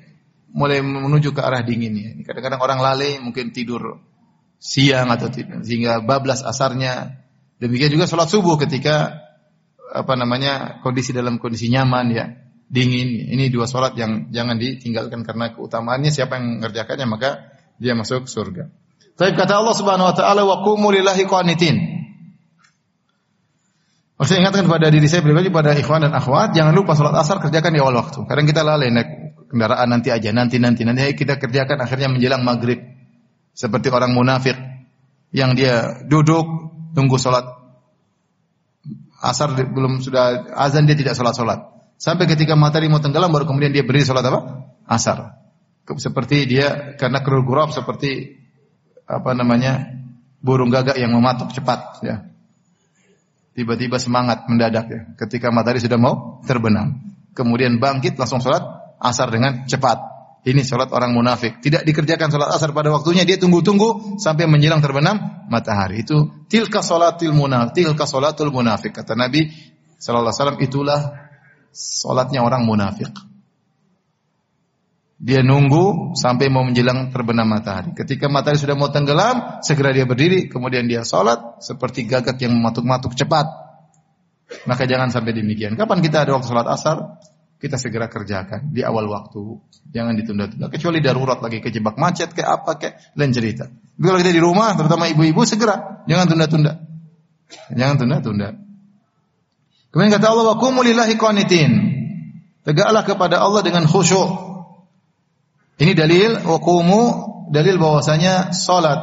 mulai 0.53 0.79
menuju 0.79 1.33
ke 1.33 1.41
arah 1.41 1.65
dingin 1.65 1.93
ya. 1.97 2.09
Kadang-kadang 2.23 2.61
orang 2.61 2.79
lalai 2.79 3.19
mungkin 3.19 3.51
tidur 3.51 3.99
siang 4.61 5.11
atau 5.11 5.27
tidur, 5.27 5.61
sehingga 5.61 6.01
bablas 6.01 6.41
asarnya. 6.41 7.19
Demikian 7.59 7.95
juga 7.95 8.07
sholat 8.09 8.27
subuh 8.27 8.59
ketika 8.59 9.23
apa 9.93 10.13
namanya 10.19 10.83
kondisi 10.83 11.15
dalam 11.15 11.39
kondisi 11.39 11.67
nyaman 11.67 12.05
ya 12.11 12.25
dingin. 12.71 13.27
Ini 13.27 13.51
dua 13.51 13.67
sholat 13.67 13.99
yang 13.99 14.31
jangan 14.31 14.55
ditinggalkan 14.55 15.27
karena 15.27 15.51
keutamaannya 15.51 16.11
siapa 16.15 16.39
yang 16.39 16.59
mengerjakannya 16.59 17.07
maka 17.07 17.52
dia 17.77 17.93
masuk 17.97 18.29
surga. 18.29 18.69
Tapi 19.13 19.31
kata 19.37 19.61
Allah 19.61 19.75
Subhanahu 19.77 20.09
wa 20.09 20.15
taala 20.15 20.41
wa 20.45 20.65
qumu 20.65 20.89
lillahi 20.89 21.23
qanitin. 21.29 21.77
Saya 24.23 24.39
ingatkan 24.39 24.63
kepada 24.63 24.87
diri 24.87 25.03
saya 25.11 25.19
pribadi, 25.19 25.51
pada 25.51 25.75
ikhwan 25.75 26.07
dan 26.07 26.15
akhwat, 26.15 26.55
jangan 26.55 26.71
lupa 26.71 26.95
sholat 26.95 27.11
asar 27.19 27.43
kerjakan 27.43 27.75
di 27.75 27.79
awal 27.83 27.99
waktu. 27.99 28.23
Kadang 28.23 28.47
kita 28.47 28.63
lalai 28.63 28.87
naik 28.87 29.09
kendaraan 29.51 29.91
nanti 29.91 30.15
aja, 30.15 30.31
nanti 30.31 30.63
nanti 30.63 30.87
nanti 30.87 31.11
kita 31.11 31.35
kerjakan 31.35 31.83
akhirnya 31.83 32.07
menjelang 32.07 32.39
maghrib. 32.39 32.79
Seperti 33.51 33.91
orang 33.91 34.15
munafik 34.15 34.55
yang 35.35 35.53
dia 35.59 36.01
duduk 36.07 36.45
tunggu 36.95 37.19
sholat 37.19 37.45
asar 39.19 39.55
belum 39.55 39.99
sudah 39.99 40.55
azan 40.55 40.87
dia 40.87 40.95
tidak 40.95 41.19
sholat 41.19 41.35
sholat. 41.35 41.59
Sampai 41.99 42.25
ketika 42.27 42.55
matahari 42.55 42.87
mau 42.87 43.03
tenggelam 43.03 43.31
baru 43.31 43.43
kemudian 43.43 43.75
dia 43.75 43.83
berdiri 43.83 44.07
sholat 44.07 44.23
apa? 44.23 44.71
Asar. 44.87 45.42
Seperti 45.83 46.47
dia 46.47 46.95
karena 46.95 47.19
kerugurap 47.19 47.75
seperti 47.75 48.39
apa 49.03 49.35
namanya 49.35 49.99
burung 50.39 50.71
gagak 50.71 50.95
yang 50.95 51.11
mematuk 51.11 51.51
cepat 51.51 51.99
ya. 52.03 52.23
Tiba-tiba 53.53 54.01
semangat 54.01 54.49
mendadak 54.49 54.85
ya. 54.89 55.01
Ketika 55.19 55.53
matahari 55.53 55.77
sudah 55.83 55.99
mau 55.99 56.41
terbenam. 56.47 57.03
Kemudian 57.37 57.77
bangkit 57.77 58.17
langsung 58.17 58.41
sholat 58.41 58.63
asar 58.97 59.29
dengan 59.29 59.69
cepat. 59.69 60.13
Ini 60.43 60.65
sholat 60.65 60.89
orang 60.89 61.13
munafik. 61.13 61.61
Tidak 61.61 61.85
dikerjakan 61.85 62.33
sholat 62.33 62.49
asar 62.49 62.73
pada 62.73 62.89
waktunya. 62.89 63.23
Dia 63.23 63.37
tunggu-tunggu 63.37 64.17
sampai 64.17 64.49
menjelang 64.49 64.81
terbenam 64.81 65.45
matahari. 65.47 66.01
Itu 66.01 66.47
tilka 66.49 66.81
sholatil 66.81 67.31
munafik. 67.31 67.77
Tilka 67.85 68.09
sholatul 68.09 68.49
munafik. 68.49 68.91
Kata 68.91 69.13
Nabi 69.13 69.47
Wasallam 70.03 70.59
itulah 70.59 71.15
sholatnya 71.71 72.43
orang 72.43 72.67
munafik. 72.67 73.13
Dia 75.23 75.39
nunggu 75.39 76.11
sampai 76.19 76.51
mau 76.51 76.67
menjelang 76.67 77.07
terbenam 77.07 77.47
matahari. 77.47 77.95
Ketika 77.95 78.27
matahari 78.27 78.59
sudah 78.59 78.75
mau 78.75 78.91
tenggelam, 78.91 79.63
segera 79.63 79.95
dia 79.95 80.03
berdiri, 80.03 80.51
kemudian 80.51 80.83
dia 80.83 81.07
sholat 81.07 81.63
seperti 81.63 82.03
gagak 82.03 82.35
yang 82.43 82.59
mematuk-matuk 82.59 83.15
cepat. 83.15 83.47
Maka 84.67 84.83
jangan 84.83 85.15
sampai 85.15 85.31
demikian. 85.31 85.79
Kapan 85.79 86.03
kita 86.03 86.27
ada 86.27 86.35
waktu 86.35 86.51
sholat 86.51 86.67
asar? 86.67 87.23
Kita 87.55 87.79
segera 87.79 88.11
kerjakan 88.11 88.75
di 88.75 88.83
awal 88.83 89.07
waktu. 89.07 89.39
Jangan 89.95 90.11
ditunda-tunda. 90.19 90.67
Kecuali 90.67 90.99
darurat 90.99 91.39
lagi 91.39 91.63
kejebak 91.63 91.95
macet, 91.95 92.35
kayak 92.35 92.59
apa, 92.59 92.71
kayak 92.75 93.15
lain 93.15 93.31
cerita. 93.31 93.71
Tapi 93.71 94.03
kalau 94.03 94.19
kita 94.19 94.35
di 94.35 94.43
rumah, 94.43 94.75
terutama 94.75 95.07
ibu-ibu, 95.07 95.47
segera. 95.47 96.03
Jangan 96.03 96.35
tunda-tunda. 96.35 96.83
Jangan 97.71 97.95
tunda-tunda. 97.95 98.59
Kemudian 99.95 100.11
kata 100.11 100.27
Allah, 100.27 100.45
wa 100.51 100.55
kumulillahi 100.59 101.15
qanitin. 101.15 101.71
Tegaklah 102.67 103.07
kepada 103.07 103.39
Allah 103.39 103.63
dengan 103.63 103.87
khusyuk. 103.87 104.52
Ini 105.77 105.91
dalil 105.97 106.45
wakumu 106.45 107.33
dalil 107.49 107.81
bahwasanya 107.81 108.53
salat 108.53 108.99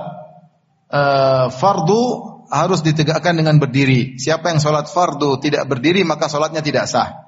uh, 0.90 1.50
fardu 1.50 2.02
harus 2.50 2.82
ditegakkan 2.82 3.38
dengan 3.38 3.58
berdiri. 3.62 4.18
Siapa 4.18 4.50
yang 4.50 4.58
salat 4.62 4.90
fardu 4.90 5.38
tidak 5.42 5.66
berdiri 5.70 6.02
maka 6.02 6.26
salatnya 6.26 6.62
tidak 6.62 6.90
sah. 6.90 7.26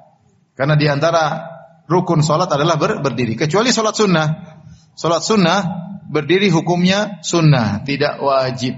Karena 0.58 0.74
di 0.78 0.86
antara 0.90 1.48
rukun 1.86 2.20
salat 2.20 2.50
adalah 2.50 2.78
ber, 2.78 3.00
berdiri. 3.02 3.38
Kecuali 3.38 3.70
salat 3.70 3.94
sunnah. 3.94 4.28
Salat 4.92 5.24
sunnah 5.24 5.60
berdiri 6.12 6.52
hukumnya 6.52 7.24
sunnah, 7.24 7.80
tidak 7.86 8.20
wajib. 8.20 8.76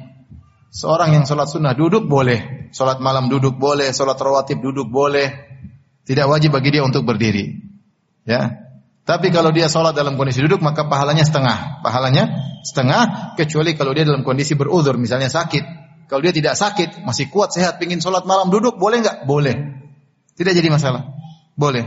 Seorang 0.71 1.15
yang 1.19 1.25
salat 1.27 1.51
sunnah 1.51 1.75
duduk 1.75 2.07
boleh, 2.07 2.71
salat 2.71 3.03
malam 3.03 3.27
duduk 3.27 3.59
boleh, 3.59 3.91
salat 3.91 4.19
rawatib 4.19 4.63
duduk 4.63 4.87
boleh. 4.91 5.55
Tidak 6.05 6.27
wajib 6.29 6.53
bagi 6.53 6.77
dia 6.77 6.85
untuk 6.85 7.09
berdiri. 7.09 7.63
Ya, 8.29 8.64
tapi 9.05 9.29
kalau 9.29 9.53
dia 9.53 9.69
sholat 9.69 9.93
dalam 9.93 10.17
kondisi 10.17 10.41
duduk 10.41 10.65
maka 10.65 10.89
pahalanya 10.89 11.29
setengah. 11.29 11.85
Pahalanya 11.85 12.25
setengah 12.65 13.37
kecuali 13.37 13.77
kalau 13.77 13.93
dia 13.93 14.09
dalam 14.09 14.25
kondisi 14.25 14.57
beruzur 14.57 14.97
misalnya 14.97 15.29
sakit. 15.29 15.85
Kalau 16.09 16.25
dia 16.25 16.33
tidak 16.33 16.57
sakit, 16.57 17.05
masih 17.05 17.29
kuat, 17.29 17.53
sehat, 17.53 17.77
pingin 17.81 18.01
sholat 18.01 18.25
malam 18.25 18.49
duduk, 18.49 18.77
boleh 18.81 19.05
nggak? 19.05 19.29
Boleh. 19.29 19.57
Tidak 20.37 20.53
jadi 20.53 20.69
masalah. 20.73 21.05
Boleh. 21.53 21.85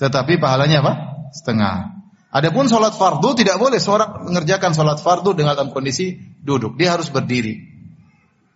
Tetapi 0.00 0.40
pahalanya 0.40 0.80
apa? 0.80 0.92
Setengah. 1.36 2.00
Adapun 2.32 2.64
sholat 2.64 2.96
fardu 2.96 3.36
tidak 3.36 3.60
boleh 3.60 3.76
seorang 3.76 4.24
mengerjakan 4.24 4.72
sholat 4.72 5.04
fardu 5.04 5.36
dengan 5.36 5.52
dalam 5.52 5.68
kondisi 5.68 6.16
duduk. 6.40 6.80
Dia 6.80 6.96
harus 6.96 7.12
berdiri. 7.12 7.72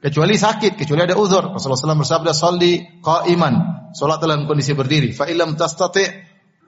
Kecuali 0.01 0.37
sakit, 0.37 0.81
kecuali 0.81 1.05
ada 1.05 1.17
uzur. 1.17 1.57
Rasulullah 1.57 1.97
SAW 1.97 2.05
bersabda, 2.05 2.31
"Shalli 2.33 3.01
qa'iman." 3.05 3.77
Salat 3.97 4.21
dalam 4.21 4.45
kondisi 4.45 4.77
berdiri. 4.77 5.17
Fa 5.17 5.25
illam 5.25 5.57
tastati' 5.57 6.26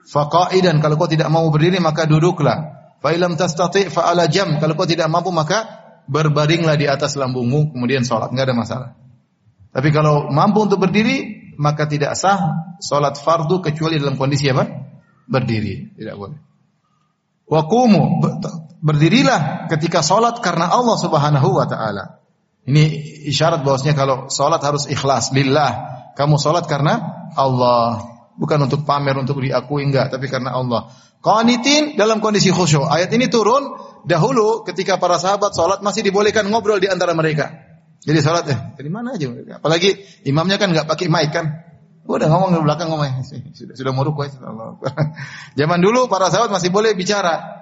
Faqaidan 0.09 0.81
kalau 0.81 0.97
kau 0.97 1.05
tidak 1.05 1.29
mau 1.29 1.45
berdiri 1.53 1.77
maka 1.77 2.09
duduklah. 2.09 2.89
Fa 2.97 3.13
ilam 3.13 3.37
tastati' 3.37 3.93
fa 3.93 4.09
ala 4.09 4.25
jam 4.25 4.57
kalau 4.57 4.73
kau 4.73 4.89
tidak 4.89 5.05
mampu 5.05 5.29
maka 5.29 5.79
berbaringlah 6.09 6.73
di 6.73 6.89
atas 6.89 7.13
lambungmu 7.13 7.69
kemudian 7.77 8.01
salat 8.01 8.33
enggak 8.33 8.49
ada 8.49 8.55
masalah. 8.57 8.89
Tapi 9.69 9.93
kalau 9.93 10.33
mampu 10.33 10.65
untuk 10.65 10.81
berdiri 10.81 11.53
maka 11.61 11.85
tidak 11.85 12.17
sah 12.17 12.73
salat 12.81 13.21
fardu 13.21 13.61
kecuali 13.61 14.01
dalam 14.01 14.17
kondisi 14.17 14.49
apa? 14.49 14.65
Berdiri, 15.29 15.93
tidak 15.93 16.15
boleh. 16.17 16.39
Wa 17.45 17.69
qumu 17.69 18.25
berdirilah 18.81 19.69
ketika 19.69 20.01
salat 20.01 20.41
karena 20.41 20.73
Allah 20.73 20.97
Subhanahu 20.97 21.49
wa 21.53 21.69
taala. 21.69 22.17
Ini 22.65 22.83
isyarat 23.29 23.61
bahwasanya 23.61 23.93
kalau 23.93 24.17
salat 24.33 24.61
harus 24.65 24.89
ikhlas 24.89 25.29
lillah. 25.33 25.89
Kamu 26.17 26.41
salat 26.41 26.65
karena 26.65 27.29
Allah. 27.37 28.18
Bukan 28.39 28.55
untuk 28.63 28.87
pamer, 28.87 29.19
untuk 29.19 29.43
diakui 29.43 29.83
enggak, 29.83 30.15
tapi 30.15 30.31
karena 30.31 30.55
Allah. 30.55 30.87
Qanitin 31.19 31.99
dalam 31.99 32.23
kondisi 32.23 32.47
khusyuk. 32.55 32.87
Ayat 32.87 33.11
ini 33.11 33.27
turun 33.27 33.75
dahulu 34.07 34.63
ketika 34.63 34.95
para 34.95 35.19
sahabat 35.19 35.51
sholat 35.51 35.83
masih 35.83 36.07
dibolehkan 36.07 36.47
ngobrol 36.47 36.79
di 36.79 36.87
antara 36.87 37.11
mereka. 37.11 37.51
Jadi 37.99 38.19
sholat 38.23 38.47
eh 38.47 38.59
dari 38.79 38.87
mana 38.87 39.19
aja? 39.19 39.27
Apalagi 39.59 40.23
imamnya 40.23 40.55
kan 40.55 40.71
nggak 40.71 40.87
pakai 40.87 41.11
mic 41.11 41.35
kan. 41.35 41.67
Udah 42.07 42.31
ngomong 42.31 42.55
di 42.55 42.63
belakang 42.63 42.87
ngomong 42.89 43.21
sudah 43.53 43.75
sudah 43.75 43.91
mau 43.93 44.01
rukuk 44.07 44.31
Zaman 45.59 45.79
dulu 45.83 46.07
para 46.07 46.31
sahabat 46.31 46.49
masih 46.49 46.71
boleh 46.71 46.95
bicara. 46.95 47.59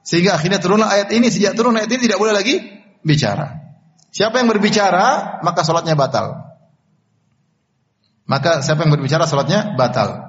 Sehingga 0.00 0.40
akhirnya 0.40 0.56
turunlah 0.56 0.88
ayat 0.88 1.12
ini 1.12 1.28
sejak 1.28 1.52
turun 1.52 1.76
ayat 1.76 1.92
ini 1.92 2.08
tidak 2.08 2.16
boleh 2.16 2.32
lagi 2.32 2.64
bicara. 3.04 3.60
Siapa 4.08 4.40
yang 4.40 4.48
berbicara 4.48 5.38
maka 5.44 5.60
sholatnya 5.60 5.92
batal 5.92 6.43
maka 8.24 8.64
siapa 8.64 8.84
yang 8.84 8.92
berbicara 8.96 9.28
salatnya 9.28 9.76
batal. 9.76 10.24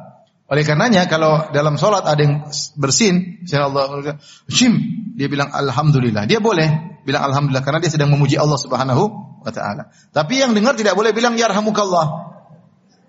Oleh 0.46 0.62
karenanya 0.62 1.10
kalau 1.10 1.50
dalam 1.50 1.74
salat 1.80 2.06
ada 2.06 2.22
yang 2.22 2.46
bersin, 2.78 3.42
Allah 3.50 4.14
shim, 4.46 4.78
dia 5.18 5.26
bilang 5.26 5.50
alhamdulillah. 5.50 6.30
Dia 6.30 6.38
boleh 6.38 7.02
bilang 7.02 7.26
alhamdulillah 7.26 7.66
karena 7.66 7.82
dia 7.82 7.90
sedang 7.90 8.14
memuji 8.14 8.38
Allah 8.38 8.60
Subhanahu 8.62 9.04
wa 9.42 9.52
taala. 9.54 9.90
Tapi 10.14 10.46
yang 10.46 10.54
dengar 10.54 10.78
tidak 10.78 10.94
boleh 10.94 11.18
bilang 11.18 11.34
yarhamukallah. 11.34 12.38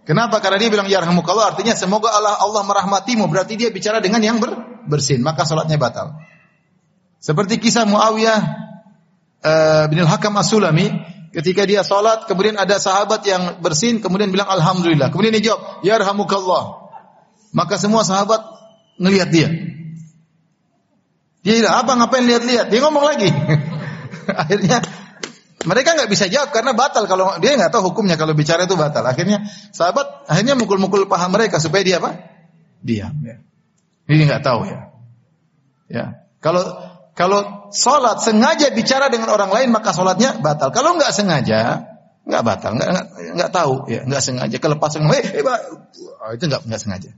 Kenapa? 0.06 0.38
Karena 0.38 0.56
dia 0.62 0.70
bilang 0.70 0.86
yarhamukallah 0.86 1.52
artinya 1.52 1.74
semoga 1.74 2.14
Allah 2.14 2.40
Allah 2.40 2.62
merahmatimu, 2.62 3.26
berarti 3.28 3.58
dia 3.58 3.68
bicara 3.74 3.98
dengan 3.98 4.22
yang 4.22 4.38
ber, 4.38 4.86
bersin, 4.86 5.20
maka 5.20 5.42
salatnya 5.44 5.76
batal. 5.76 6.16
Seperti 7.18 7.58
kisah 7.58 7.84
Muawiyah 7.84 8.38
uh, 9.42 9.84
bin 9.90 9.98
Al-Hakam 9.98 10.38
As-Sulami 10.38 10.88
Ketika 11.36 11.68
dia 11.68 11.84
salat, 11.84 12.24
kemudian 12.24 12.56
ada 12.56 12.80
sahabat 12.80 13.20
yang 13.28 13.60
bersin, 13.60 14.00
kemudian 14.00 14.32
bilang 14.32 14.48
alhamdulillah. 14.48 15.12
Kemudian 15.12 15.36
dia 15.36 15.52
jawab, 15.52 15.84
ya 15.84 16.00
rahmukallah. 16.00 16.88
Maka 17.52 17.76
semua 17.76 18.08
sahabat 18.08 18.40
ngelihat 18.96 19.28
dia. 19.28 19.48
Dia 21.44 21.60
bilang, 21.60 21.76
apa 21.76 21.92
ngapain 21.92 22.24
lihat-lihat? 22.24 22.72
Dia 22.72 22.80
ngomong 22.80 23.04
lagi. 23.04 23.28
Akhirnya 24.48 24.80
mereka 25.68 25.92
nggak 25.92 26.08
bisa 26.08 26.30
jawab 26.30 26.54
karena 26.56 26.72
batal 26.72 27.04
kalau 27.10 27.36
dia 27.42 27.58
nggak 27.58 27.74
tahu 27.74 27.92
hukumnya 27.92 28.14
kalau 28.16 28.32
bicara 28.32 28.64
itu 28.64 28.78
batal. 28.78 29.02
Akhirnya 29.02 29.44
sahabat 29.74 30.24
akhirnya 30.30 30.54
mukul-mukul 30.54 31.04
paham 31.10 31.36
mereka 31.36 31.58
supaya 31.58 31.82
dia 31.82 31.98
apa? 31.98 32.16
Diam. 32.80 33.12
Ya. 33.26 33.42
Ini 34.08 34.22
nggak 34.30 34.46
tahu 34.46 34.62
ya. 34.62 34.80
Ya. 35.90 36.04
Kalau 36.38 36.62
kalau 37.16 37.72
sholat 37.72 38.20
sengaja 38.20 38.68
bicara 38.76 39.08
dengan 39.08 39.32
orang 39.32 39.48
lain 39.48 39.72
maka 39.72 39.96
sholatnya 39.96 40.36
batal. 40.36 40.68
Kalau 40.68 41.00
nggak 41.00 41.16
sengaja, 41.16 41.88
nggak 42.28 42.42
batal, 42.44 42.76
nggak 42.76 42.90
nggak 43.40 43.50
tahu, 43.56 43.88
ya 43.88 44.04
nggak 44.04 44.20
sengaja 44.20 44.56
kelepasan, 44.60 45.08
eh, 45.08 45.24
eh 45.24 45.42
oh, 45.42 46.30
itu 46.36 46.44
nggak 46.44 46.68
nggak 46.68 46.76
sengaja. 46.76 47.16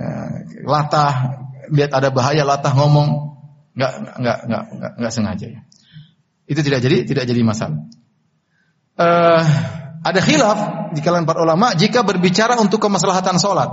Eh, 0.00 0.64
latah, 0.64 1.44
lihat 1.68 1.92
ada 1.92 2.08
bahaya 2.08 2.40
latah 2.40 2.72
ngomong, 2.72 3.36
nggak 3.76 3.92
nggak 4.16 4.38
nggak 4.48 4.64
nggak 4.80 4.92
nggak 4.96 5.12
sengaja 5.12 5.46
ya. 5.60 5.60
Itu 6.48 6.64
tidak 6.64 6.80
jadi 6.80 7.04
tidak 7.04 7.28
jadi 7.28 7.44
masalah. 7.44 7.84
Uh, 8.96 9.44
ada 10.08 10.20
khilaf 10.24 10.58
di 10.96 11.04
kalangan 11.04 11.28
para 11.28 11.44
ulama 11.44 11.76
jika 11.76 12.00
berbicara 12.00 12.56
untuk 12.56 12.80
kemaslahatan 12.80 13.36
sholat. 13.36 13.68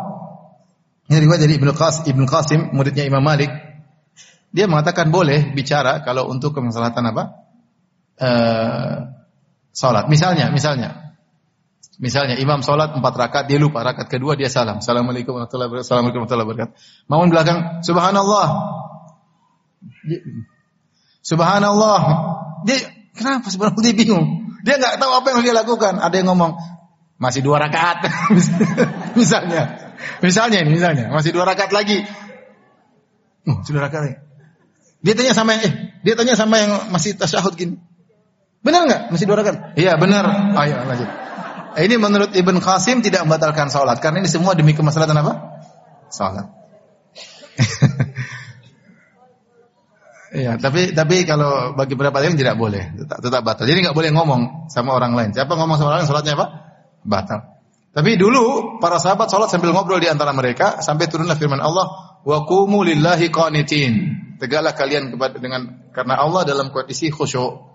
Ini 1.08 1.16
riwayat 1.16 1.48
dari 1.48 1.56
Ibnu 1.56 1.72
Qasim, 1.72 2.12
Ibnu 2.12 2.28
Qasim, 2.28 2.76
muridnya 2.76 3.08
Imam 3.08 3.24
Malik 3.24 3.71
dia 4.52 4.68
mengatakan 4.68 5.10
boleh 5.10 5.56
bicara 5.56 6.04
kalau 6.04 6.28
untuk 6.28 6.52
kemaslahatan 6.52 7.16
apa? 7.16 7.24
Uh, 8.20 8.96
salat. 9.72 10.12
Misalnya, 10.12 10.52
misalnya. 10.52 11.16
Misalnya 12.02 12.36
imam 12.42 12.66
salat 12.66 12.98
empat 12.98 13.14
rakaat, 13.14 13.46
dia 13.46 13.62
lupa 13.62 13.86
rakaat 13.86 14.10
kedua 14.10 14.34
dia 14.34 14.50
salam. 14.50 14.82
Assalamualaikum 14.82 15.38
warahmatullahi 15.38 15.70
wabarakatuh. 15.70 15.88
Assalamualaikum 15.88 16.20
warahmatullahi 16.26 16.50
wabarakatuh. 16.50 16.76
Mau 17.08 17.22
belakang, 17.30 17.60
subhanallah. 17.86 18.48
Subhanallah. 21.22 22.02
Dia 22.66 22.78
kenapa 23.14 23.48
subhanallah 23.54 23.86
dia 23.86 23.94
bingung. 23.94 24.58
Dia 24.66 24.82
nggak 24.82 24.98
tahu 24.98 25.12
apa 25.14 25.28
yang 25.30 25.42
dia 25.46 25.54
lakukan. 25.54 25.94
Ada 26.02 26.16
yang 26.18 26.28
ngomong 26.34 26.58
masih 27.22 27.46
dua 27.46 27.62
rakaat. 27.62 28.10
misalnya, 29.20 29.94
misalnya 30.26 30.58
ini, 30.66 30.74
misalnya 30.74 31.14
masih 31.14 31.32
dua 31.38 31.46
rakaat 31.46 31.70
lagi. 31.70 32.02
Oh, 33.46 33.62
sudah 33.62 33.86
rakaat 33.86 34.04
lagi. 34.10 34.18
Dia 35.02 35.14
tanya 35.18 35.34
sama 35.34 35.58
yang, 35.58 35.62
eh, 35.66 35.74
dia 36.06 36.14
tanya 36.14 36.38
sama 36.38 36.56
yang 36.62 36.72
masih 36.94 37.18
tasyahud 37.18 37.58
gini. 37.58 37.82
Benar 38.62 38.86
nggak? 38.86 39.02
Masih 39.10 39.26
dua 39.26 39.42
rakaat? 39.42 39.74
Iya 39.74 39.98
benar. 39.98 40.54
Ayo 40.54 40.86
lanjut. 40.86 41.10
Ini 41.72 41.96
menurut 41.98 42.32
Ibn 42.36 42.56
Qasim 42.62 43.02
tidak 43.02 43.26
membatalkan 43.26 43.74
sholat 43.74 43.98
karena 43.98 44.22
ini 44.22 44.30
semua 44.30 44.54
demi 44.54 44.78
kemaslahatan 44.78 45.18
apa? 45.18 45.34
Sholat. 46.14 46.48
Iya, 50.32 50.56
tapi 50.56 50.96
tapi 50.96 51.28
kalau 51.28 51.76
bagi 51.76 51.92
beberapa 51.92 52.24
yang 52.24 52.40
tidak 52.40 52.56
boleh, 52.56 52.96
tetap, 52.96 53.20
tetap 53.20 53.44
batal. 53.44 53.68
Jadi 53.68 53.84
nggak 53.84 53.92
boleh 53.92 54.16
ngomong 54.16 54.72
sama 54.72 54.96
orang 54.96 55.12
lain. 55.12 55.36
Siapa 55.36 55.60
ngomong 55.60 55.76
sama 55.76 55.92
orang 55.92 56.00
lain, 56.00 56.08
sholatnya 56.08 56.40
apa? 56.40 56.48
Batal. 57.04 57.40
Tapi 57.92 58.16
dulu 58.16 58.80
para 58.80 58.96
sahabat 58.96 59.28
sholat 59.28 59.52
sambil 59.52 59.76
ngobrol 59.76 60.00
di 60.00 60.08
antara 60.08 60.32
mereka 60.32 60.80
sampai 60.80 61.12
turunlah 61.12 61.36
firman 61.36 61.60
Allah, 61.60 62.11
wa 62.26 62.38
qumu 62.46 62.86
lillahi 62.86 63.30
qanitin. 63.34 63.94
Tegaklah 64.42 64.74
kalian 64.74 65.14
kepada 65.14 65.38
dengan 65.38 65.92
karena 65.94 66.18
Allah 66.18 66.42
dalam 66.48 66.74
kondisi 66.74 67.14
khusyuk. 67.14 67.70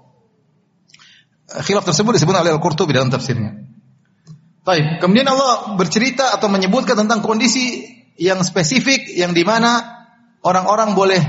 Khilaf 1.47 1.87
tersebut 1.87 2.19
disebut 2.19 2.35
oleh 2.35 2.51
Al-Qurtubi 2.51 2.91
dalam 2.91 3.07
tafsirnya. 3.07 3.55
Baik, 4.67 4.99
kemudian 4.99 5.31
Allah 5.31 5.79
bercerita 5.79 6.35
atau 6.35 6.51
menyebutkan 6.51 6.99
tentang 6.99 7.23
kondisi 7.23 7.87
yang 8.19 8.43
spesifik 8.43 9.15
yang 9.15 9.31
di 9.31 9.47
mana 9.47 9.79
orang-orang 10.43 10.99
boleh 10.99 11.23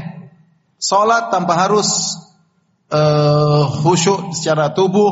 Salat 0.78 1.34
tanpa 1.34 1.58
harus 1.58 1.90
uh, 2.94 3.66
khusyuk 3.82 4.30
secara 4.38 4.78
tubuh, 4.78 5.10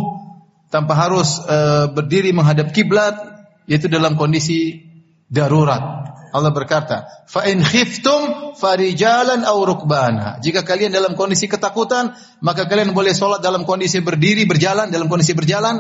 tanpa 0.69 0.93
harus 0.93 1.41
uh, 1.41 1.89
berdiri 1.89 2.29
menghadap 2.37 2.69
kiblat, 2.69 3.17
yaitu 3.65 3.89
dalam 3.89 4.13
kondisi 4.13 4.85
darurat. 5.25 6.05
Allah 6.35 6.51
berkata, 6.51 7.07
"Fa 7.31 7.47
in 7.47 7.63
khiftum 7.63 8.51
farijalan 8.59 9.47
aw 9.47 9.55
rukbana." 9.63 10.43
Jika 10.43 10.67
kalian 10.67 10.91
dalam 10.91 11.15
kondisi 11.15 11.47
ketakutan, 11.47 12.11
maka 12.43 12.67
kalian 12.67 12.91
boleh 12.91 13.15
salat 13.15 13.39
dalam 13.39 13.63
kondisi 13.63 14.03
berdiri, 14.03 14.43
berjalan, 14.43 14.91
dalam 14.91 15.07
kondisi 15.07 15.31
berjalan 15.31 15.79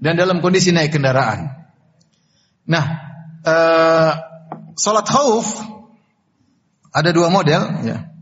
dan 0.00 0.16
dalam 0.16 0.40
kondisi 0.40 0.72
naik 0.72 0.96
kendaraan. 0.96 1.68
Nah, 2.64 2.84
uh, 3.44 4.12
salat 4.72 5.04
khauf 5.04 5.52
ada 6.88 7.12
dua 7.12 7.28
model 7.28 7.84
ya. 7.84 8.13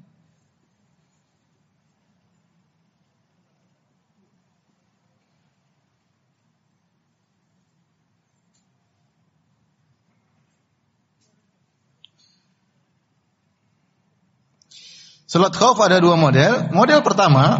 Salat 15.32 15.56
khauf 15.56 15.80
ada 15.80 15.96
dua 15.96 16.20
model. 16.20 16.68
Model 16.76 17.00
pertama 17.00 17.56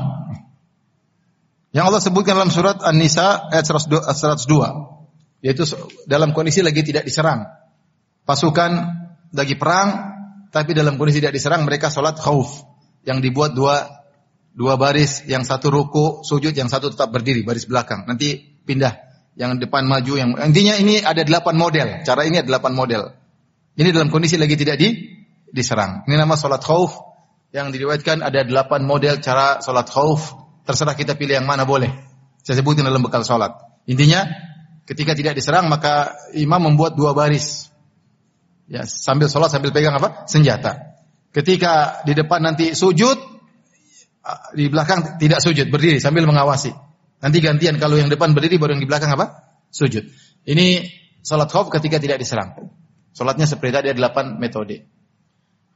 yang 1.73 1.89
Allah 1.89 2.05
sebutkan 2.05 2.37
dalam 2.37 2.53
surat 2.53 2.85
An-Nisa 2.85 3.49
ayat 3.49 3.65
102, 3.65 4.45
yaitu 5.41 5.65
dalam 6.05 6.37
kondisi 6.37 6.61
lagi 6.61 6.85
tidak 6.85 7.09
diserang. 7.09 7.49
Pasukan 8.29 8.77
lagi 9.33 9.57
perang 9.57 9.89
tapi 10.53 10.77
dalam 10.77 11.01
kondisi 11.01 11.25
tidak 11.25 11.33
diserang 11.33 11.65
mereka 11.65 11.89
salat 11.89 12.21
khauf 12.21 12.61
yang 13.09 13.25
dibuat 13.25 13.57
dua 13.57 14.05
dua 14.53 14.77
baris, 14.77 15.25
yang 15.25 15.41
satu 15.41 15.73
ruku, 15.73 16.21
sujud, 16.29 16.53
yang 16.53 16.69
satu 16.69 16.93
tetap 16.93 17.09
berdiri 17.09 17.41
baris 17.41 17.65
belakang. 17.65 18.05
Nanti 18.05 18.37
pindah 18.69 19.01
yang 19.41 19.57
depan 19.57 19.89
maju 19.89 20.13
yang 20.21 20.37
intinya 20.45 20.77
ini 20.77 21.01
ada 21.01 21.25
delapan 21.25 21.57
model. 21.57 21.89
Cara 22.05 22.29
ini 22.29 22.37
ada 22.37 22.53
delapan 22.53 22.77
model. 22.77 23.17
Ini 23.81 23.97
dalam 23.97 24.13
kondisi 24.13 24.37
lagi 24.37 24.61
tidak 24.61 24.77
di 24.77 25.09
diserang. 25.49 26.05
Ini 26.05 26.21
nama 26.21 26.37
salat 26.37 26.61
khauf 26.61 27.12
yang 27.53 27.69
diriwayatkan 27.69 28.25
ada 28.25 28.43
delapan 28.43 28.83
model 28.83 29.21
cara 29.21 29.61
sholat 29.61 29.87
khauf. 29.93 30.41
Terserah 30.65 30.97
kita 30.97 31.15
pilih 31.15 31.37
yang 31.37 31.47
mana 31.47 31.69
boleh. 31.69 31.93
Saya 32.41 32.59
sebutin 32.59 32.83
dalam 32.83 33.05
bekal 33.05 33.23
sholat. 33.23 33.53
Intinya, 33.85 34.25
ketika 34.89 35.13
tidak 35.13 35.37
diserang 35.37 35.69
maka 35.69 36.17
imam 36.33 36.73
membuat 36.73 36.97
dua 36.97 37.13
baris. 37.13 37.69
Ya, 38.73 38.89
sambil 38.89 39.29
sholat 39.29 39.53
sambil 39.53 39.71
pegang 39.71 39.93
apa? 39.93 40.25
Senjata. 40.25 40.97
Ketika 41.29 42.03
di 42.09 42.17
depan 42.17 42.41
nanti 42.41 42.73
sujud, 42.73 43.21
di 44.57 44.65
belakang 44.73 45.21
tidak 45.21 45.45
sujud, 45.45 45.69
berdiri 45.69 46.01
sambil 46.01 46.25
mengawasi. 46.25 46.73
Nanti 47.21 47.39
gantian 47.45 47.77
kalau 47.77 48.01
yang 48.01 48.09
depan 48.09 48.33
berdiri 48.33 48.57
baru 48.57 48.75
yang 48.75 48.83
di 48.83 48.89
belakang 48.89 49.13
apa? 49.13 49.55
Sujud. 49.69 50.09
Ini 50.49 50.89
sholat 51.21 51.53
khauf 51.53 51.69
ketika 51.69 52.01
tidak 52.01 52.17
diserang. 52.23 52.73
Sholatnya 53.13 53.45
seperti 53.45 53.71
tadi 53.77 53.87
ada 53.93 53.99
delapan 53.99 54.41
metode. 54.41 54.89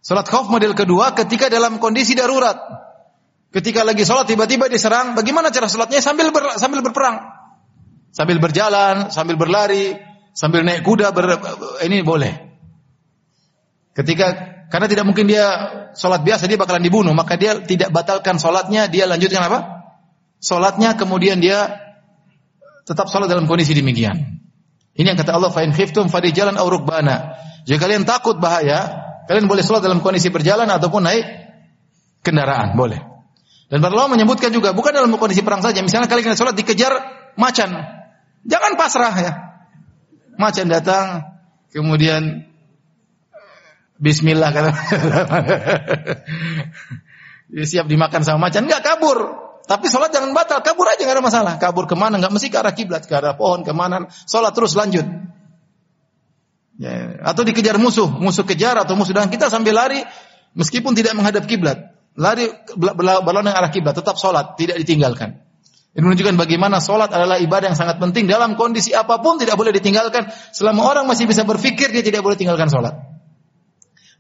Salat 0.07 0.31
khauf 0.31 0.47
model 0.47 0.71
kedua 0.79 1.19
ketika 1.19 1.51
dalam 1.51 1.83
kondisi 1.83 2.15
darurat. 2.15 2.55
Ketika 3.51 3.83
lagi 3.83 4.07
salat 4.07 4.31
tiba-tiba 4.31 4.71
diserang, 4.71 5.19
bagaimana 5.19 5.51
cara 5.51 5.67
salatnya 5.67 5.99
sambil 5.99 6.31
ber, 6.31 6.55
sambil 6.63 6.79
berperang? 6.79 7.27
Sambil 8.15 8.39
berjalan, 8.39 9.11
sambil 9.11 9.35
berlari, 9.35 9.99
sambil 10.31 10.63
naik 10.63 10.87
kuda 10.87 11.11
ber, 11.11 11.43
ini 11.83 12.07
boleh. 12.07 12.39
Ketika 13.99 14.27
karena 14.71 14.87
tidak 14.87 15.11
mungkin 15.11 15.27
dia 15.27 15.43
salat 15.99 16.23
biasa 16.23 16.47
dia 16.47 16.55
bakalan 16.55 16.87
dibunuh, 16.87 17.11
maka 17.11 17.35
dia 17.35 17.59
tidak 17.67 17.91
batalkan 17.91 18.39
salatnya, 18.39 18.87
dia 18.87 19.11
lanjutkan 19.11 19.43
apa? 19.43 19.91
Salatnya 20.39 20.95
kemudian 20.95 21.43
dia 21.43 21.83
tetap 22.87 23.11
salat 23.11 23.27
dalam 23.27 23.51
kondisi 23.51 23.75
demikian. 23.75 24.39
Ini 24.95 25.03
yang 25.03 25.19
kata 25.19 25.35
Allah 25.35 25.51
fa 25.51 25.67
in 25.67 25.75
khiftum 25.75 26.07
farijalan 26.07 26.55
aw 26.55 26.67
rukbana. 26.71 27.35
Jika 27.67 27.91
kalian 27.91 28.07
takut 28.07 28.39
bahaya, 28.39 29.06
Kalian 29.27 29.51
boleh 29.51 29.63
sholat 29.67 29.83
dalam 29.83 29.99
kondisi 30.03 30.31
berjalan 30.31 30.71
ataupun 30.71 31.03
naik 31.03 31.27
kendaraan, 32.23 32.79
boleh. 32.79 33.03
Dan 33.67 33.83
para 33.83 33.91
ulama 33.95 34.15
menyebutkan 34.15 34.55
juga 34.55 34.71
bukan 34.71 34.95
dalam 34.95 35.11
kondisi 35.19 35.43
perang 35.43 35.59
saja. 35.63 35.83
Misalnya 35.83 36.07
kalian 36.07 36.39
sholat 36.39 36.55
dikejar 36.55 36.95
macan, 37.35 37.75
jangan 38.47 38.73
pasrah 38.79 39.15
ya. 39.19 39.33
Macan 40.37 40.69
datang, 40.71 41.27
kemudian 41.73 42.47
Bismillah 43.97 44.53
kata. 44.53 44.71
siap 47.71 47.87
dimakan 47.89 48.21
sama 48.21 48.49
macan, 48.49 48.69
enggak 48.69 48.85
kabur. 48.85 49.19
Tapi 49.67 49.91
sholat 49.91 50.15
jangan 50.15 50.31
batal, 50.31 50.63
kabur 50.63 50.87
aja 50.87 51.03
nggak 51.03 51.17
ada 51.17 51.25
masalah. 51.25 51.55
Kabur 51.59 51.91
ke 51.91 51.97
mana? 51.99 52.21
Nggak 52.21 52.33
mesti 52.39 52.49
ke 52.53 52.59
arah 52.61 52.75
kiblat, 52.77 53.09
ke 53.09 53.15
arah 53.17 53.35
pohon, 53.35 53.67
ke 53.67 53.73
mana? 53.75 54.07
Sholat 54.29 54.55
terus 54.55 54.79
lanjut. 54.79 55.03
Ya, 56.77 57.25
atau 57.25 57.41
dikejar 57.41 57.81
musuh, 57.81 58.05
musuh 58.05 58.45
kejar 58.45 58.77
atau 58.77 58.93
musuh 59.01 59.17
dan 59.17 59.33
kita 59.33 59.49
sambil 59.49 59.73
lari 59.73 60.05
meskipun 60.53 60.93
tidak 60.93 61.17
menghadap 61.17 61.49
kiblat, 61.49 61.97
lari 62.13 62.53
berlawanan 62.77 63.57
arah 63.57 63.73
kiblat, 63.73 63.97
tetap 63.97 64.21
sholat, 64.21 64.61
tidak 64.61 64.77
ditinggalkan. 64.85 65.41
Ini 65.97 66.05
menunjukkan 66.05 66.37
bagaimana 66.37 66.77
sholat 66.77 67.09
adalah 67.09 67.41
ibadah 67.41 67.73
yang 67.73 67.79
sangat 67.81 67.97
penting 67.97 68.29
dalam 68.29 68.53
kondisi 68.61 68.93
apa 68.93 69.17
pun 69.25 69.41
tidak 69.41 69.57
boleh 69.57 69.73
ditinggalkan. 69.73 70.29
Selama 70.53 70.85
orang 70.85 71.09
masih 71.09 71.25
bisa 71.25 71.49
berpikir 71.49 71.89
dia 71.89 72.05
tidak 72.05 72.21
boleh 72.21 72.37
tinggalkan 72.37 72.69
sholat. 72.69 72.93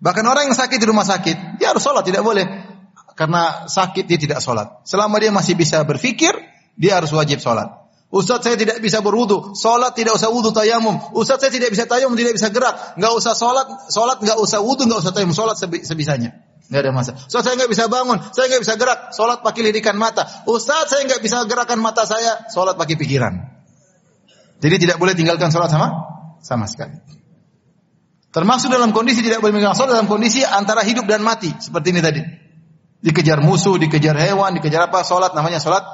Bahkan 0.00 0.24
orang 0.24 0.48
yang 0.48 0.56
sakit 0.56 0.80
di 0.80 0.86
rumah 0.88 1.04
sakit 1.04 1.60
dia 1.60 1.76
harus 1.76 1.84
sholat 1.84 2.00
tidak 2.08 2.24
boleh 2.24 2.48
karena 3.12 3.68
sakit 3.68 4.08
dia 4.08 4.16
tidak 4.16 4.40
sholat. 4.40 4.80
Selama 4.88 5.20
dia 5.20 5.28
masih 5.28 5.52
bisa 5.52 5.84
berpikir 5.84 6.32
dia 6.80 6.96
harus 6.96 7.12
wajib 7.12 7.44
sholat. 7.44 7.85
Ustaz 8.16 8.40
saya 8.40 8.56
tidak 8.56 8.80
bisa 8.80 9.04
berwudu, 9.04 9.52
salat 9.52 9.92
tidak 9.92 10.16
usah 10.16 10.32
wudu 10.32 10.48
tayamum. 10.48 10.96
Ustaz 11.12 11.36
saya 11.36 11.52
tidak 11.52 11.68
bisa 11.68 11.84
tayamum, 11.84 12.16
tidak 12.16 12.32
bisa 12.32 12.48
gerak, 12.48 12.96
enggak 12.96 13.12
usah 13.12 13.36
salat, 13.36 13.68
salat 13.92 14.24
enggak 14.24 14.40
usah 14.40 14.64
wudu, 14.64 14.88
enggak 14.88 15.04
usah 15.04 15.12
tayamum, 15.12 15.36
salat 15.36 15.60
sebisanya. 15.60 16.32
Enggak 16.72 16.80
ada 16.80 16.90
masalah. 16.96 17.18
Ustaz 17.28 17.44
saya 17.44 17.60
enggak 17.60 17.70
bisa 17.76 17.84
bangun, 17.92 18.16
saya 18.32 18.48
enggak 18.48 18.62
bisa 18.64 18.74
gerak, 18.80 19.12
salat 19.12 19.44
pakai 19.44 19.60
lirikan 19.68 20.00
mata. 20.00 20.24
Ustaz 20.48 20.88
saya 20.88 21.04
enggak 21.04 21.20
bisa 21.20 21.44
gerakan 21.44 21.78
mata 21.84 22.08
saya, 22.08 22.48
salat 22.48 22.80
pakai 22.80 22.96
pikiran. 22.96 23.36
Jadi 24.64 24.76
tidak 24.80 24.96
boleh 24.96 25.12
tinggalkan 25.12 25.52
salat 25.52 25.68
sama 25.68 25.92
sama 26.40 26.64
sekali. 26.64 26.96
Termasuk 28.32 28.72
dalam 28.72 28.96
kondisi 28.96 29.20
tidak 29.20 29.44
boleh 29.44 29.60
meninggalkan 29.60 29.76
salat 29.76 29.92
dalam 30.00 30.08
kondisi 30.08 30.40
antara 30.40 30.80
hidup 30.88 31.04
dan 31.04 31.20
mati, 31.20 31.52
seperti 31.52 31.92
ini 31.92 32.00
tadi. 32.00 32.24
Dikejar 33.04 33.44
musuh, 33.44 33.76
dikejar 33.76 34.16
hewan, 34.16 34.56
dikejar 34.56 34.88
apa? 34.88 35.04
Salat 35.04 35.36
namanya 35.36 35.60
salat 35.60 35.84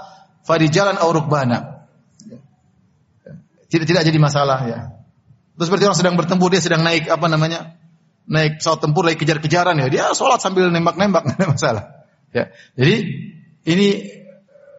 farijalan 0.47 1.03
au 1.03 1.11
rukbana. 1.11 1.72
Tidak 3.73 3.89
tidak 3.89 4.05
jadi 4.05 4.19
masalah 4.21 4.59
ya. 4.69 4.79
Terus 5.57 5.73
seperti 5.73 5.85
orang 5.89 5.97
sedang 5.97 6.15
bertempur 6.21 6.53
dia 6.53 6.61
sedang 6.61 6.85
naik 6.85 7.09
apa 7.09 7.25
namanya? 7.25 7.81
Naik 8.29 8.61
pesawat 8.61 8.85
tempur 8.85 9.09
lagi 9.09 9.17
kejar-kejaran 9.17 9.81
ya. 9.81 9.89
Dia 9.89 10.05
sholat 10.13 10.45
sambil 10.45 10.69
nembak-nembak 10.69 11.25
tidak 11.33 11.41
ada 11.41 11.47
masalah. 11.49 11.85
Ya. 12.37 12.53
Jadi 12.77 12.97
ini 13.65 13.89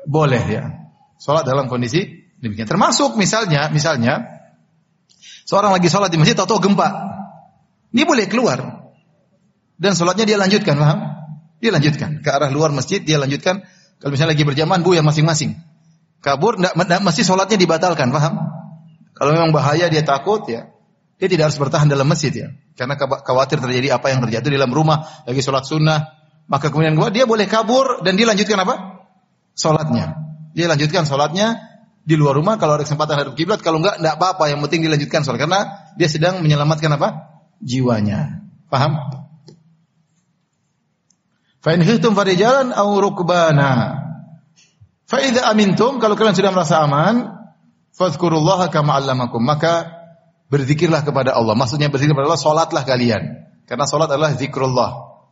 boleh 0.06 0.44
ya. 0.46 0.94
Sholat 1.18 1.42
dalam 1.42 1.66
kondisi 1.66 2.06
demikian. 2.38 2.70
Termasuk 2.70 3.18
misalnya 3.18 3.74
misalnya 3.74 4.46
seorang 5.50 5.74
lagi 5.74 5.90
sholat 5.90 6.14
di 6.14 6.22
masjid 6.22 6.38
atau 6.38 6.62
gempa. 6.62 6.90
Ini 7.90 8.06
boleh 8.06 8.30
keluar. 8.30 8.62
Dan 9.74 9.98
sholatnya 9.98 10.30
dia 10.30 10.38
lanjutkan, 10.38 10.78
paham? 10.78 11.00
Dia 11.58 11.74
lanjutkan 11.74 12.22
ke 12.22 12.30
arah 12.30 12.54
luar 12.54 12.70
masjid, 12.70 13.02
dia 13.02 13.18
lanjutkan. 13.18 13.66
Kalau 13.98 14.12
misalnya 14.14 14.38
lagi 14.38 14.46
berjamaah, 14.46 14.82
bu 14.86 14.94
ya 14.94 15.02
masing-masing. 15.02 15.58
Kabur, 16.22 16.62
tidak 16.62 17.02
mesti 17.02 17.22
sholatnya 17.26 17.58
dibatalkan, 17.58 18.14
paham? 18.14 18.53
Kalau 19.14 19.32
memang 19.34 19.54
bahaya 19.54 19.88
dia 19.90 20.02
takut 20.02 20.46
ya, 20.50 20.74
dia 21.22 21.28
tidak 21.30 21.54
harus 21.54 21.58
bertahan 21.62 21.88
dalam 21.88 22.10
masjid 22.10 22.34
ya. 22.34 22.48
Karena 22.74 22.98
khawatir 22.98 23.62
terjadi 23.62 23.96
apa 23.96 24.10
yang 24.10 24.20
terjadi 24.26 24.50
di 24.50 24.58
dalam 24.58 24.74
rumah 24.74 25.06
lagi 25.24 25.40
sholat 25.40 25.64
sunnah. 25.64 26.20
Maka 26.50 26.74
kemudian 26.74 26.98
gua 26.98 27.14
dia 27.14 27.24
boleh 27.24 27.48
kabur 27.48 28.02
dan 28.02 28.18
dia 28.18 28.28
lanjutkan 28.28 28.60
apa? 28.60 29.06
Sholatnya. 29.54 30.18
Dia 30.58 30.68
lanjutkan 30.68 31.06
sholatnya 31.06 31.62
di 32.04 32.20
luar 32.20 32.36
rumah 32.36 32.60
kalau 32.60 32.76
ada 32.76 32.84
kesempatan 32.84 33.16
hadap 33.16 33.34
kiblat. 33.38 33.62
Kalau 33.62 33.80
enggak, 33.80 34.02
enggak 34.02 34.16
apa-apa. 34.20 34.52
Yang 34.52 34.60
penting 34.68 34.82
dilanjutkan 34.90 35.22
sholat 35.24 35.40
karena 35.40 35.60
dia 35.96 36.10
sedang 36.10 36.42
menyelamatkan 36.42 36.92
apa? 36.98 37.10
Jiwanya. 37.62 38.44
Paham? 38.68 39.24
Fa 41.64 41.72
in 41.72 41.86
khiftum 41.86 42.12
farijalan 42.18 42.76
aw 42.76 42.90
rukbana. 43.00 43.72
Fa 45.08 45.18
idza 45.24 45.48
amintum 45.48 46.02
kalau 46.02 46.20
kalian 46.20 46.36
sudah 46.36 46.52
merasa 46.52 46.84
aman, 46.84 47.43
fadhkurullaha 47.94 48.74
kama 48.74 48.98
'allamakum. 48.98 49.40
Maka 49.40 50.04
berzikirlah 50.50 51.02
kepada 51.06 51.34
Allah. 51.34 51.54
Maksudnya 51.58 51.90
berzikir 51.90 52.14
kepada 52.14 52.30
Allah, 52.34 52.42
salatlah 52.42 52.84
kalian. 52.86 53.50
Karena 53.66 53.88
salat 53.88 54.12
adalah 54.12 54.36
zikrullah. 54.36 55.24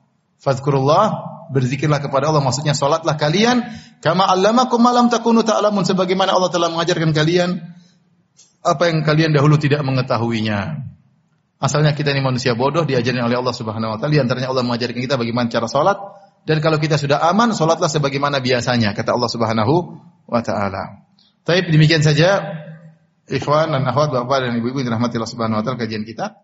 Fadhkurullah, 0.41 1.05
berzikirlah 1.53 2.01
kepada 2.01 2.31
Allah. 2.31 2.41
Maksudnya 2.41 2.73
salatlah 2.73 3.19
kalian 3.19 3.61
kama 3.99 4.25
'allamakum 4.25 4.81
ma 4.81 4.95
lam 4.95 5.11
takunu 5.11 5.43
ta'lamun 5.45 5.85
sebagaimana 5.85 6.33
Allah 6.33 6.49
telah 6.49 6.71
mengajarkan 6.71 7.11
kalian 7.13 7.61
apa 8.61 8.83
yang 8.89 9.01
kalian 9.01 9.33
dahulu 9.33 9.57
tidak 9.57 9.81
mengetahuinya. 9.81 10.89
Asalnya 11.61 11.93
kita 11.93 12.09
ini 12.09 12.25
manusia 12.25 12.57
bodoh 12.57 12.89
diajarin 12.89 13.21
oleh 13.21 13.37
Allah 13.37 13.53
Subhanahu 13.53 13.93
wa 13.93 13.97
taala. 14.01 14.17
Antaranya 14.17 14.49
Allah 14.49 14.65
mengajarkan 14.65 14.97
kita 14.97 15.13
bagaimana 15.13 15.45
cara 15.45 15.69
salat 15.69 15.97
dan 16.41 16.57
kalau 16.57 16.81
kita 16.81 16.97
sudah 16.97 17.21
aman 17.21 17.53
salatlah 17.53 17.85
sebagaimana 17.85 18.41
biasanya 18.41 18.97
kata 18.97 19.13
Allah 19.13 19.29
Subhanahu 19.29 19.73
wa 20.25 20.41
taala. 20.41 21.05
Tapi 21.41 21.73
demikian 21.73 22.05
saja 22.05 22.61
Ikhwan 23.31 23.71
dan 23.71 23.87
akhwat 23.87 24.11
bapak 24.11 24.43
dan 24.43 24.59
ibu-ibu 24.59 24.83
yang 24.83 24.93
dirahmati 24.93 25.15
Allah 25.15 25.31
Subhanahu 25.31 25.59
wa 25.61 25.63
taala 25.63 25.79
kajian 25.79 26.03
kita. 26.03 26.41